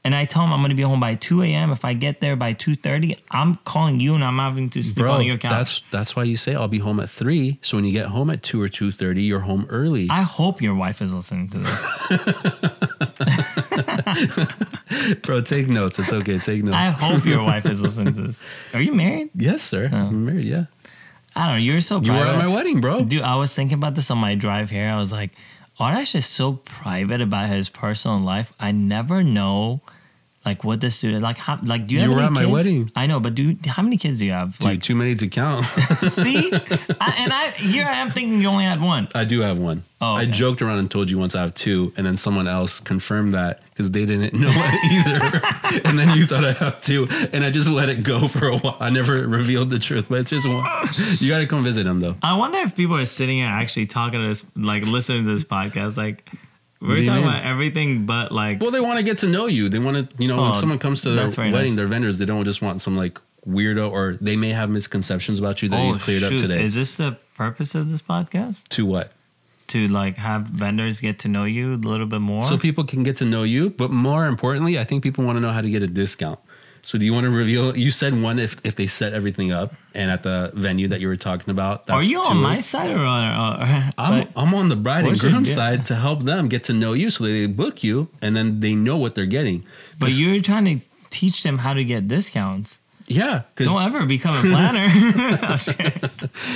and 0.06 0.14
I 0.14 0.24
tell 0.24 0.42
them 0.42 0.52
I'm 0.52 0.62
gonna 0.62 0.76
be 0.76 0.82
home 0.82 1.00
by 1.00 1.16
2 1.16 1.42
a.m., 1.42 1.72
if 1.72 1.84
I 1.84 1.92
get 1.92 2.20
there 2.20 2.36
by 2.36 2.54
2:30, 2.54 3.18
I'm 3.32 3.56
calling 3.56 3.98
you 3.98 4.14
and 4.14 4.22
I'm 4.22 4.38
having 4.38 4.70
to 4.70 4.80
sleep 4.82 5.04
Bro, 5.04 5.14
on 5.14 5.24
your 5.26 5.36
couch. 5.36 5.50
that's 5.50 5.82
that's 5.90 6.14
why 6.14 6.22
you 6.22 6.36
say 6.36 6.54
I'll 6.54 6.68
be 6.68 6.78
home 6.78 7.00
at 7.00 7.10
three. 7.10 7.58
So 7.60 7.76
when 7.76 7.84
you 7.84 7.90
get 7.92 8.06
home 8.06 8.30
at 8.30 8.44
two 8.44 8.62
or 8.62 8.68
two 8.68 8.92
thirty, 8.92 9.22
you're 9.22 9.40
home 9.40 9.66
early. 9.68 10.06
I 10.08 10.22
hope 10.22 10.62
your 10.62 10.76
wife 10.76 11.02
is 11.02 11.12
listening 11.12 11.48
to 11.50 11.58
this. 11.58 11.84
Bro, 15.22 15.40
take 15.42 15.66
notes. 15.68 15.98
It's 15.98 16.12
okay. 16.12 16.38
Take 16.38 16.62
notes. 16.62 16.76
I 16.76 16.86
hope 16.86 17.24
your 17.24 17.42
wife 17.52 17.66
is 17.66 17.82
listening 17.82 18.14
to 18.14 18.22
this. 18.22 18.40
Are 18.74 18.80
you 18.80 18.92
married? 18.94 19.30
yes, 19.34 19.62
sir. 19.62 19.90
Oh. 19.92 19.96
I'm 19.96 20.24
married. 20.24 20.44
Yeah, 20.44 20.66
I 21.34 21.46
don't 21.46 21.54
know. 21.56 21.62
You're 21.62 21.80
so 21.80 22.00
you 22.00 22.12
were 22.12 22.18
private. 22.22 22.38
at 22.38 22.46
my 22.46 22.54
wedding, 22.54 22.80
bro. 22.80 23.04
Dude, 23.04 23.22
I 23.22 23.34
was 23.36 23.52
thinking 23.54 23.78
about 23.78 23.96
this 23.96 24.10
on 24.10 24.18
my 24.18 24.36
drive 24.36 24.70
here. 24.70 24.88
I 24.88 24.96
was 24.96 25.10
like, 25.10 25.32
Arash 25.80 26.14
is 26.14 26.26
so 26.26 26.54
private 26.64 27.20
about 27.20 27.48
his 27.50 27.68
personal 27.68 28.18
life. 28.18 28.54
I 28.58 28.70
never 28.72 29.22
know, 29.22 29.82
like, 30.46 30.64
what 30.64 30.80
this 30.80 31.00
dude 31.00 31.20
like. 31.20 31.36
How, 31.38 31.58
like, 31.62 31.86
do 31.88 31.94
you, 31.94 32.00
You 32.02 32.06
have 32.08 32.12
were 32.14 32.18
any 32.20 32.26
at 32.26 32.32
my 32.32 32.40
kids? 32.42 32.52
wedding. 32.52 32.92
I 32.96 33.06
know, 33.06 33.20
but 33.20 33.34
do 33.34 33.56
how 33.66 33.82
many 33.82 33.96
kids 33.96 34.20
do 34.20 34.26
you 34.26 34.32
have? 34.32 34.56
Dude, 34.58 34.64
like, 34.64 34.82
too 34.82 34.94
many 34.94 35.14
to 35.16 35.28
count. 35.28 35.64
see, 36.08 36.50
I, 36.52 37.14
and 37.18 37.32
I 37.32 37.50
here 37.56 37.84
I 37.86 37.96
am 37.98 38.10
thinking 38.12 38.40
you 38.40 38.48
only 38.48 38.64
had 38.64 38.80
one. 38.80 39.08
I 39.14 39.24
do 39.24 39.40
have 39.40 39.58
one. 39.58 39.84
Oh, 40.00 40.12
I 40.14 40.26
joked 40.26 40.60
around 40.60 40.78
and 40.78 40.90
told 40.90 41.08
you 41.08 41.16
once 41.18 41.34
I 41.34 41.40
have 41.40 41.54
two, 41.54 41.90
and 41.96 42.04
then 42.06 42.18
someone 42.18 42.46
else 42.46 42.80
confirmed 42.80 43.32
that 43.32 43.62
because 43.70 43.90
they 43.90 44.04
didn't 44.04 44.34
know 44.38 44.50
it 44.54 45.72
either. 45.72 45.82
and 45.88 45.98
then 45.98 46.10
you 46.16 46.26
thought 46.26 46.44
I 46.44 46.52
have 46.52 46.82
two, 46.82 47.08
and 47.32 47.42
I 47.42 47.50
just 47.50 47.66
let 47.68 47.88
it 47.88 48.02
go 48.02 48.28
for 48.28 48.46
a 48.46 48.58
while. 48.58 48.76
I 48.78 48.90
never 48.90 49.26
revealed 49.26 49.70
the 49.70 49.78
truth, 49.78 50.06
but 50.10 50.20
it's 50.20 50.30
just 50.30 50.46
one. 50.46 50.64
You 51.18 51.30
got 51.30 51.38
to 51.38 51.46
come 51.46 51.64
visit 51.64 51.86
him 51.86 52.00
though. 52.00 52.14
I 52.22 52.36
wonder 52.36 52.58
if 52.58 52.76
people 52.76 52.96
are 52.96 53.06
sitting 53.06 53.38
here 53.38 53.46
actually 53.48 53.86
talking 53.86 54.20
to 54.20 54.28
this, 54.28 54.44
like, 54.54 54.84
listening 54.84 55.24
to 55.24 55.30
this 55.34 55.44
podcast, 55.44 55.96
like. 55.96 56.28
We're 56.86 57.04
talking 57.06 57.24
about 57.24 57.44
everything 57.44 58.06
but 58.06 58.32
like 58.32 58.60
Well, 58.60 58.70
they 58.70 58.80
want 58.80 58.98
to 58.98 59.02
get 59.02 59.18
to 59.18 59.26
know 59.28 59.46
you. 59.46 59.68
They 59.68 59.78
want 59.78 59.96
to, 60.10 60.22
you 60.22 60.28
know, 60.28 60.40
when 60.40 60.50
Oh, 60.50 60.54
someone 60.54 60.78
comes 60.78 61.02
to 61.02 61.10
their 61.10 61.28
wedding, 61.28 61.52
nice. 61.52 61.74
their 61.74 61.86
vendors, 61.86 62.18
they 62.18 62.24
don't 62.24 62.44
just 62.44 62.62
want 62.62 62.80
some 62.82 62.96
like 62.96 63.18
weirdo, 63.46 63.90
or 63.90 64.16
they 64.20 64.36
may 64.36 64.50
have 64.50 64.70
misconceptions 64.70 65.38
about 65.38 65.62
you 65.62 65.68
that 65.68 65.84
you've 65.84 65.96
oh, 65.96 65.98
cleared 65.98 66.22
up 66.22 66.30
today. 66.30 66.58
Oh, 66.62 66.64
Is 66.64 66.74
this 66.74 66.94
the 66.96 67.16
purpose 67.36 67.74
of 67.74 67.90
this 67.90 68.02
podcast? 68.02 68.66
to 68.70 68.86
what? 68.86 69.12
To 69.68 69.88
like 69.88 70.16
have 70.16 70.42
vendors 70.46 71.00
get 71.00 71.18
to 71.20 71.28
know 71.28 71.44
you 71.44 71.74
a 71.74 71.76
little 71.76 72.06
bit 72.06 72.20
more? 72.20 72.44
So 72.44 72.56
people 72.56 72.84
can 72.84 73.02
get 73.02 73.16
to 73.16 73.24
know 73.24 73.42
you, 73.42 73.70
but 73.70 73.90
more 73.90 74.26
importantly, 74.26 74.78
I 74.78 74.84
think 74.84 75.02
people 75.02 75.24
want 75.24 75.36
to 75.36 75.40
know 75.40 75.50
how 75.50 75.60
to 75.60 75.70
get 75.70 75.82
a 75.82 75.88
discount. 75.88 76.38
So 76.86 76.98
do 76.98 77.04
you 77.04 77.12
want 77.12 77.24
to 77.24 77.30
reveal? 77.30 77.76
You 77.76 77.90
said 77.90 78.14
one 78.22 78.38
if 78.38 78.58
if 78.62 78.76
they 78.76 78.86
set 78.86 79.12
everything 79.12 79.50
up, 79.50 79.72
and 79.92 80.08
at 80.08 80.22
the 80.22 80.52
venue 80.54 80.86
that 80.86 81.00
you 81.00 81.08
were 81.08 81.16
talking 81.16 81.50
about. 81.50 81.90
Are 81.90 82.00
you 82.00 82.22
on 82.22 82.36
my 82.36 82.60
side 82.60 82.92
or 82.92 83.04
on? 83.04 83.24
Or, 83.24 83.92
I'm 83.98 84.18
like, 84.20 84.28
I'm 84.36 84.54
on 84.54 84.68
the 84.68 84.76
bride 84.76 85.04
and 85.04 85.18
groom 85.18 85.44
side 85.44 85.84
to 85.86 85.96
help 85.96 86.22
them 86.22 86.46
get 86.46 86.62
to 86.64 86.72
know 86.72 86.92
you, 86.92 87.10
so 87.10 87.24
they 87.24 87.46
book 87.48 87.82
you, 87.82 88.08
and 88.22 88.36
then 88.36 88.60
they 88.60 88.76
know 88.76 88.96
what 88.96 89.16
they're 89.16 89.26
getting. 89.26 89.64
but 89.98 90.12
you're 90.12 90.40
trying 90.40 90.64
to 90.66 90.86
teach 91.10 91.42
them 91.42 91.58
how 91.58 91.74
to 91.74 91.82
get 91.82 92.06
discounts. 92.06 92.78
Yeah, 93.08 93.42
Don't 93.54 93.82
ever 93.82 94.04
become 94.04 94.36
a 94.36 94.40
planner. 94.40 94.88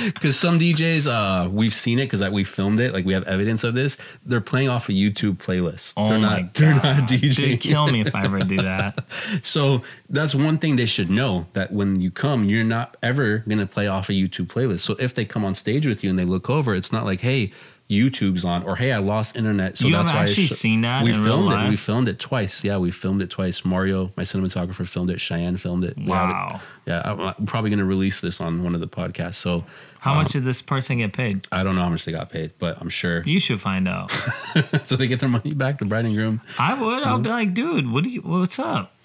Because 0.05 0.37
some 0.37 0.59
DJs, 0.59 1.07
uh, 1.07 1.49
we've 1.49 1.73
seen 1.73 1.99
it 1.99 2.09
because 2.09 2.27
we 2.29 2.43
filmed 2.43 2.79
it. 2.79 2.93
Like 2.93 3.05
we 3.05 3.13
have 3.13 3.23
evidence 3.23 3.63
of 3.63 3.73
this. 3.73 3.97
They're 4.25 4.41
playing 4.41 4.69
off 4.69 4.89
a 4.89 4.91
YouTube 4.91 5.37
playlist. 5.37 5.93
oh 5.97 6.09
they're 6.09 6.19
my 6.19 6.41
not. 6.41 6.53
They're 6.53 6.75
not 6.75 7.09
DJing. 7.09 7.35
Dude, 7.35 7.59
kill 7.61 7.87
me 7.87 8.01
if 8.01 8.13
I 8.13 8.25
ever 8.25 8.39
do 8.39 8.57
that. 8.57 9.03
So 9.43 9.81
that's 10.09 10.35
one 10.35 10.57
thing 10.57 10.75
they 10.75 10.85
should 10.85 11.09
know 11.09 11.47
that 11.53 11.71
when 11.71 11.99
you 12.01 12.11
come, 12.11 12.43
you're 12.45 12.63
not 12.63 12.97
ever 13.01 13.39
gonna 13.47 13.65
play 13.65 13.87
off 13.87 14.09
a 14.09 14.13
YouTube 14.13 14.47
playlist. 14.47 14.79
So 14.81 14.95
if 14.99 15.13
they 15.13 15.25
come 15.25 15.43
on 15.45 15.53
stage 15.53 15.85
with 15.85 16.03
you 16.03 16.09
and 16.09 16.19
they 16.19 16.25
look 16.25 16.49
over, 16.49 16.75
it's 16.75 16.91
not 16.91 17.05
like, 17.05 17.21
hey, 17.21 17.51
YouTube's 17.91 18.45
on, 18.45 18.63
or 18.63 18.75
hey, 18.77 18.91
I 18.93 18.99
lost 18.99 19.35
internet. 19.35 19.77
So 19.77 19.85
You 19.87 19.93
that's 19.93 20.13
why 20.13 20.19
I 20.19 20.23
actually 20.23 20.47
sh- 20.47 20.51
seen 20.51 20.81
that 20.81 21.03
We 21.03 21.11
in 21.11 21.23
real 21.23 21.35
filmed 21.49 21.51
it. 21.65 21.69
We 21.69 21.75
filmed 21.75 22.07
it 22.07 22.19
twice. 22.19 22.63
Yeah, 22.63 22.77
we 22.77 22.89
filmed 22.89 23.21
it 23.21 23.29
twice. 23.29 23.65
Mario, 23.65 24.11
my 24.15 24.23
cinematographer, 24.23 24.87
filmed 24.87 25.09
it. 25.11 25.19
Cheyenne 25.19 25.57
filmed 25.57 25.83
it. 25.83 25.97
Have 25.97 26.07
it. 26.07 26.09
Wow. 26.09 26.61
Yeah, 26.87 27.01
I'm, 27.03 27.19
I'm 27.19 27.45
probably 27.45 27.69
gonna 27.69 27.85
release 27.85 28.21
this 28.21 28.39
on 28.39 28.63
one 28.63 28.73
of 28.75 28.79
the 28.81 28.87
podcasts. 28.87 29.35
So 29.35 29.65
How 29.99 30.11
Um, 30.11 30.17
much 30.23 30.31
did 30.31 30.45
this 30.45 30.61
person 30.61 30.99
get 30.99 31.11
paid? 31.13 31.45
I 31.51 31.63
don't 31.63 31.75
know 31.75 31.81
how 31.83 31.89
much 31.89 32.05
they 32.05 32.11
got 32.13 32.29
paid, 32.29 32.51
but 32.59 32.79
I'm 32.81 32.89
sure. 32.89 33.23
You 33.25 33.39
should 33.41 33.59
find 33.59 33.87
out. 33.87 34.09
so 34.85 34.95
they 34.95 35.07
get 35.07 35.19
their 35.19 35.29
money 35.29 35.53
back, 35.53 35.77
the 35.79 35.85
bride 35.85 36.05
and 36.05 36.15
groom. 36.15 36.41
I 36.57 36.73
would. 36.73 37.03
I'll 37.03 37.19
be 37.19 37.29
Mm-hmm. 37.29 37.37
like, 37.37 37.53
dude, 37.53 37.91
what 37.91 38.03
do 38.05 38.09
you? 38.09 38.21
What's 38.21 38.57
up? 38.57 38.95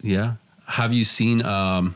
Yeah. 0.00 0.34
Have 0.66 0.92
you 0.92 1.04
seen? 1.04 1.44
um 1.44 1.94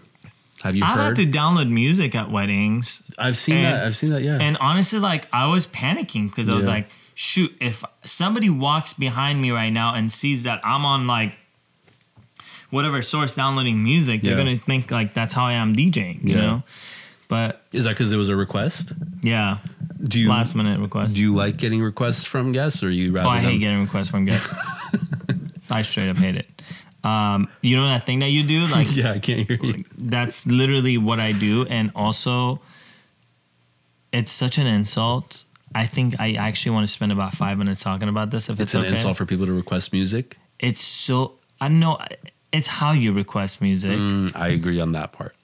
Have 0.63 0.77
you 0.77 0.85
I've 0.85 0.97
had 0.99 1.17
to 1.17 1.27
download 1.27 1.71
music 1.71 2.15
at 2.15 2.31
weddings, 2.31 3.03
I've 3.19 3.37
seen 3.37 3.57
and- 3.57 3.75
that. 3.77 3.85
I've 3.87 3.97
seen 3.97 4.11
that. 4.11 4.23
Yeah. 4.23 4.39
and 4.41 4.57
honestly, 4.59 4.99
like 4.99 5.27
I 5.33 5.47
was 5.49 5.67
panicking 5.67 6.29
because 6.31 6.49
I 6.49 6.55
was 6.55 6.67
Yeah. 6.67 6.73
like, 6.75 6.91
shoot, 7.15 7.55
if 7.61 7.85
somebody 8.05 8.49
walks 8.49 8.93
behind 8.93 9.41
me 9.43 9.51
right 9.51 9.71
now 9.73 9.95
and 9.95 10.11
sees 10.13 10.45
that 10.45 10.61
I'm 10.65 10.85
on 10.85 11.07
like 11.07 11.37
whatever 12.71 13.03
source 13.03 13.35
downloading 13.35 13.83
music, 13.83 14.23
they're 14.23 14.37
gonna 14.37 14.57
think 14.57 14.91
like 14.91 15.15
that's 15.15 15.35
how 15.35 15.45
I 15.45 15.53
am 15.55 15.75
DJing, 15.77 16.23
you 16.25 16.35
Yeah. 16.37 16.41
know. 16.41 16.63
But 17.29 17.65
Is 17.73 17.85
that 17.85 17.91
because 17.91 18.11
there 18.11 18.19
was 18.19 18.29
a 18.29 18.37
request? 18.37 18.93
yeah, 19.23 19.59
Do 20.03 20.21
you 20.21 20.29
last 20.29 20.55
minute 20.55 20.79
request. 20.81 21.15
do 21.15 21.21
you 21.21 21.35
like 21.35 21.57
getting 21.57 21.81
requests 21.83 22.25
from 22.25 22.53
guests, 22.53 22.83
or 22.83 22.91
you 22.91 23.13
rather? 23.13 23.27
oh, 23.27 23.31
I 23.31 23.41
them- 23.41 23.51
hate 23.53 23.59
getting 23.59 23.81
requests 23.81 24.09
from 24.09 24.25
guests. 24.27 24.55
I 25.71 25.81
straight 25.83 26.09
up 26.11 26.19
hate 26.19 26.37
it. 26.37 26.49
Um, 27.05 27.49
you 27.63 27.77
know 27.77 27.87
that 27.87 28.07
thing 28.07 28.21
that 28.21 28.29
you 28.31 28.43
do, 28.45 28.67
like 28.71 28.95
yeah, 28.95 29.13
I 29.13 29.19
can't 29.19 29.47
hear 29.49 29.59
you. 29.61 29.85
that's 29.99 30.47
literally 30.47 30.99
what 30.99 31.19
I 31.21 31.33
do, 31.33 31.67
and 31.67 31.91
also, 31.97 32.61
it's 34.13 34.31
such 34.33 34.59
an 34.59 34.67
insult. 34.67 35.45
I 35.75 35.87
think 35.87 36.21
I 36.21 36.35
actually 36.35 36.73
want 36.73 36.87
to 36.87 36.93
spend 36.93 37.13
about 37.13 37.35
five 37.35 37.57
minutes 37.59 37.83
talking 37.83 38.09
about 38.09 38.31
this. 38.31 38.49
If 38.49 38.55
It's 38.61 38.63
it's, 38.63 38.75
an 38.75 38.81
okay. 38.83 38.91
insult 38.91 39.17
for 39.17 39.25
people 39.27 39.47
to 39.47 39.53
request 39.53 39.93
music. 39.93 40.37
It's 40.59 40.81
so 40.81 41.35
I 41.61 41.69
know 41.69 41.99
it's 42.53 42.69
how 42.69 42.93
you 42.93 43.13
request 43.13 43.61
music. 43.63 43.99
Mm, 43.99 44.37
I 44.37 44.49
agree 44.49 44.81
on 44.81 44.93
that 44.93 45.13
part. 45.13 45.35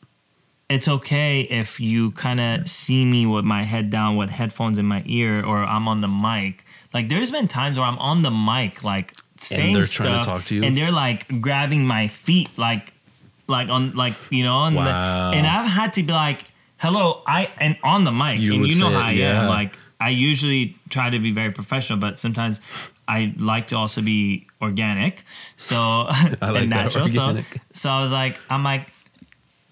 It's 0.68 0.86
okay 0.86 1.40
if 1.40 1.80
you 1.80 2.10
kind 2.10 2.40
of 2.40 2.68
see 2.68 3.06
me 3.06 3.24
with 3.24 3.44
my 3.46 3.62
head 3.62 3.88
down, 3.88 4.16
with 4.16 4.28
headphones 4.28 4.76
in 4.78 4.84
my 4.84 5.02
ear, 5.06 5.42
or 5.44 5.64
I'm 5.64 5.88
on 5.88 6.02
the 6.02 6.08
mic. 6.08 6.62
Like 6.92 7.08
there's 7.08 7.30
been 7.30 7.48
times 7.48 7.78
where 7.78 7.86
I'm 7.86 7.98
on 7.98 8.20
the 8.22 8.30
mic, 8.30 8.84
like 8.84 9.14
saying 9.42 9.74
they're 9.74 9.84
stuff, 9.84 10.06
trying 10.06 10.20
to 10.22 10.26
talk 10.28 10.44
to 10.46 10.54
you? 10.54 10.62
and 10.64 10.76
they're 10.76 10.92
like 10.92 11.40
grabbing 11.40 11.84
my 11.84 12.08
feet, 12.08 12.48
like, 12.56 12.92
like 13.46 13.68
on, 13.68 13.92
like 13.94 14.14
you 14.30 14.44
know, 14.44 14.64
and, 14.64 14.76
the- 14.76 14.80
and 15.36 15.46
I've 15.46 15.68
had 15.70 15.92
to 15.94 16.02
be 16.02 16.12
like, 16.12 16.44
"Hello," 16.78 17.22
I 17.26 17.50
and 17.58 17.76
on 17.82 18.04
the 18.04 18.12
mic, 18.12 18.40
You 18.40 18.54
and 18.54 18.66
you 18.66 18.78
know 18.80 18.90
how 18.90 18.98
it, 18.98 19.02
I 19.02 19.10
yeah. 19.12 19.42
am. 19.42 19.48
Like 19.48 19.76
I 20.00 20.10
usually 20.10 20.76
try 20.90 21.10
to 21.10 21.18
be 21.18 21.32
very 21.32 21.50
professional, 21.50 21.98
but 21.98 22.18
sometimes 22.18 22.60
I 23.08 23.32
like 23.38 23.68
to 23.68 23.76
also 23.76 24.02
be 24.02 24.46
organic, 24.60 25.24
so 25.56 25.76
like 26.42 26.42
and 26.42 26.70
natural. 26.70 27.08
So, 27.08 27.38
so 27.72 27.90
I 27.90 28.00
was 28.02 28.12
like, 28.12 28.38
I'm 28.50 28.62
like, 28.62 28.86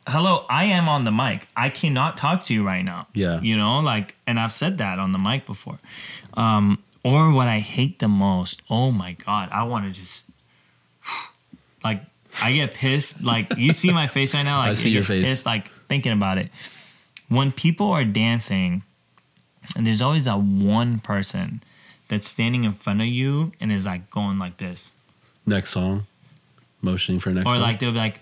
hello, 0.09 0.47
I 0.49 0.64
am 0.67 0.89
on 0.89 1.05
the 1.05 1.12
mic. 1.12 1.47
I 1.57 1.69
cannot 1.69 2.17
talk 2.17 2.45
to 2.47 2.55
you 2.55 2.64
right 2.67 2.83
now. 2.83 3.09
Yeah. 3.12 3.41
You 3.41 3.57
know, 3.57 3.81
like, 3.81 4.14
and 4.27 4.39
I've 4.41 4.53
said 4.53 4.79
that 4.79 4.99
on 4.99 5.12
the 5.12 5.19
mic 5.19 5.47
before. 5.47 5.79
Um, 6.35 6.79
or 7.07 7.33
what 7.33 7.49
I 7.49 7.61
hate 7.61 7.99
the 8.01 8.09
most, 8.09 8.63
oh 8.69 8.91
my 8.91 9.13
God, 9.13 9.49
I 9.53 9.63
want 9.63 9.87
to 9.87 9.93
just, 9.93 10.25
like, 11.85 12.03
I 12.43 12.53
get 12.53 12.75
pissed. 12.75 13.23
Like 13.23 13.57
you 13.57 13.73
see 13.73 13.93
my 13.93 14.07
face 14.09 14.35
right 14.35 14.43
now. 14.43 14.59
Like 14.63 14.71
I 14.71 14.75
see 14.75 14.91
your 14.91 15.05
face. 15.05 15.25
Pissed, 15.25 15.47
like 15.47 15.71
thinking 15.89 16.13
about 16.13 16.37
it. 16.39 16.51
When 17.29 17.51
people 17.51 17.91
are 17.91 18.05
dancing, 18.05 18.83
and 19.77 19.87
there's 19.87 20.03
always 20.03 20.27
that 20.27 20.39
one 20.39 20.99
person 21.01 21.63
that's 22.09 22.29
standing 22.29 22.65
in 22.65 22.73
front 22.73 23.01
of 23.01 23.07
you 23.07 23.53
and 23.59 23.73
is 23.73 23.87
like 23.87 24.11
going 24.11 24.39
like 24.39 24.59
this, 24.59 24.93
Next 25.47 25.71
song, 25.71 26.07
motioning 26.83 27.21
for 27.21 27.31
next 27.31 27.47
or 27.47 27.55
song. 27.55 27.63
like 27.63 27.79
they'll 27.81 27.93
be 27.93 27.99
like. 27.99 28.21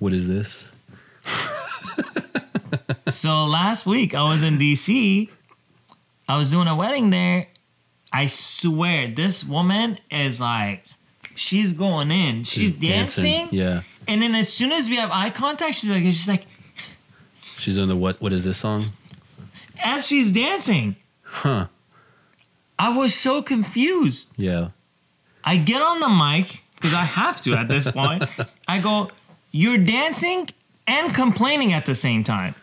what 0.00 0.12
is 0.12 0.28
this? 0.28 0.68
So 3.08 3.44
last 3.46 3.86
week 3.86 4.14
I 4.14 4.22
was 4.22 4.42
in 4.42 4.58
DC. 4.58 5.28
I 6.28 6.36
was 6.38 6.50
doing 6.50 6.66
a 6.66 6.74
wedding 6.74 7.10
there. 7.10 7.46
I 8.14 8.26
swear 8.26 9.08
this 9.08 9.44
woman 9.44 9.98
is 10.10 10.40
like, 10.40 10.84
she's 11.34 11.72
going 11.72 12.10
in. 12.10 12.44
She's, 12.44 12.72
dancing, 12.72 13.48
Yeah, 13.50 13.82
and 14.06 14.22
then 14.22 14.34
as 14.34 14.50
soon 14.52 14.72
as 14.72 14.88
we 14.88 14.96
have 14.96 15.10
eye 15.10 15.30
contact, 15.30 15.74
she's 15.74 15.90
like, 15.90 16.04
she's 16.04 16.28
like, 16.28 16.46
she's 17.58 17.74
doing 17.74 17.88
the 17.88 17.96
what? 17.96 18.20
What 18.22 18.32
is 18.32 18.44
this 18.44 18.56
song? 18.58 18.84
as 19.84 20.06
she's 20.06 20.30
dancing, 20.30 20.96
Huh? 21.22 21.66
I 22.78 22.96
was 22.96 23.14
so 23.14 23.42
confused. 23.42 24.28
Yeah. 24.36 24.68
I 25.42 25.56
get 25.56 25.82
on 25.82 26.00
the 26.00 26.08
mic 26.08 26.62
because 26.76 26.94
I 26.94 27.04
have 27.04 27.40
to 27.42 27.54
at 27.54 27.68
this 27.68 27.90
point. 27.90 28.24
I 28.68 28.78
go, 28.78 29.10
you're 29.50 29.78
dancing 29.78 30.48
and 30.86 31.14
complaining 31.14 31.72
at 31.72 31.86
the 31.86 31.94
same 31.94 32.24
time. 32.24 32.54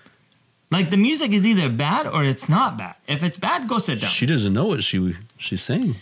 Like 0.72 0.90
the 0.90 0.98
music 0.98 1.32
is 1.32 1.46
either 1.46 1.70
bad 1.70 2.08
or 2.08 2.24
it's 2.24 2.48
not 2.48 2.78
bad. 2.78 2.96
If 3.08 3.24
it's 3.24 3.38
bad, 3.38 3.68
go 3.68 3.78
sit 3.78 4.00
down. 4.02 4.10
She 4.10 4.26
doesn't 4.26 4.54
know 4.54 4.66
what 4.68 4.84
she 4.84 5.16
she's 5.38 5.62
saying. 5.62 5.96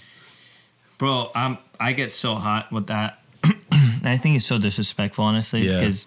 Bro, 0.99 1.31
I'm 1.33 1.57
I 1.79 1.93
get 1.93 2.11
so 2.11 2.35
hot 2.35 2.71
with 2.71 2.87
that. 2.87 3.19
and 3.43 3.55
I 4.07 4.17
think 4.17 4.35
it's 4.35 4.45
so 4.45 4.57
disrespectful, 4.59 5.25
honestly, 5.25 5.65
Yeah. 5.65 5.79
because 5.79 6.05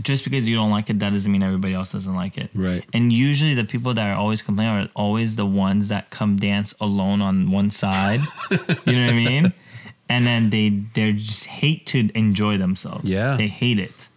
just 0.00 0.22
because 0.24 0.48
you 0.48 0.54
don't 0.54 0.70
like 0.70 0.88
it, 0.90 1.00
that 1.00 1.12
doesn't 1.12 1.30
mean 1.30 1.42
everybody 1.42 1.74
else 1.74 1.90
doesn't 1.92 2.14
like 2.14 2.38
it. 2.38 2.50
Right. 2.54 2.84
And 2.94 3.12
usually 3.12 3.54
the 3.54 3.64
people 3.64 3.94
that 3.94 4.06
are 4.06 4.14
always 4.16 4.42
complaining 4.42 4.86
are 4.86 4.88
always 4.94 5.34
the 5.36 5.44
ones 5.46 5.88
that 5.88 6.10
come 6.10 6.36
dance 6.36 6.72
alone 6.80 7.20
on 7.20 7.50
one 7.50 7.70
side. 7.70 8.20
you 8.50 8.56
know 8.58 8.66
what 8.76 8.86
I 8.86 9.12
mean? 9.12 9.52
And 10.08 10.24
then 10.26 10.50
they 10.50 10.70
they 10.94 11.12
just 11.12 11.46
hate 11.46 11.84
to 11.86 12.08
enjoy 12.16 12.56
themselves. 12.58 13.12
Yeah. 13.12 13.36
They 13.36 13.48
hate 13.48 13.78
it. 13.80 14.08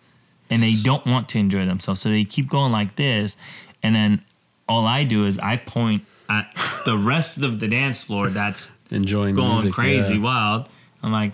And 0.52 0.62
they 0.62 0.74
don't 0.84 1.06
want 1.06 1.30
to 1.30 1.40
enjoy 1.40 1.66
themselves. 1.66 2.02
So 2.02 2.10
they 2.10 2.26
keep 2.26 2.50
going 2.50 2.72
like 2.72 2.96
this. 2.98 3.38
And 3.82 3.96
then 3.96 4.24
all 4.70 4.86
I 4.86 5.04
do 5.06 5.26
is 5.26 5.40
I 5.40 5.56
point 5.58 6.04
at 6.30 6.54
the 6.86 6.98
rest 7.12 7.42
of 7.42 7.60
the 7.60 7.68
dance 7.68 8.04
floor 8.04 8.28
that's 8.30 8.70
Enjoying 8.92 9.34
going 9.34 9.54
music. 9.54 9.74
crazy 9.74 10.16
Yeah. 10.16 10.20
wild. 10.22 10.70
I'm 11.02 11.12
like, 11.14 11.32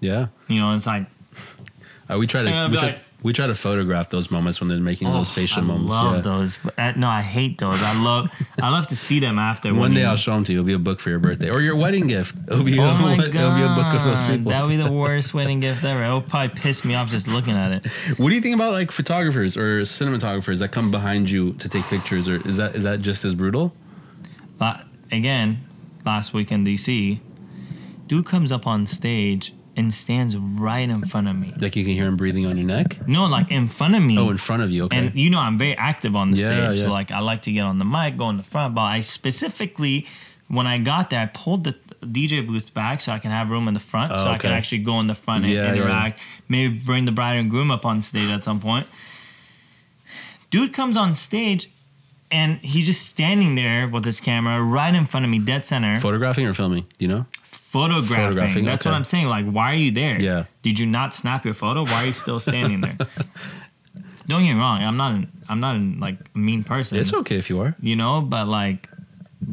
yeah. 0.00 0.28
you 0.48 0.60
know, 0.60 0.74
it's 0.74 0.86
like 0.86 1.06
Uh, 2.10 2.18
we 2.18 2.26
try 2.26 2.40
to 2.42 2.68
we 2.70 2.76
try, 2.78 2.86
like- 2.88 2.98
we 3.24 3.32
try 3.32 3.46
to 3.46 3.54
photograph 3.54 4.10
those 4.10 4.30
moments 4.30 4.60
when 4.60 4.68
they're 4.68 4.78
making 4.78 5.10
those 5.10 5.30
oh, 5.30 5.34
facial 5.34 5.62
I 5.62 5.66
moments. 5.66 5.94
I 5.94 6.02
love 6.02 6.14
yeah. 6.16 6.20
those. 6.20 6.58
Uh, 6.76 6.92
no, 6.94 7.08
I 7.08 7.22
hate 7.22 7.56
those. 7.56 7.82
I 7.82 8.04
love 8.04 8.30
I 8.60 8.68
love 8.68 8.86
to 8.88 8.96
see 8.96 9.18
them 9.18 9.38
after. 9.38 9.74
One 9.74 9.94
day 9.94 10.02
you- 10.02 10.06
I'll 10.06 10.16
show 10.16 10.34
them 10.34 10.44
to 10.44 10.52
you. 10.52 10.58
It'll 10.58 10.66
be 10.66 10.74
a 10.74 10.78
book 10.78 11.00
for 11.00 11.08
your 11.08 11.18
birthday 11.18 11.48
or 11.48 11.62
your 11.62 11.74
wedding 11.74 12.06
gift. 12.06 12.36
It'll 12.46 12.62
be, 12.62 12.78
Oh 12.78 12.84
a, 12.84 12.94
my 12.98 13.16
god, 13.16 13.26
it'll 13.34 13.54
be 13.54 13.62
a 13.62 13.74
book 13.74 13.94
of 13.94 14.04
those 14.04 14.22
people. 14.22 14.50
That 14.50 14.62
would 14.62 14.68
be 14.68 14.76
the 14.76 14.92
worst 14.92 15.32
wedding 15.32 15.60
gift 15.60 15.82
ever. 15.84 16.04
It'll 16.04 16.20
probably 16.20 16.54
piss 16.54 16.84
me 16.84 16.94
off 16.96 17.10
just 17.10 17.26
looking 17.26 17.54
at 17.54 17.72
it. 17.72 17.86
What 18.18 18.28
do 18.28 18.34
you 18.34 18.42
think 18.42 18.54
about 18.54 18.72
like 18.72 18.90
photographers 18.90 19.56
or 19.56 19.80
cinematographers 19.80 20.58
that 20.58 20.68
come 20.68 20.90
behind 20.90 21.30
you 21.30 21.54
to 21.54 21.68
take 21.68 21.84
pictures? 21.84 22.28
Or 22.28 22.46
is 22.46 22.58
that 22.58 22.76
is 22.76 22.82
that 22.82 23.00
just 23.00 23.24
as 23.24 23.34
brutal? 23.34 23.74
La- 24.60 24.82
again, 25.10 25.64
last 26.04 26.34
week 26.34 26.52
in 26.52 26.62
DC, 26.62 27.20
dude 28.06 28.26
comes 28.26 28.52
up 28.52 28.66
on 28.66 28.86
stage 28.86 29.54
and 29.76 29.92
stands 29.92 30.36
right 30.36 30.88
in 30.88 31.02
front 31.02 31.28
of 31.28 31.36
me. 31.36 31.52
Like 31.58 31.76
you 31.76 31.84
can 31.84 31.92
hear 31.94 32.06
him 32.06 32.16
breathing 32.16 32.46
on 32.46 32.56
your 32.56 32.66
neck? 32.66 33.06
No, 33.08 33.26
like 33.26 33.50
in 33.50 33.68
front 33.68 33.94
of 33.94 34.02
me. 34.02 34.18
Oh, 34.18 34.30
in 34.30 34.38
front 34.38 34.62
of 34.62 34.70
you. 34.70 34.84
Okay. 34.84 34.96
And 34.96 35.14
you 35.14 35.30
know, 35.30 35.40
I'm 35.40 35.58
very 35.58 35.76
active 35.76 36.14
on 36.14 36.30
the 36.30 36.36
Yeah, 36.36 36.68
stage. 36.68 36.78
yeah. 36.80 36.84
So 36.86 36.92
like 36.92 37.10
I 37.10 37.20
like 37.20 37.42
to 37.42 37.52
get 37.52 37.62
on 37.62 37.78
the 37.78 37.84
mic, 37.84 38.16
go 38.16 38.28
in 38.30 38.36
the 38.36 38.42
front. 38.42 38.74
But 38.74 38.82
I 38.82 39.00
specifically 39.00 40.06
when 40.48 40.66
I 40.66 40.78
got 40.78 41.10
there, 41.10 41.20
I 41.20 41.26
pulled 41.26 41.64
the 41.64 41.74
DJ 42.02 42.46
booth 42.46 42.74
back 42.74 43.00
so 43.00 43.12
I 43.12 43.18
can 43.18 43.30
have 43.30 43.50
room 43.50 43.66
in 43.66 43.74
the 43.74 43.80
front. 43.80 44.12
Oh, 44.12 44.16
so 44.24 44.30
I 44.30 44.38
can 44.38 44.52
actually 44.52 44.78
go 44.78 45.00
in 45.00 45.06
the 45.06 45.14
front 45.14 45.44
and 45.44 45.52
yeah, 45.54 45.72
interact. 45.74 46.20
Maybe 46.48 46.74
bring 46.74 47.06
the 47.06 47.12
bride 47.12 47.34
and 47.36 47.50
groom 47.50 47.70
up 47.70 47.84
on 47.86 48.02
stage 48.02 48.28
at 48.30 48.44
some 48.44 48.60
point. 48.60 48.86
Dude 50.50 50.72
comes 50.72 50.96
on 50.96 51.14
stage 51.14 51.70
and 52.30 52.58
he's 52.58 52.86
just 52.86 53.06
standing 53.06 53.54
there 53.54 53.88
with 53.88 54.04
his 54.04 54.20
camera 54.20 54.62
right 54.62 54.94
in 54.94 55.06
front 55.06 55.24
of 55.24 55.30
me, 55.30 55.38
dead 55.38 55.64
center 55.66 55.96
Photographing 55.96 56.46
or 56.46 56.52
filming? 56.52 56.86
Do 56.98 57.04
you 57.04 57.08
know? 57.08 57.26
Photographing. 57.74 58.14
Photographing, 58.16 58.64
That's 58.64 58.82
okay. 58.82 58.90
what 58.90 58.96
I'm 58.96 59.04
saying. 59.04 59.26
Like, 59.26 59.46
why 59.46 59.72
are 59.72 59.76
you 59.86 59.90
there? 59.90 60.20
Yeah. 60.20 60.44
Did 60.62 60.78
you 60.78 60.86
not 60.86 61.12
snap 61.12 61.44
your 61.44 61.54
photo? 61.54 61.84
Why 61.84 62.04
are 62.04 62.06
you 62.06 62.12
still 62.12 62.38
standing 62.38 62.80
there? 62.80 62.96
Don't 64.26 64.44
get 64.44 64.54
me 64.54 64.60
wrong. 64.60 64.82
I'm 64.82 64.96
not. 64.96 65.12
An, 65.12 65.32
I'm 65.48 65.60
not 65.60 65.74
an, 65.76 66.00
like 66.00 66.16
a 66.34 66.38
mean 66.38 66.62
person. 66.64 66.98
It's 66.98 67.12
okay 67.12 67.36
if 67.36 67.50
you 67.50 67.60
are. 67.60 67.74
You 67.80 67.96
know, 67.96 68.20
but 68.20 68.46
like, 68.46 68.88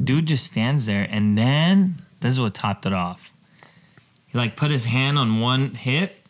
dude 0.04 0.28
just 0.28 0.46
stands 0.46 0.86
there, 0.86 1.08
and 1.10 1.38
then 1.38 2.02
this 2.22 2.32
is 2.32 2.40
what 2.40 2.54
topped 2.54 2.86
it 2.86 2.94
off. 2.94 3.34
He 4.28 4.38
like 4.38 4.56
put 4.56 4.72
his 4.72 4.86
hand 4.86 5.18
on 5.18 5.42
one 5.42 5.72
hip, 5.72 6.26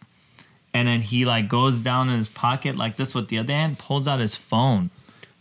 and 0.73 0.87
then 0.87 1.01
he 1.01 1.25
like 1.25 1.49
goes 1.49 1.81
down 1.81 2.09
in 2.09 2.17
his 2.17 2.29
pocket 2.29 2.77
like 2.77 2.95
this 2.95 3.13
with 3.13 3.27
the 3.27 3.37
other 3.37 3.53
hand, 3.53 3.77
pulls 3.77 4.07
out 4.07 4.19
his 4.19 4.35
phone, 4.35 4.89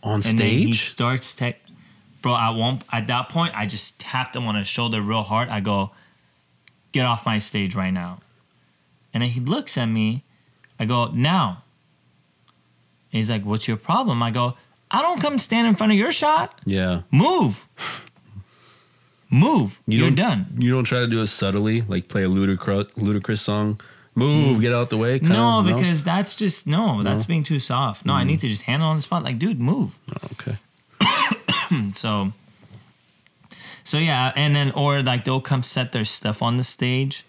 On 0.03 0.15
and 0.15 0.37
then 0.37 0.49
he 0.49 0.73
starts 0.73 1.33
te- 1.33 1.55
Bro, 2.21 2.33
I 2.33 2.51
won't. 2.51 2.83
At 2.91 3.07
that 3.07 3.29
point, 3.29 3.57
I 3.57 3.65
just 3.65 3.99
tapped 3.99 4.35
him 4.35 4.45
on 4.45 4.53
his 4.53 4.67
shoulder 4.67 5.01
real 5.01 5.23
hard. 5.23 5.49
I 5.49 5.59
go, 5.59 5.89
"Get 6.91 7.05
off 7.05 7.25
my 7.25 7.39
stage 7.39 7.75
right 7.75 7.91
now!" 7.93 8.19
And 9.13 9.23
he 9.23 9.39
looks 9.39 9.77
at 9.77 9.85
me. 9.87 10.23
I 10.79 10.85
go, 10.85 11.07
"Now." 11.13 11.63
And 13.11 13.17
he's 13.17 13.29
like, 13.29 13.43
"What's 13.45 13.67
your 13.67 13.77
problem?" 13.77 14.23
I 14.23 14.31
go, 14.31 14.55
"I 14.89 15.01
don't 15.01 15.19
come 15.21 15.37
stand 15.39 15.67
in 15.67 15.75
front 15.75 15.91
of 15.91 15.97
your 15.97 16.11
shot. 16.11 16.59
Yeah. 16.65 17.01
Move, 17.11 17.65
move. 19.29 19.79
You 19.87 19.99
are 20.05 20.09
don't- 20.09 20.15
done." 20.15 20.45
You 20.57 20.71
don't 20.71 20.83
try 20.85 20.99
to 20.99 21.07
do 21.07 21.21
it 21.21 21.27
subtly, 21.27 21.81
like 21.83 22.07
play 22.07 22.23
a 22.23 22.27
Ludacris, 22.29 22.93
Ludacris 22.95 23.39
song. 23.39 23.79
Move, 24.13 24.59
get 24.59 24.73
out 24.73 24.89
the 24.89 24.97
way. 24.97 25.19
kinda, 25.19 25.33
No, 25.33 25.63
because 25.63 26.03
that's 26.03 26.35
just 26.35 26.67
no. 26.67 27.01
That's 27.01 27.19
No? 27.19 27.23
Mm. 27.23 27.27
being 27.27 27.43
too 27.45 27.59
soft. 27.59 28.05
No, 28.05 28.13
I 28.13 28.25
need 28.25 28.41
to 28.41 28.49
just 28.49 28.63
handle 28.63 28.89
on 28.89 28.97
the 28.97 29.01
spot. 29.01 29.23
Like, 29.23 29.39
dude, 29.39 29.59
move. 29.59 29.97
Oh, 30.11 30.27
okay. 30.33 30.57
So, 31.93 32.33
so 33.83 33.97
yeah, 33.97 34.31
and 34.35 34.55
then 34.55 34.71
or 34.71 35.01
like 35.03 35.25
they'll 35.25 35.41
come 35.41 35.63
set 35.63 35.91
their 35.91 36.05
stuff 36.05 36.41
on 36.41 36.57
the 36.57 36.63
stage. 36.63 37.25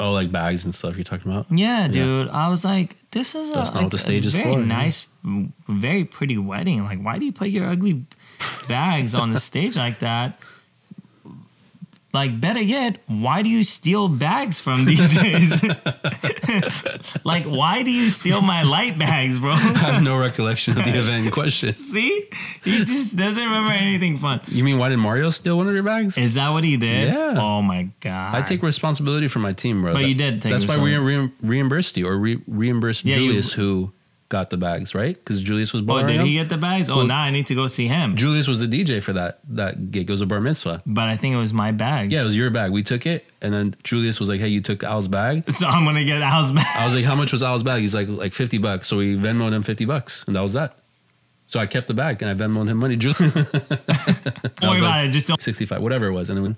Oh, 0.00 0.12
like 0.12 0.32
bags 0.32 0.64
and 0.64 0.74
stuff 0.74 0.96
you're 0.96 1.04
talking 1.04 1.30
about? 1.30 1.46
Yeah, 1.50 1.86
dude. 1.86 2.28
I 2.28 2.48
was 2.48 2.64
like, 2.64 2.96
this 3.10 3.34
is 3.34 3.50
a, 3.50 3.52
That's 3.52 3.74
not 3.74 3.82
like, 3.82 3.90
the 3.90 3.98
stage 3.98 4.24
a 4.24 4.28
is 4.28 4.34
very 4.34 4.54
for, 4.54 4.60
yeah. 4.60 4.66
nice, 4.66 5.06
very 5.68 6.04
pretty 6.04 6.38
wedding. 6.38 6.84
Like, 6.84 7.00
why 7.00 7.18
do 7.18 7.26
you 7.26 7.32
put 7.32 7.50
your 7.50 7.66
ugly 7.68 8.04
bags 8.68 9.14
on 9.14 9.32
the 9.32 9.40
stage 9.40 9.76
like 9.76 9.98
that? 9.98 10.40
Like, 12.14 12.38
better 12.40 12.60
yet, 12.60 12.98
why 13.06 13.40
do 13.42 13.48
you 13.48 13.64
steal 13.64 14.06
bags 14.08 14.60
from 14.60 14.84
DJs? 14.86 15.80
like, 17.24 17.44
why 17.44 17.82
do 17.82 17.90
you 17.90 18.10
steal 18.10 18.42
my 18.42 18.62
light 18.64 18.98
bags, 18.98 19.40
bro? 19.40 19.52
I 19.52 19.56
have 19.56 20.02
no 20.02 20.18
recollection 20.18 20.76
of 20.76 20.84
the 20.84 20.90
event 20.98 21.24
in 21.26 21.32
question. 21.32 21.72
See, 21.72 22.28
he 22.62 22.84
just 22.84 23.16
doesn't 23.16 23.42
remember 23.42 23.72
anything 23.72 24.18
fun. 24.18 24.40
You 24.48 24.62
mean 24.62 24.76
why 24.78 24.90
did 24.90 24.98
Mario 24.98 25.30
steal 25.30 25.56
one 25.56 25.68
of 25.68 25.74
your 25.74 25.84
bags? 25.84 26.18
Is 26.18 26.34
that 26.34 26.50
what 26.50 26.64
he 26.64 26.76
did? 26.76 27.08
Yeah. 27.14 27.36
Oh 27.38 27.62
my 27.62 27.88
god. 28.00 28.34
I 28.34 28.42
take 28.42 28.62
responsibility 28.62 29.28
for 29.28 29.38
my 29.38 29.54
team, 29.54 29.80
bro. 29.82 29.94
But 29.94 30.02
That- 30.02 30.08
you 30.08 30.14
did 30.14 30.42
take 30.42 30.52
That's 30.52 30.66
why 30.66 30.76
we 30.76 30.94
re- 30.96 31.30
reimbursed 31.40 31.96
you 31.96 32.08
or 32.08 32.18
re- 32.18 32.42
reimbursed 32.46 33.06
Yeah, 33.06 33.16
you- 33.16 33.28
Julius, 33.28 33.52
who 33.54 33.90
got 34.32 34.48
the 34.50 34.56
bags, 34.56 34.94
right? 34.94 35.14
Because 35.14 35.42
Julius 35.42 35.72
was 35.74 35.82
Oh, 35.86 36.06
did 36.06 36.18
out. 36.20 36.26
he 36.26 36.32
get 36.34 36.48
the 36.48 36.56
bags? 36.56 36.88
Oh, 36.88 36.96
Well- 36.96 37.06
now 37.06 37.20
I 37.20 37.30
need 37.30 37.46
to 37.48 37.54
go 37.54 37.66
see 37.66 37.86
him. 37.86 38.16
Julius 38.16 38.48
was 38.48 38.60
the 38.60 38.66
DJ 38.66 39.00
for 39.02 39.12
that 39.12 39.40
that 39.50 39.90
gig. 39.92 40.08
It 40.08 40.12
was 40.12 40.22
a 40.22 40.26
bar 40.26 40.40
mitzvah. 40.40 40.82
But 40.86 41.08
I 41.10 41.16
think 41.16 41.34
it 41.34 41.38
was 41.38 41.52
my 41.52 41.70
bag. 41.70 42.10
Yeah, 42.10 42.22
it 42.22 42.24
was 42.24 42.36
your 42.36 42.48
bag. 42.50 42.72
We 42.72 42.82
took 42.82 43.04
it, 43.06 43.26
and 43.42 43.52
then 43.52 43.76
Julius 43.84 44.18
was 44.18 44.28
like, 44.30 44.40
"Hey, 44.40 44.48
you 44.48 44.62
took 44.62 44.82
Al's 44.82 45.06
bag." 45.08 45.44
So 45.52 45.66
I'm 45.68 45.84
gonna 45.84 46.04
get 46.04 46.22
Al's 46.22 46.50
bag. 46.50 46.66
I 46.76 46.84
was 46.86 46.94
like, 46.94 47.04
"How 47.04 47.14
much 47.14 47.30
was 47.32 47.42
Al's 47.42 47.62
bag?" 47.62 47.82
He's 47.82 47.94
like, 47.94 48.08
"Like 48.08 48.32
fifty 48.32 48.58
bucks." 48.58 48.88
So 48.88 48.96
we 48.96 49.16
Venmoed 49.16 49.52
him 49.52 49.62
fifty 49.62 49.84
bucks, 49.84 50.24
and 50.26 50.34
that 50.34 50.42
was 50.42 50.54
that. 50.54 50.78
So 51.46 51.60
I 51.60 51.66
kept 51.66 51.86
the 51.86 51.94
bag 51.94 52.22
and 52.22 52.30
I 52.30 52.34
Venmoed 52.34 52.68
him 52.68 52.78
money. 52.78 52.96
Julius, 53.04 53.20
worry 53.20 54.78
about 54.78 55.04
it. 55.04 55.10
Just 55.10 55.28
don't 55.28 55.40
sixty-five, 55.40 55.82
whatever 55.82 56.06
it 56.06 56.12
was, 56.12 56.30
and 56.30 56.42
then 56.42 56.56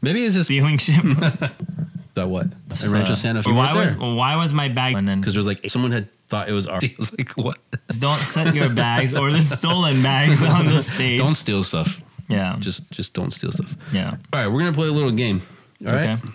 maybe 0.00 0.24
it's 0.24 0.34
just 0.34 0.46
stealing 0.48 0.78
shit. 0.78 0.96
that 2.14 2.28
what 2.28 2.46
That's 2.68 2.82
in 2.82 2.90
Rancho 2.90 3.14
Santa 3.14 3.42
Fe. 3.42 3.52
Why 3.52 3.74
was 3.74 3.94
there 3.96 4.00
why 4.14 4.36
was 4.36 4.52
my 4.52 4.68
bag? 4.68 4.96
And 4.96 5.06
then 5.06 5.20
because 5.20 5.34
there 5.34 5.38
was 5.38 5.46
like 5.46 5.70
someone 5.70 5.92
had 5.92 6.08
thought 6.32 6.48
it 6.48 6.52
was 6.52 6.66
our. 6.66 6.80
I 6.82 6.94
was 6.98 7.16
like, 7.16 7.36
"What? 7.36 7.58
don't 7.98 8.20
set 8.20 8.54
your 8.54 8.70
bags 8.70 9.14
or 9.14 9.30
the 9.30 9.42
stolen 9.42 10.02
bags 10.02 10.42
on 10.56 10.66
the 10.66 10.80
stage. 10.80 11.20
Don't 11.20 11.36
steal 11.36 11.62
stuff. 11.62 12.00
yeah, 12.28 12.56
Just 12.58 12.90
just 12.90 13.12
don't 13.12 13.30
steal 13.30 13.52
stuff." 13.52 13.76
yeah. 13.92 14.16
All 14.32 14.40
right, 14.40 14.48
we're 14.48 14.60
gonna 14.60 14.72
play 14.72 14.88
a 14.88 14.92
little 14.92 15.12
game. 15.12 15.42
All 15.86 15.94
right. 15.94 16.18
Okay. 16.18 16.28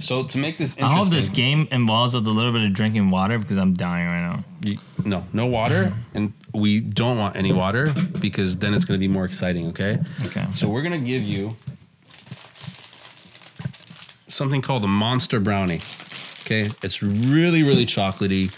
So 0.00 0.24
to 0.24 0.38
make 0.38 0.56
this 0.56 0.78
I 0.78 0.90
hope 0.90 1.10
this 1.10 1.28
game 1.28 1.68
involves 1.70 2.14
a 2.14 2.20
little 2.20 2.52
bit 2.52 2.62
of 2.62 2.72
drinking 2.72 3.10
water 3.10 3.38
because 3.38 3.58
I'm 3.58 3.74
dying 3.74 4.06
right 4.06 4.22
now. 4.22 4.44
you, 4.62 4.78
no, 5.04 5.26
no 5.34 5.44
water, 5.44 5.84
mm-hmm. 5.84 6.16
and 6.16 6.32
we 6.54 6.80
don't 6.80 7.18
want 7.18 7.36
any 7.36 7.52
water 7.52 7.92
because 8.18 8.56
then 8.56 8.72
it's 8.72 8.86
gonna 8.86 8.98
be 8.98 9.08
more 9.08 9.26
exciting. 9.26 9.68
Okay. 9.68 9.98
Okay. 10.24 10.46
So 10.54 10.70
we're 10.70 10.82
gonna 10.82 10.98
give 10.98 11.22
you 11.24 11.56
something 14.28 14.62
called 14.62 14.82
the 14.82 14.88
Monster 14.88 15.38
Brownie. 15.38 15.82
Okay, 16.50 16.70
it's 16.82 17.02
really, 17.02 17.62
really 17.62 17.86
chocolatey, 17.86 18.50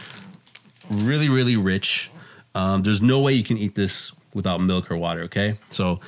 really, 0.93 1.29
really 1.29 1.57
rich. 1.57 2.11
Um, 2.55 2.83
there's 2.83 3.01
no 3.03 3.21
way 3.21 3.33
you 3.33 3.45
can 3.45 3.57
eat 3.59 3.75
this 3.75 4.13
without 4.35 4.61
milk 4.61 4.91
or 4.91 4.97
water. 4.97 5.23
Okay, 5.23 5.59
so 5.71 6.01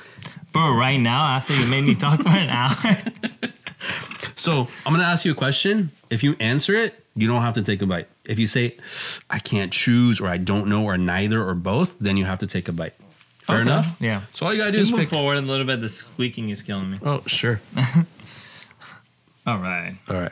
Bro, 0.51 0.75
right 0.75 0.97
now, 0.97 1.25
after 1.25 1.53
you 1.53 1.67
made 1.67 1.83
me 1.83 1.95
talk 1.95 2.21
for 2.21 2.29
an 2.29 2.49
hour, 2.49 2.75
so 4.35 4.67
I'm 4.85 4.93
gonna 4.93 5.03
ask 5.03 5.25
you 5.25 5.31
a 5.31 5.35
question. 5.35 5.91
If 6.09 6.23
you 6.23 6.35
answer 6.39 6.75
it, 6.75 7.03
you 7.15 7.27
don't 7.27 7.41
have 7.41 7.53
to 7.55 7.61
take 7.63 7.81
a 7.81 7.85
bite. 7.85 8.07
If 8.25 8.39
you 8.39 8.47
say 8.47 8.77
I 9.29 9.39
can't 9.39 9.71
choose 9.73 10.19
or 10.21 10.27
I 10.27 10.37
don't 10.37 10.67
know 10.67 10.83
or 10.85 10.97
neither 10.97 11.43
or 11.43 11.55
both, 11.55 11.95
then 11.99 12.15
you 12.17 12.25
have 12.25 12.39
to 12.39 12.47
take 12.47 12.67
a 12.67 12.71
bite. 12.71 12.93
Fair 13.39 13.57
Okay, 13.57 13.61
enough. 13.69 13.97
yeah. 13.99 14.21
So 14.33 14.45
all 14.45 14.53
you 14.53 14.59
gotta 14.59 14.71
do 14.71 14.77
just 14.79 14.89
is 14.89 14.91
move 14.91 15.01
pick. 15.01 15.09
forward 15.09 15.37
a 15.37 15.41
little 15.41 15.65
bit. 15.65 15.81
The 15.81 15.89
squeaking 15.89 16.49
is 16.49 16.61
killing 16.63 16.89
me. 16.91 16.97
Oh, 17.03 17.21
sure. 17.27 17.61
All 19.47 19.57
right. 19.59 19.95
All 20.09 20.15
right. 20.17 20.31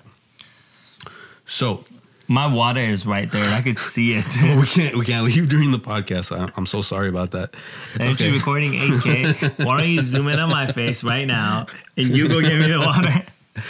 So 1.46 1.84
My 2.28 2.48
water 2.52 2.80
is 2.80 3.06
right 3.06 3.30
there. 3.32 3.54
I 3.54 3.62
could 3.62 3.78
see 3.78 4.14
it. 4.16 4.26
we 4.60 4.66
can't 4.66 4.96
we 4.98 5.06
can't 5.06 5.26
leave 5.26 5.50
during 5.50 5.72
the 5.72 5.80
podcast. 5.80 6.32
I, 6.38 6.50
I'm 6.56 6.66
so 6.66 6.82
sorry 6.82 7.10
about 7.10 7.32
that. 7.32 7.54
And 8.00 8.20
you're 8.20 8.32
recording 8.34 8.74
8K. 8.74 9.66
Why 9.66 9.80
don't 9.80 9.90
you 9.90 10.02
zoom 10.02 10.28
in 10.30 10.40
on 10.40 10.50
my 10.50 10.72
face 10.72 11.04
right 11.04 11.26
now 11.26 11.68
and 11.98 12.10
you 12.10 12.28
go 12.30 12.42
give 12.42 12.60
me 12.60 12.68
the 12.68 12.80
water? 12.80 13.24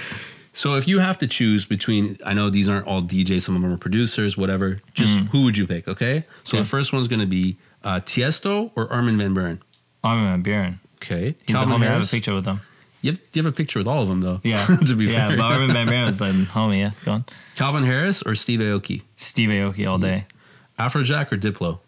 So 0.56 0.76
if 0.76 0.88
you 0.88 1.00
have 1.00 1.18
to 1.18 1.26
choose 1.28 1.66
between, 1.66 2.16
I 2.24 2.36
know 2.36 2.52
these 2.52 2.70
aren't 2.70 2.86
all 2.86 3.02
DJs, 3.02 3.42
some 3.42 3.56
of 3.56 3.64
them 3.64 3.74
are 3.74 3.78
producers, 3.78 4.38
whatever. 4.38 4.82
Just 4.94 5.18
who 5.32 5.46
would 5.46 5.58
you 5.58 5.66
pick? 5.66 5.88
Okay. 5.88 6.26
So 6.44 6.58
Okay. 6.58 6.60
the 6.60 6.70
first 6.70 6.94
one's 6.94 7.08
gonna 7.08 7.26
be 7.26 7.58
uh, 7.84 7.96
Tiesto 8.02 8.70
or 8.76 8.88
Armin 8.94 9.18
van 9.18 9.34
Buuren. 9.34 9.60
Armin 10.04 10.26
van 10.26 10.44
Buuren. 10.44 10.80
Okay. 10.98 11.34
He's 11.48 11.56
Calvin 11.56 11.74
a 11.74 11.78
homie. 11.80 11.88
I 11.88 11.94
have 11.94 12.04
a 12.04 12.08
picture 12.08 12.36
with 12.36 12.46
him. 12.46 12.62
You 13.04 13.12
have, 13.12 13.20
you 13.34 13.44
have 13.44 13.52
a 13.54 13.56
picture 13.56 13.80
with 13.80 13.88
all 13.88 14.02
of 14.02 14.08
them 14.08 14.22
though. 14.22 14.40
Yeah. 14.44 14.66
to 14.88 14.96
be 14.96 15.06
yeah, 15.06 15.28
fair. 15.28 15.38
but 15.38 15.44
Armin 15.44 15.72
van 15.74 15.88
Buuren 15.88 16.06
was 16.08 16.18
the 16.18 16.26
homie. 16.26 16.80
Yeah, 16.80 16.92
go 17.06 17.12
on. 17.12 17.26
Calvin 17.56 17.84
Harris 17.84 18.24
or 18.24 18.34
Steve 18.34 18.60
Aoki. 18.62 19.02
Steve 19.18 19.50
Aoki 19.50 19.88
all 19.88 19.98
day. 20.00 20.26
Afrojack 20.80 21.32
or 21.32 21.38
Diplo. 21.38 21.80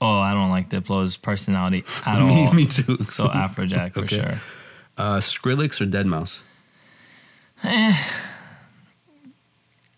Oh, 0.00 0.18
I 0.18 0.32
don't 0.32 0.50
like 0.50 0.68
Diplo's 0.70 1.16
personality 1.16 1.84
at 2.06 2.18
me, 2.24 2.46
all. 2.46 2.52
me 2.54 2.66
too. 2.66 2.96
So 2.98 3.26
Afrojack 3.28 3.92
for 3.94 4.00
Okay. 4.00 4.16
sure. 4.16 4.40
uh, 4.96 5.16
Skrillex 5.18 5.80
or 5.80 5.86
deadmau5. 5.86 6.40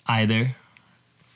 Either. 0.07 0.57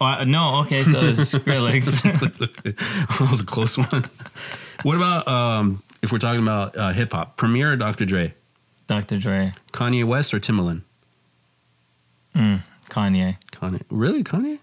Uh, 0.00 0.24
no, 0.24 0.60
okay, 0.60 0.82
so 0.82 1.00
it's 1.00 1.34
Skrillex. 1.34 2.02
that 2.02 3.30
was 3.30 3.40
a 3.40 3.44
close 3.46 3.76
one. 3.76 4.08
what 4.82 4.96
about 4.96 5.26
um, 5.26 5.82
if 6.02 6.12
we're 6.12 6.18
talking 6.18 6.42
about 6.42 6.76
uh, 6.76 6.90
hip 6.92 7.12
hop? 7.12 7.36
Premier 7.36 7.72
or 7.72 7.76
Dr. 7.76 8.04
Dre? 8.04 8.34
Dr. 8.88 9.18
Dre. 9.18 9.52
Kanye 9.72 10.04
West 10.04 10.34
or 10.34 10.40
Timbaland? 10.40 10.82
Mm, 12.34 12.60
Kanye. 12.90 13.36
Kanye. 13.52 13.82
Really, 13.90 14.24
Kanye? 14.24 14.58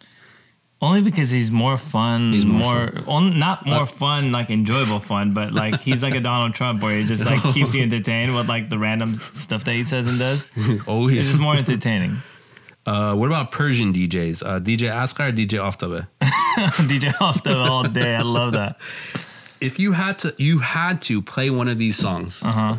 Only 0.82 1.02
because 1.02 1.30
he's 1.30 1.52
more 1.52 1.78
fun. 1.78 2.34
He's 2.34 2.44
more 2.46 2.92
more, 2.92 3.04
on, 3.08 3.40
not 3.40 3.66
more 3.66 3.84
Uh, 3.84 3.86
fun, 3.86 4.32
like 4.32 4.50
enjoyable 4.50 5.00
fun, 5.00 5.34
but 5.34 5.54
like 5.54 5.80
he's 5.82 6.04
like 6.04 6.14
a 6.16 6.20
Donald 6.20 6.54
Trump 6.54 6.82
where 6.84 6.98
he 7.00 7.06
just 7.06 7.26
like 7.26 7.42
keeps 7.54 7.74
you 7.74 7.82
entertained 7.82 8.36
with 8.36 8.50
like 8.50 8.70
the 8.70 8.78
random 8.78 9.20
stuff 9.34 9.64
that 9.64 9.74
he 9.74 9.84
says 9.84 10.06
and 10.10 10.20
does. 10.20 10.84
oh, 10.88 11.08
he's 11.08 11.28
just 11.30 11.40
more 11.40 11.56
entertaining. 11.56 12.18
Uh, 12.88 13.16
what 13.16 13.26
about 13.26 13.52
Persian 13.52 13.92
DJs? 13.92 14.44
Uh, 14.46 14.60
DJ 14.60 14.92
Askar 14.92 15.30
or 15.30 15.32
DJ 15.32 15.58
Oftabe? 15.60 16.06
DJ 16.88 17.20
off 17.20 17.42
the 17.42 17.58
all 17.58 17.82
day. 17.82 18.14
I 18.16 18.22
love 18.22 18.52
that. 18.52 18.78
If 19.60 19.80
you 19.80 19.94
had 19.94 20.20
to, 20.20 20.36
you 20.38 20.60
had 20.60 21.02
to 21.10 21.20
play 21.24 21.50
one 21.50 21.68
of 21.68 21.80
these 21.80 21.98
songs. 21.98 22.44
Uh 22.44 22.52
huh. 22.52 22.76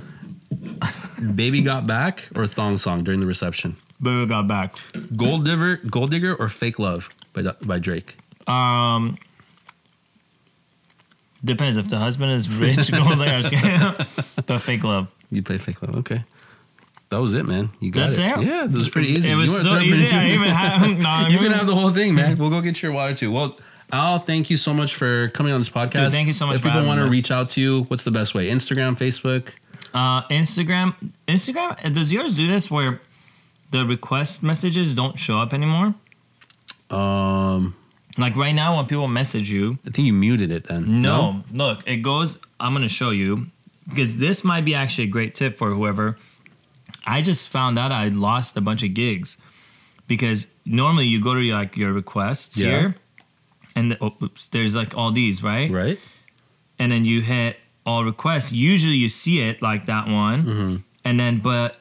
Baby 1.34 1.60
Got 1.62 1.86
Back 1.86 2.28
or 2.34 2.46
Thong 2.46 2.78
Song 2.78 3.04
during 3.04 3.20
the 3.20 3.26
reception. 3.26 3.76
Baby 4.00 4.26
got 4.26 4.46
back. 4.46 4.74
Gold 5.16 5.46
Digger, 5.46 5.76
Gold 5.76 6.10
Digger 6.10 6.34
or 6.34 6.48
Fake 6.48 6.78
Love 6.78 7.08
by 7.32 7.42
by 7.62 7.78
Drake. 7.78 8.16
Um, 8.46 9.16
depends 11.44 11.76
if 11.76 11.88
the 11.88 11.96
husband 11.96 12.32
is 12.32 12.50
rich, 12.50 12.90
Gold 12.90 13.18
Digger. 13.18 13.42
but 14.46 14.58
fake 14.60 14.84
love. 14.84 15.10
You 15.30 15.42
play 15.42 15.58
Fake 15.58 15.82
Love, 15.82 15.96
okay. 15.96 16.24
That 17.08 17.20
was 17.20 17.34
it, 17.34 17.46
man. 17.46 17.70
You 17.80 17.90
got 17.90 18.10
That's 18.10 18.18
it. 18.18 18.24
it? 18.24 18.46
Yeah, 18.46 18.64
it 18.64 18.72
was 18.72 18.88
pretty 18.88 19.08
easy. 19.08 19.30
It 19.30 19.36
was 19.36 19.62
so 19.62 19.78
easy. 19.78 20.08
I 20.14 20.30
even 20.30 20.48
had. 20.48 20.98
No, 20.98 21.26
you 21.28 21.38
can 21.38 21.52
have 21.52 21.66
the 21.66 21.74
whole 21.74 21.90
thing, 21.90 22.14
man. 22.14 22.36
We'll 22.36 22.50
go 22.50 22.60
get 22.60 22.82
your 22.82 22.92
water 22.92 23.14
too. 23.14 23.30
Well, 23.30 23.58
Al, 23.92 24.18
thank 24.18 24.50
you 24.50 24.56
so 24.56 24.74
much 24.74 24.94
for 24.94 25.28
coming 25.28 25.52
on 25.52 25.60
this 25.60 25.68
podcast. 25.68 25.92
Dude, 26.04 26.12
thank 26.12 26.26
you 26.26 26.32
so 26.32 26.46
much 26.46 26.56
If 26.56 26.62
people 26.64 26.84
want 26.84 27.00
to 27.00 27.08
reach 27.08 27.30
out 27.30 27.50
to 27.50 27.60
you, 27.60 27.82
what's 27.84 28.02
the 28.02 28.10
best 28.10 28.34
way? 28.34 28.48
Instagram, 28.50 28.98
Facebook. 28.98 29.50
Uh, 29.96 30.20
Instagram, 30.28 30.94
Instagram. 31.26 31.70
Does 31.94 32.12
yours 32.12 32.36
do 32.36 32.46
this 32.46 32.70
where 32.70 33.00
the 33.70 33.86
request 33.86 34.42
messages 34.42 34.94
don't 34.94 35.18
show 35.18 35.38
up 35.40 35.54
anymore? 35.54 35.94
Um, 36.90 37.74
Like 38.18 38.36
right 38.36 38.54
now, 38.54 38.76
when 38.76 38.86
people 38.86 39.08
message 39.08 39.48
you, 39.50 39.78
I 39.86 39.90
think 39.90 40.06
you 40.06 40.12
muted 40.12 40.50
it 40.50 40.64
then. 40.64 41.02
no, 41.02 41.40
look, 41.52 41.78
it 41.86 41.98
goes. 42.02 42.38
I'm 42.60 42.72
gonna 42.74 42.88
show 42.88 43.10
you 43.10 43.46
because 43.88 44.16
this 44.16 44.44
might 44.44 44.64
be 44.64 44.74
actually 44.74 45.04
a 45.04 45.12
great 45.18 45.34
tip 45.34 45.56
for 45.56 45.70
whoever. 45.70 46.16
I 47.06 47.22
just 47.22 47.48
found 47.48 47.78
out 47.78 47.92
I 47.92 48.08
lost 48.08 48.56
a 48.56 48.60
bunch 48.60 48.82
of 48.82 48.92
gigs 48.94 49.36
because 50.08 50.46
normally 50.64 51.06
you 51.06 51.20
go 51.20 51.34
to 51.34 51.40
like 51.54 51.76
your 51.76 51.92
requests 51.92 52.56
Yeah. 52.56 52.68
here, 52.70 52.94
and 53.76 53.90
the, 53.92 53.96
oh, 54.00 54.14
oops, 54.22 54.48
there's 54.48 54.74
like 54.76 54.96
all 54.96 55.10
these 55.12 55.42
right, 55.42 55.70
right? 55.70 55.98
and 56.78 56.90
then 56.92 57.04
you 57.04 57.20
hit 57.22 57.56
all 57.86 58.04
requests. 58.04 58.52
Usually 58.52 58.96
you 58.96 59.08
see 59.08 59.40
it 59.40 59.62
like 59.62 59.86
that 59.86 60.08
one, 60.08 60.44
Mhm. 60.44 60.82
and 61.04 61.18
then 61.20 61.38
but 61.38 61.80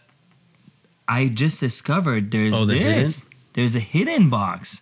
I 1.08 1.28
just 1.28 1.60
discovered 1.60 2.32
there's 2.32 2.54
Oh, 2.54 2.66
this. 2.66 3.26
There's 3.54 3.76
a 3.76 3.80
hidden 3.80 4.30
box. 4.30 4.82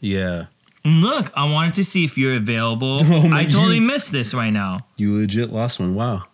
Yeah. 0.00 0.46
Look, 0.84 1.32
I 1.34 1.44
wanted 1.50 1.74
to 1.74 1.84
see 1.84 2.04
if 2.04 2.16
you're 2.18 2.34
available. 2.36 3.00
Oh 3.04 3.30
I 3.32 3.44
totally 3.44 3.78
God. 3.78 3.86
missed 3.86 4.12
this 4.12 4.34
right 4.34 4.52
now. 4.52 4.86
You 4.96 5.16
legit 5.16 5.50
lost 5.52 5.80
one. 5.80 5.94
Wow. 5.94 6.24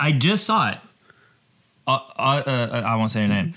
I 0.00 0.12
just 0.12 0.44
saw 0.44 0.70
it. 0.70 0.78
Uh, 1.86 1.98
uh, 2.18 2.20
uh, 2.46 2.82
I 2.86 2.94
won't 2.96 3.10
say 3.10 3.20
your 3.20 3.28
name. 3.28 3.54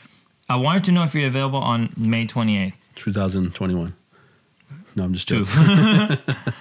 I 0.49 0.55
wanted 0.55 0.83
to 0.85 0.91
know 0.91 1.03
if 1.03 1.13
you're 1.13 1.27
available 1.27 1.59
on 1.59 1.93
May 1.95 2.25
28th. 2.25 2.73
2021. 2.95 3.93
No, 4.95 5.03
I'm 5.03 5.13
just 5.13 5.27
joking. 5.27 5.47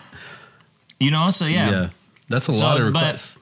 You 1.01 1.11
know, 1.11 1.31
so 1.31 1.47
yeah. 1.47 1.71
Yeah. 1.71 1.89
That's 2.31 2.49
a 2.49 2.53
So, 2.53 2.65
lot 2.65 2.81
of 2.81 2.87
requests. 2.87 3.39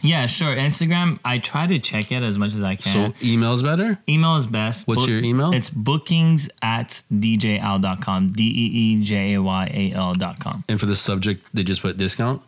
Yeah, 0.00 0.26
sure. 0.26 0.54
Instagram, 0.56 1.20
I 1.24 1.38
try 1.38 1.66
to 1.66 1.78
check 1.78 2.10
it 2.10 2.22
as 2.24 2.36
much 2.36 2.54
as 2.54 2.62
I 2.62 2.74
can. 2.74 3.12
So 3.12 3.24
email's 3.24 3.62
better? 3.62 3.98
email 4.08 4.34
is 4.36 4.46
best. 4.48 4.88
What's 4.88 5.06
your 5.06 5.18
email? 5.18 5.52
It's 5.52 5.70
bookings 5.70 6.48
at 6.60 7.02
djal.com. 7.12 8.32
D 8.32 8.42
E 8.42 8.70
E 8.98 9.04
J 9.04 9.34
A 9.34 9.42
Y 9.42 9.70
A 9.72 9.92
L.com. 9.96 10.64
And 10.68 10.80
for 10.80 10.86
the 10.86 10.96
subject, 10.96 11.46
they 11.54 11.62
just 11.62 11.82
put 11.82 11.96
discount? 11.98 12.42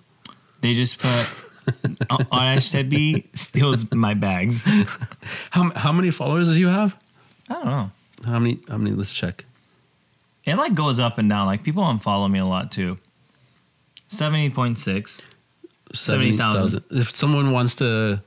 They 0.62 0.75
just 0.75 0.99
put 0.99 1.11
oh, 2.11 2.18
RHTB 2.33 3.37
steals 3.37 3.91
my 3.93 4.14
bags. 4.14 4.64
How, 5.51 5.70
how 5.77 5.93
many 5.93 6.11
followers 6.11 6.49
do 6.49 6.59
you 6.59 6.68
have? 6.68 6.97
I 7.49 7.55
don't 7.55 7.64
know. 7.66 7.91
How 8.25 8.39
many? 8.39 8.59
How 8.68 8.79
many? 8.79 8.97
Let's 8.97 9.12
check. 9.12 9.45
It 10.45 10.57
like 10.57 10.75
goes 10.75 10.99
up 10.99 11.18
and 11.18 11.29
down. 11.31 11.47
Like 11.47 11.62
people 11.62 11.85
unfollow 11.85 12.31
me 12.31 12.39
a 12.39 12.45
lot 12.47 12.72
too. 12.72 12.99
70.6. 14.11 15.20
70,000. 15.93 16.85
If 16.91 17.14
someone 17.14 17.53
wants 17.53 17.76
to, 17.76 18.20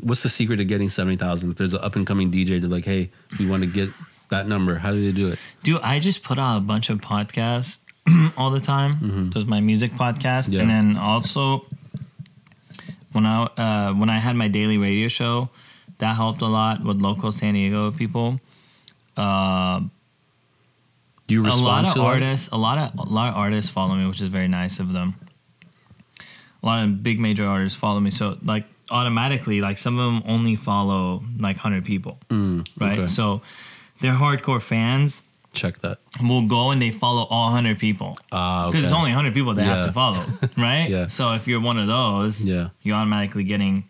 what's 0.00 0.22
the 0.22 0.28
secret 0.28 0.56
to 0.56 0.64
getting 0.64 0.88
70,000? 0.88 1.50
If 1.50 1.56
there's 1.56 1.74
an 1.74 1.80
up 1.82 1.96
and 1.96 2.06
coming 2.06 2.30
DJ 2.30 2.60
to 2.60 2.68
like, 2.68 2.84
hey, 2.84 3.10
we 3.38 3.46
want 3.46 3.62
to 3.62 3.68
get 3.68 3.90
that 4.30 4.48
number, 4.48 4.76
how 4.76 4.90
do 4.92 5.00
they 5.00 5.12
do 5.12 5.28
it? 5.28 5.38
Dude, 5.62 5.80
I 5.82 5.98
just 6.00 6.22
put 6.22 6.38
out 6.38 6.56
a 6.56 6.60
bunch 6.60 6.90
of 6.90 7.00
podcasts 7.00 7.78
all 8.36 8.50
the 8.50 8.60
time. 8.60 9.30
There's 9.32 9.46
my 9.46 9.60
music 9.60 9.92
podcast, 9.92 10.50
Yeah. 10.52 10.60
and 10.62 10.70
then 10.70 10.96
also 10.96 11.66
when 13.12 13.24
I 13.26 13.44
uh, 13.56 13.94
when 13.94 14.10
I 14.10 14.18
had 14.18 14.36
my 14.36 14.48
daily 14.48 14.78
radio 14.78 15.08
show, 15.08 15.50
that 15.98 16.16
helped 16.16 16.42
a 16.42 16.46
lot 16.46 16.82
with 16.84 17.00
local 17.00 17.32
San 17.32 17.54
Diego 17.54 17.90
people. 17.90 18.40
Uh, 19.16 19.80
Do 21.26 21.34
you 21.34 21.42
respond 21.42 21.44
a 21.44 21.44
respond 21.44 21.64
lot 21.64 21.84
of 21.86 21.92
to 21.94 21.98
that? 22.00 22.04
artists, 22.04 22.48
a 22.52 22.56
lot 22.56 22.78
of 22.78 22.98
a 23.08 23.10
lot 23.12 23.28
of 23.30 23.34
artists 23.36 23.70
follow 23.70 23.94
me, 23.94 24.06
which 24.06 24.20
is 24.20 24.28
very 24.28 24.48
nice 24.48 24.78
of 24.80 24.92
them. 24.92 25.14
A 26.62 26.66
lot 26.66 26.82
of 26.84 27.02
big 27.02 27.20
major 27.20 27.44
artists 27.44 27.78
follow 27.78 28.00
me, 28.00 28.10
so 28.10 28.38
like 28.42 28.64
automatically, 28.90 29.60
like 29.60 29.78
some 29.78 29.98
of 29.98 30.04
them 30.12 30.22
only 30.32 30.56
follow 30.56 31.20
like 31.38 31.56
hundred 31.58 31.84
people, 31.84 32.18
Mm, 32.30 32.66
right? 32.80 32.98
okay. 32.98 33.06
So 33.06 33.42
they're 34.00 34.14
hardcore 34.14 34.60
fans. 34.62 35.22
Check 35.52 35.78
that. 35.78 35.98
Will 36.22 36.42
go 36.42 36.70
and 36.70 36.82
they 36.82 36.90
follow 36.90 37.26
all 37.30 37.50
hundred 37.50 37.78
people 37.78 38.18
because 38.30 38.68
okay. 38.74 38.78
it's 38.80 38.92
only 38.92 39.10
hundred 39.10 39.32
people 39.34 39.54
they 39.54 39.64
have 39.64 39.86
to 39.86 39.92
follow, 39.92 40.22
right? 40.56 40.88
Yeah. 40.90 41.06
So 41.06 41.32
if 41.32 41.46
you're 41.48 41.60
one 41.60 41.78
of 41.78 41.86
those, 41.86 42.44
Yeah. 42.44 42.68
you're 42.82 42.96
automatically 42.96 43.44
getting. 43.44 43.88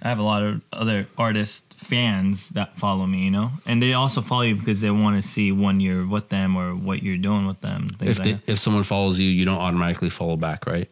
I 0.00 0.08
have 0.10 0.20
a 0.20 0.22
lot 0.22 0.44
of 0.44 0.62
other 0.72 1.08
artist 1.18 1.74
fans 1.74 2.50
that 2.50 2.78
follow 2.78 3.04
me, 3.04 3.24
you 3.24 3.32
know, 3.32 3.50
and 3.66 3.82
they 3.82 3.94
also 3.94 4.20
follow 4.20 4.42
you 4.42 4.54
because 4.54 4.80
they 4.80 4.92
want 4.92 5.20
to 5.20 5.28
see 5.28 5.50
when 5.50 5.80
you're 5.80 6.06
with 6.06 6.28
them 6.28 6.54
or 6.56 6.72
what 6.76 7.02
you're 7.02 7.16
doing 7.16 7.46
with 7.48 7.60
them. 7.62 7.90
If 8.00 8.18
they, 8.18 8.34
that. 8.34 8.48
if 8.48 8.58
someone 8.60 8.84
follows 8.84 9.18
you, 9.18 9.28
you 9.28 9.44
don't 9.44 9.58
automatically 9.58 10.08
follow 10.10 10.36
back, 10.36 10.66
right? 10.68 10.88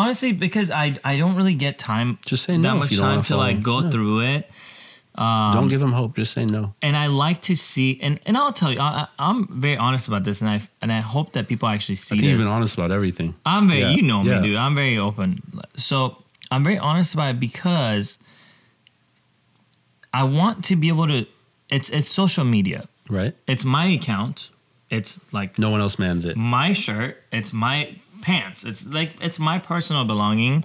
Honestly, 0.00 0.32
because 0.46 0.68
I 0.70 0.86
I 1.04 1.12
don't 1.20 1.36
really 1.40 1.54
get 1.66 1.72
time 1.78 2.08
Just 2.30 2.44
say 2.44 2.52
that 2.54 2.58
no 2.68 2.76
much 2.82 2.96
time 2.96 3.22
to 3.30 3.36
like 3.36 3.58
go 3.70 3.76
Yeah. 3.80 3.90
through 3.92 4.20
it. 4.34 4.42
Um, 5.26 5.52
Don't 5.52 5.68
give 5.68 5.80
them 5.80 5.92
hope. 6.00 6.14
Just 6.20 6.32
say 6.32 6.44
no. 6.46 6.62
and 6.86 6.94
I 7.04 7.06
like 7.26 7.38
to 7.50 7.54
see, 7.56 7.98
and, 8.04 8.20
and 8.26 8.36
I'll 8.38 8.52
tell 8.52 8.70
you, 8.74 8.78
I, 8.80 9.08
I'm 9.18 9.38
very 9.60 9.76
honest 9.76 10.06
about 10.06 10.22
this, 10.22 10.40
and 10.42 10.48
I 10.56 10.58
and 10.80 10.92
I 10.92 11.00
hope 11.14 11.32
that 11.32 11.48
people 11.48 11.66
actually 11.74 11.96
see 11.96 12.14
I 12.14 12.18
think 12.18 12.22
you've 12.28 12.38
this. 12.38 12.46
been 12.46 12.54
honest 12.58 12.74
about 12.78 12.92
everything. 12.98 13.34
I'm 13.44 13.66
very, 13.66 13.80
Yeah, 13.80 13.96
you 13.98 14.02
know 14.10 14.22
me, 14.22 14.30
dude. 14.44 14.56
I'm 14.64 14.76
very 14.76 14.96
open. 15.08 15.42
So 15.74 16.22
I'm 16.52 16.62
very 16.62 16.78
honest 16.78 17.14
about 17.14 17.30
it 17.34 17.40
because 17.40 18.18
I 20.12 20.22
want 20.24 20.64
to 20.66 20.76
be 20.76 20.88
able 20.88 21.06
to. 21.08 21.26
It's 21.70 21.90
it's 21.90 22.10
social 22.22 22.44
media. 22.44 22.86
Right? 23.10 23.34
It's 23.46 23.64
my 23.64 23.86
account. 23.86 24.50
It's 24.90 25.18
like 25.32 25.58
No 25.58 25.70
one 25.70 25.80
else 25.80 25.98
mans 25.98 26.24
it. 26.24 26.36
my 26.36 26.72
shirt. 26.72 27.12
It's 27.32 27.52
my 27.52 27.96
pants. 28.22 28.64
It's 28.64 28.86
like 28.86 29.12
it's 29.20 29.38
my 29.38 29.58
personal 29.58 30.04
belonging, 30.04 30.64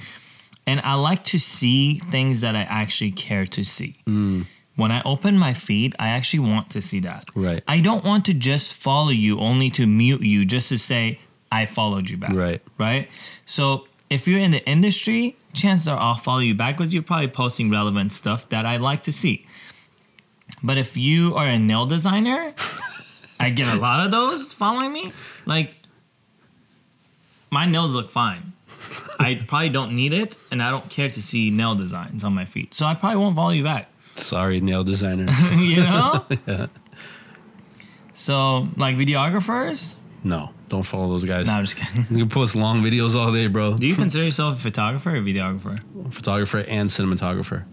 and 0.65 0.79
I 0.81 0.95
like 0.95 1.23
to 1.25 1.39
see 1.39 1.99
things 1.99 2.41
that 2.41 2.55
I 2.55 2.61
actually 2.61 3.11
care 3.11 3.45
to 3.47 3.63
see. 3.63 3.97
Mm. 4.07 4.47
When 4.75 4.91
I 4.91 5.03
open 5.03 5.37
my 5.37 5.53
feed, 5.53 5.95
I 5.99 6.09
actually 6.09 6.39
want 6.39 6.71
to 6.71 6.81
see 6.81 6.99
that. 7.01 7.27
Right. 7.35 7.63
I 7.67 7.79
don't 7.79 8.03
want 8.03 8.25
to 8.25 8.33
just 8.33 8.73
follow 8.73 9.11
you 9.11 9.39
only 9.39 9.69
to 9.71 9.85
mute 9.85 10.21
you 10.21 10.45
just 10.45 10.69
to 10.69 10.79
say 10.79 11.19
I 11.51 11.67
followed 11.67 12.09
you 12.09 12.17
back. 12.17 12.33
Right. 12.33 12.61
Right. 12.79 13.07
So 13.45 13.87
if 14.09 14.27
you're 14.27 14.39
in 14.39 14.49
the 14.49 14.67
industry, 14.67 15.35
chances 15.53 15.87
are 15.87 15.99
I'll 15.99 16.15
follow 16.15 16.39
you 16.39 16.55
back 16.55 16.77
because 16.77 16.93
you're 16.93 17.03
probably 17.03 17.27
posting 17.27 17.69
relevant 17.69 18.11
stuff 18.11 18.49
that 18.49 18.65
I 18.65 18.77
like 18.77 19.03
to 19.03 19.11
see. 19.11 19.45
But 20.63 20.77
if 20.77 20.97
you 20.97 21.35
are 21.35 21.45
a 21.45 21.59
nail 21.59 21.85
designer, 21.85 22.53
I 23.39 23.49
get 23.51 23.73
a 23.73 23.77
lot 23.77 24.05
of 24.05 24.11
those 24.11 24.51
following 24.51 24.91
me. 24.91 25.11
Like 25.45 25.75
my 27.53 27.65
nails 27.65 27.93
look 27.95 28.09
fine. 28.09 28.53
I 29.19 29.35
probably 29.47 29.69
don't 29.69 29.95
need 29.95 30.11
it, 30.11 30.35
and 30.51 30.61
I 30.61 30.71
don't 30.71 30.89
care 30.89 31.09
to 31.09 31.21
see 31.21 31.51
nail 31.51 31.75
designs 31.75 32.23
on 32.23 32.33
my 32.33 32.45
feet. 32.45 32.73
So 32.73 32.85
I 32.85 32.95
probably 32.95 33.17
won't 33.17 33.35
follow 33.35 33.51
you 33.51 33.63
back. 33.63 33.89
Sorry, 34.15 34.59
nail 34.59 34.83
designers. 34.83 35.31
you 35.57 35.77
know? 35.77 36.25
yeah. 36.47 36.67
So, 38.13 38.67
like 38.75 38.95
videographers? 38.95 39.95
no, 40.23 40.51
don't 40.69 40.83
follow 40.83 41.09
those 41.09 41.25
guys. 41.25 41.47
No, 41.47 41.53
I'm 41.53 41.65
just 41.65 41.75
kidding. 41.75 42.17
You 42.17 42.25
can 42.25 42.29
post 42.29 42.55
long 42.55 42.81
videos 42.81 43.15
all 43.15 43.31
day, 43.33 43.47
bro. 43.47 43.77
Do 43.77 43.87
you 43.87 43.95
consider 43.95 44.23
yourself 44.23 44.55
a 44.55 44.61
photographer 44.61 45.15
or 45.15 45.21
videographer? 45.21 45.77
Photographer 46.13 46.59
and 46.59 46.89
cinematographer. 46.89 47.65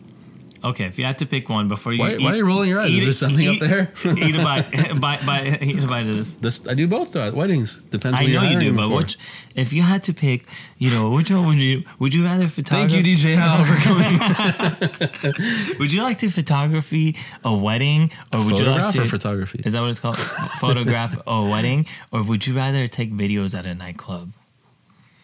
Okay, 0.63 0.85
if 0.85 0.99
you 0.99 1.05
had 1.05 1.19
to 1.19 1.27
pick 1.27 1.49
one 1.49 1.69
before 1.69 1.93
you 1.93 2.01
Why, 2.01 2.13
eat, 2.13 2.21
why 2.21 2.33
are 2.33 2.37
you 2.37 2.47
rolling 2.47 2.69
your 2.69 2.81
eyes? 2.81 2.93
Is 2.93 3.05
there 3.05 3.13
something 3.13 3.47
eat, 3.47 3.63
up 3.63 3.69
there? 3.69 3.93
eat 4.19 4.35
a 4.37 4.43
bite, 4.43 4.71
bite, 5.01 5.25
bite, 5.25 5.63
eat 5.63 5.83
a 5.83 5.87
bite 5.87 6.07
of 6.07 6.17
this. 6.17 6.35
This 6.35 6.67
I 6.67 6.75
do 6.75 6.87
both 6.87 7.13
though 7.13 7.23
at 7.23 7.35
weddings. 7.35 7.77
Depends. 7.91 8.19
I 8.19 8.27
know 8.27 8.43
you 8.43 8.59
do, 8.61 8.73
but 8.75 8.91
which, 8.91 9.17
if 9.55 9.73
you 9.73 9.83
had 9.83 10.03
to 10.05 10.13
pick, 10.13 10.47
you 10.77 10.91
know, 10.91 11.11
which 11.11 11.31
one 11.31 11.47
would 11.47 11.59
you? 11.59 11.85
Would 11.99 12.13
you 12.15 12.25
rather 12.25 12.49
photography? 12.49 13.03
Thank 13.03 13.07
you, 13.07 13.17
DJ 13.17 13.37
Al, 13.37 13.65
for 13.65 13.77
coming. 13.81 15.79
Would 15.79 15.93
you 15.93 16.03
like 16.03 16.19
to 16.19 16.31
photography 16.31 17.17
a 17.45 17.55
wedding, 17.55 18.11
or 18.33 18.45
would 18.45 18.59
you 18.59 18.67
like 18.67 18.93
Photograph 18.93 18.93
to? 18.93 19.05
photography? 19.09 19.63
is 19.65 19.73
that 19.73 19.81
what 19.81 19.91
it's 19.91 20.01
called? 20.01 20.19
Photograph 20.19 21.19
a 21.27 21.43
wedding, 21.43 21.87
or 22.13 22.23
would 22.23 22.47
you 22.47 22.55
rather 22.55 22.87
take 22.89 23.13
videos 23.13 23.59
at 23.59 23.67
a 23.67 23.75
nightclub? 23.75 24.33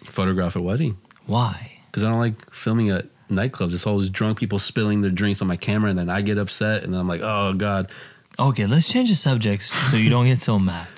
Photograph 0.05 0.57
a 0.57 0.63
wedding 0.63 0.97
Why? 1.27 1.73
because 1.87 2.05
I 2.05 2.11
don't 2.11 2.21
like 2.21 2.51
filming 2.53 2.91
at 2.91 3.07
nightclubs. 3.31 3.73
It's 3.73 3.87
always 3.87 4.09
drunk 4.11 4.39
people 4.39 4.59
spilling 4.59 5.03
their 5.03 5.11
drinks 5.11 5.43
on 5.43 5.49
my 5.49 5.57
camera, 5.57 5.91
and 5.91 5.99
then 5.99 6.11
I 6.11 6.21
get 6.21 6.39
upset, 6.39 6.83
and 6.83 6.93
then 6.93 7.01
I'm 7.01 7.09
like, 7.09 7.21
oh 7.23 7.55
god. 7.55 7.91
Okay, 8.39 8.67
let's 8.67 8.93
change 8.93 9.09
the 9.09 9.15
subjects 9.15 9.73
so 9.91 9.97
you 9.97 10.11
don't 10.11 10.27
get 10.27 10.41
so 10.41 10.59
mad. 10.59 10.89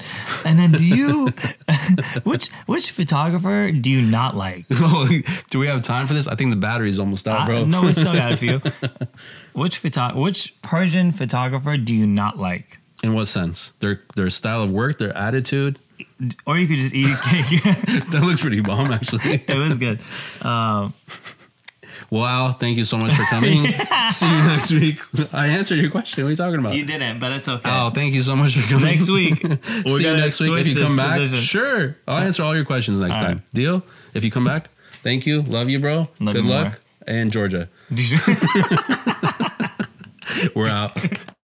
And 0.45 0.59
then, 0.59 0.73
do 0.73 0.85
you 0.85 1.29
which 2.25 2.49
which 2.67 2.91
photographer 2.91 3.71
do 3.71 3.91
you 3.91 4.03
not 4.03 4.35
like? 4.35 4.67
do 5.51 5.59
we 5.61 5.69
have 5.69 5.83
time 5.83 6.09
for 6.09 6.15
this? 6.15 6.27
I 6.27 6.35
think 6.35 6.51
the 6.51 6.57
battery's 6.57 6.99
almost 6.99 7.29
out, 7.29 7.47
bro. 7.47 7.61
I, 7.61 7.65
no, 7.65 7.83
we 7.83 7.93
still 7.93 8.13
got 8.13 8.33
a 8.33 8.37
few. 8.37 8.61
Which 9.53 9.79
photo- 9.79 10.19
which 10.19 10.61
Persian 10.63 11.13
photographer 11.13 11.77
do 11.77 11.95
you 11.95 12.07
not 12.07 12.39
like? 12.39 12.79
In 13.03 13.15
what 13.15 13.27
sense? 13.27 13.73
Their 13.79 14.03
their 14.17 14.31
style 14.31 14.63
of 14.63 14.73
work, 14.73 14.99
their 14.99 15.17
attitude. 15.17 15.79
Or 16.47 16.59
you 16.59 16.67
could 16.67 16.77
just 16.77 16.95
eat 16.95 17.07
a 17.13 17.17
cake. 17.17 17.63
that 18.11 18.23
looks 18.25 18.41
pretty 18.41 18.61
bomb, 18.61 18.91
actually. 18.91 19.45
it 19.47 19.57
was 19.57 19.79
good. 19.79 20.01
Um, 20.43 20.93
Wow, 22.11 22.53
thank 22.53 22.79
you 22.79 22.85
so 22.85 22.97
much 22.97 23.13
for 23.13 23.23
coming. 23.25 23.67
See 24.11 24.27
you 24.27 24.43
next 24.45 24.71
week. 24.71 24.99
I 25.35 25.49
answered 25.49 25.77
your 25.77 25.91
question. 25.91 26.25
What 26.25 26.29
are 26.29 26.31
you 26.31 26.37
talking 26.37 26.59
about? 26.61 26.75
you 26.75 26.85
didn't, 26.85 27.19
but 27.21 27.33
it's 27.33 27.49
okay. 27.49 27.69
Oh, 27.71 27.91
thank 27.91 28.15
you 28.15 28.23
so 28.23 28.35
much 28.35 28.57
for 28.57 28.67
coming. 28.67 28.87
Next 28.87 29.11
week, 29.11 29.43
we're 29.45 29.59
See 29.99 30.05
you 30.05 30.17
next 30.17 30.41
week 30.41 30.53
if 30.67 30.69
you 30.75 30.85
come 30.85 30.97
back. 30.97 31.19
position. 31.19 31.45
Sure, 31.45 31.97
I'll 32.07 32.19
answer 32.19 32.43
all 32.43 32.55
your 32.55 32.65
questions 32.65 32.99
next 33.01 33.17
All 33.17 33.23
time. 33.23 33.43
Deal? 33.53 33.83
If 34.15 34.25
you 34.25 34.31
come 34.31 34.45
back, 34.45 34.71
thank 35.03 35.27
you. 35.27 35.43
Love 35.43 35.69
you, 35.69 35.79
bro. 35.81 36.09
Love 36.21 36.35
Good 36.35 36.45
you 36.45 36.51
luck. 36.51 36.65
more. 36.65 36.79
And 37.07 37.31
Georgia, 37.33 37.69
we're 40.55 40.69
out. 40.69 40.97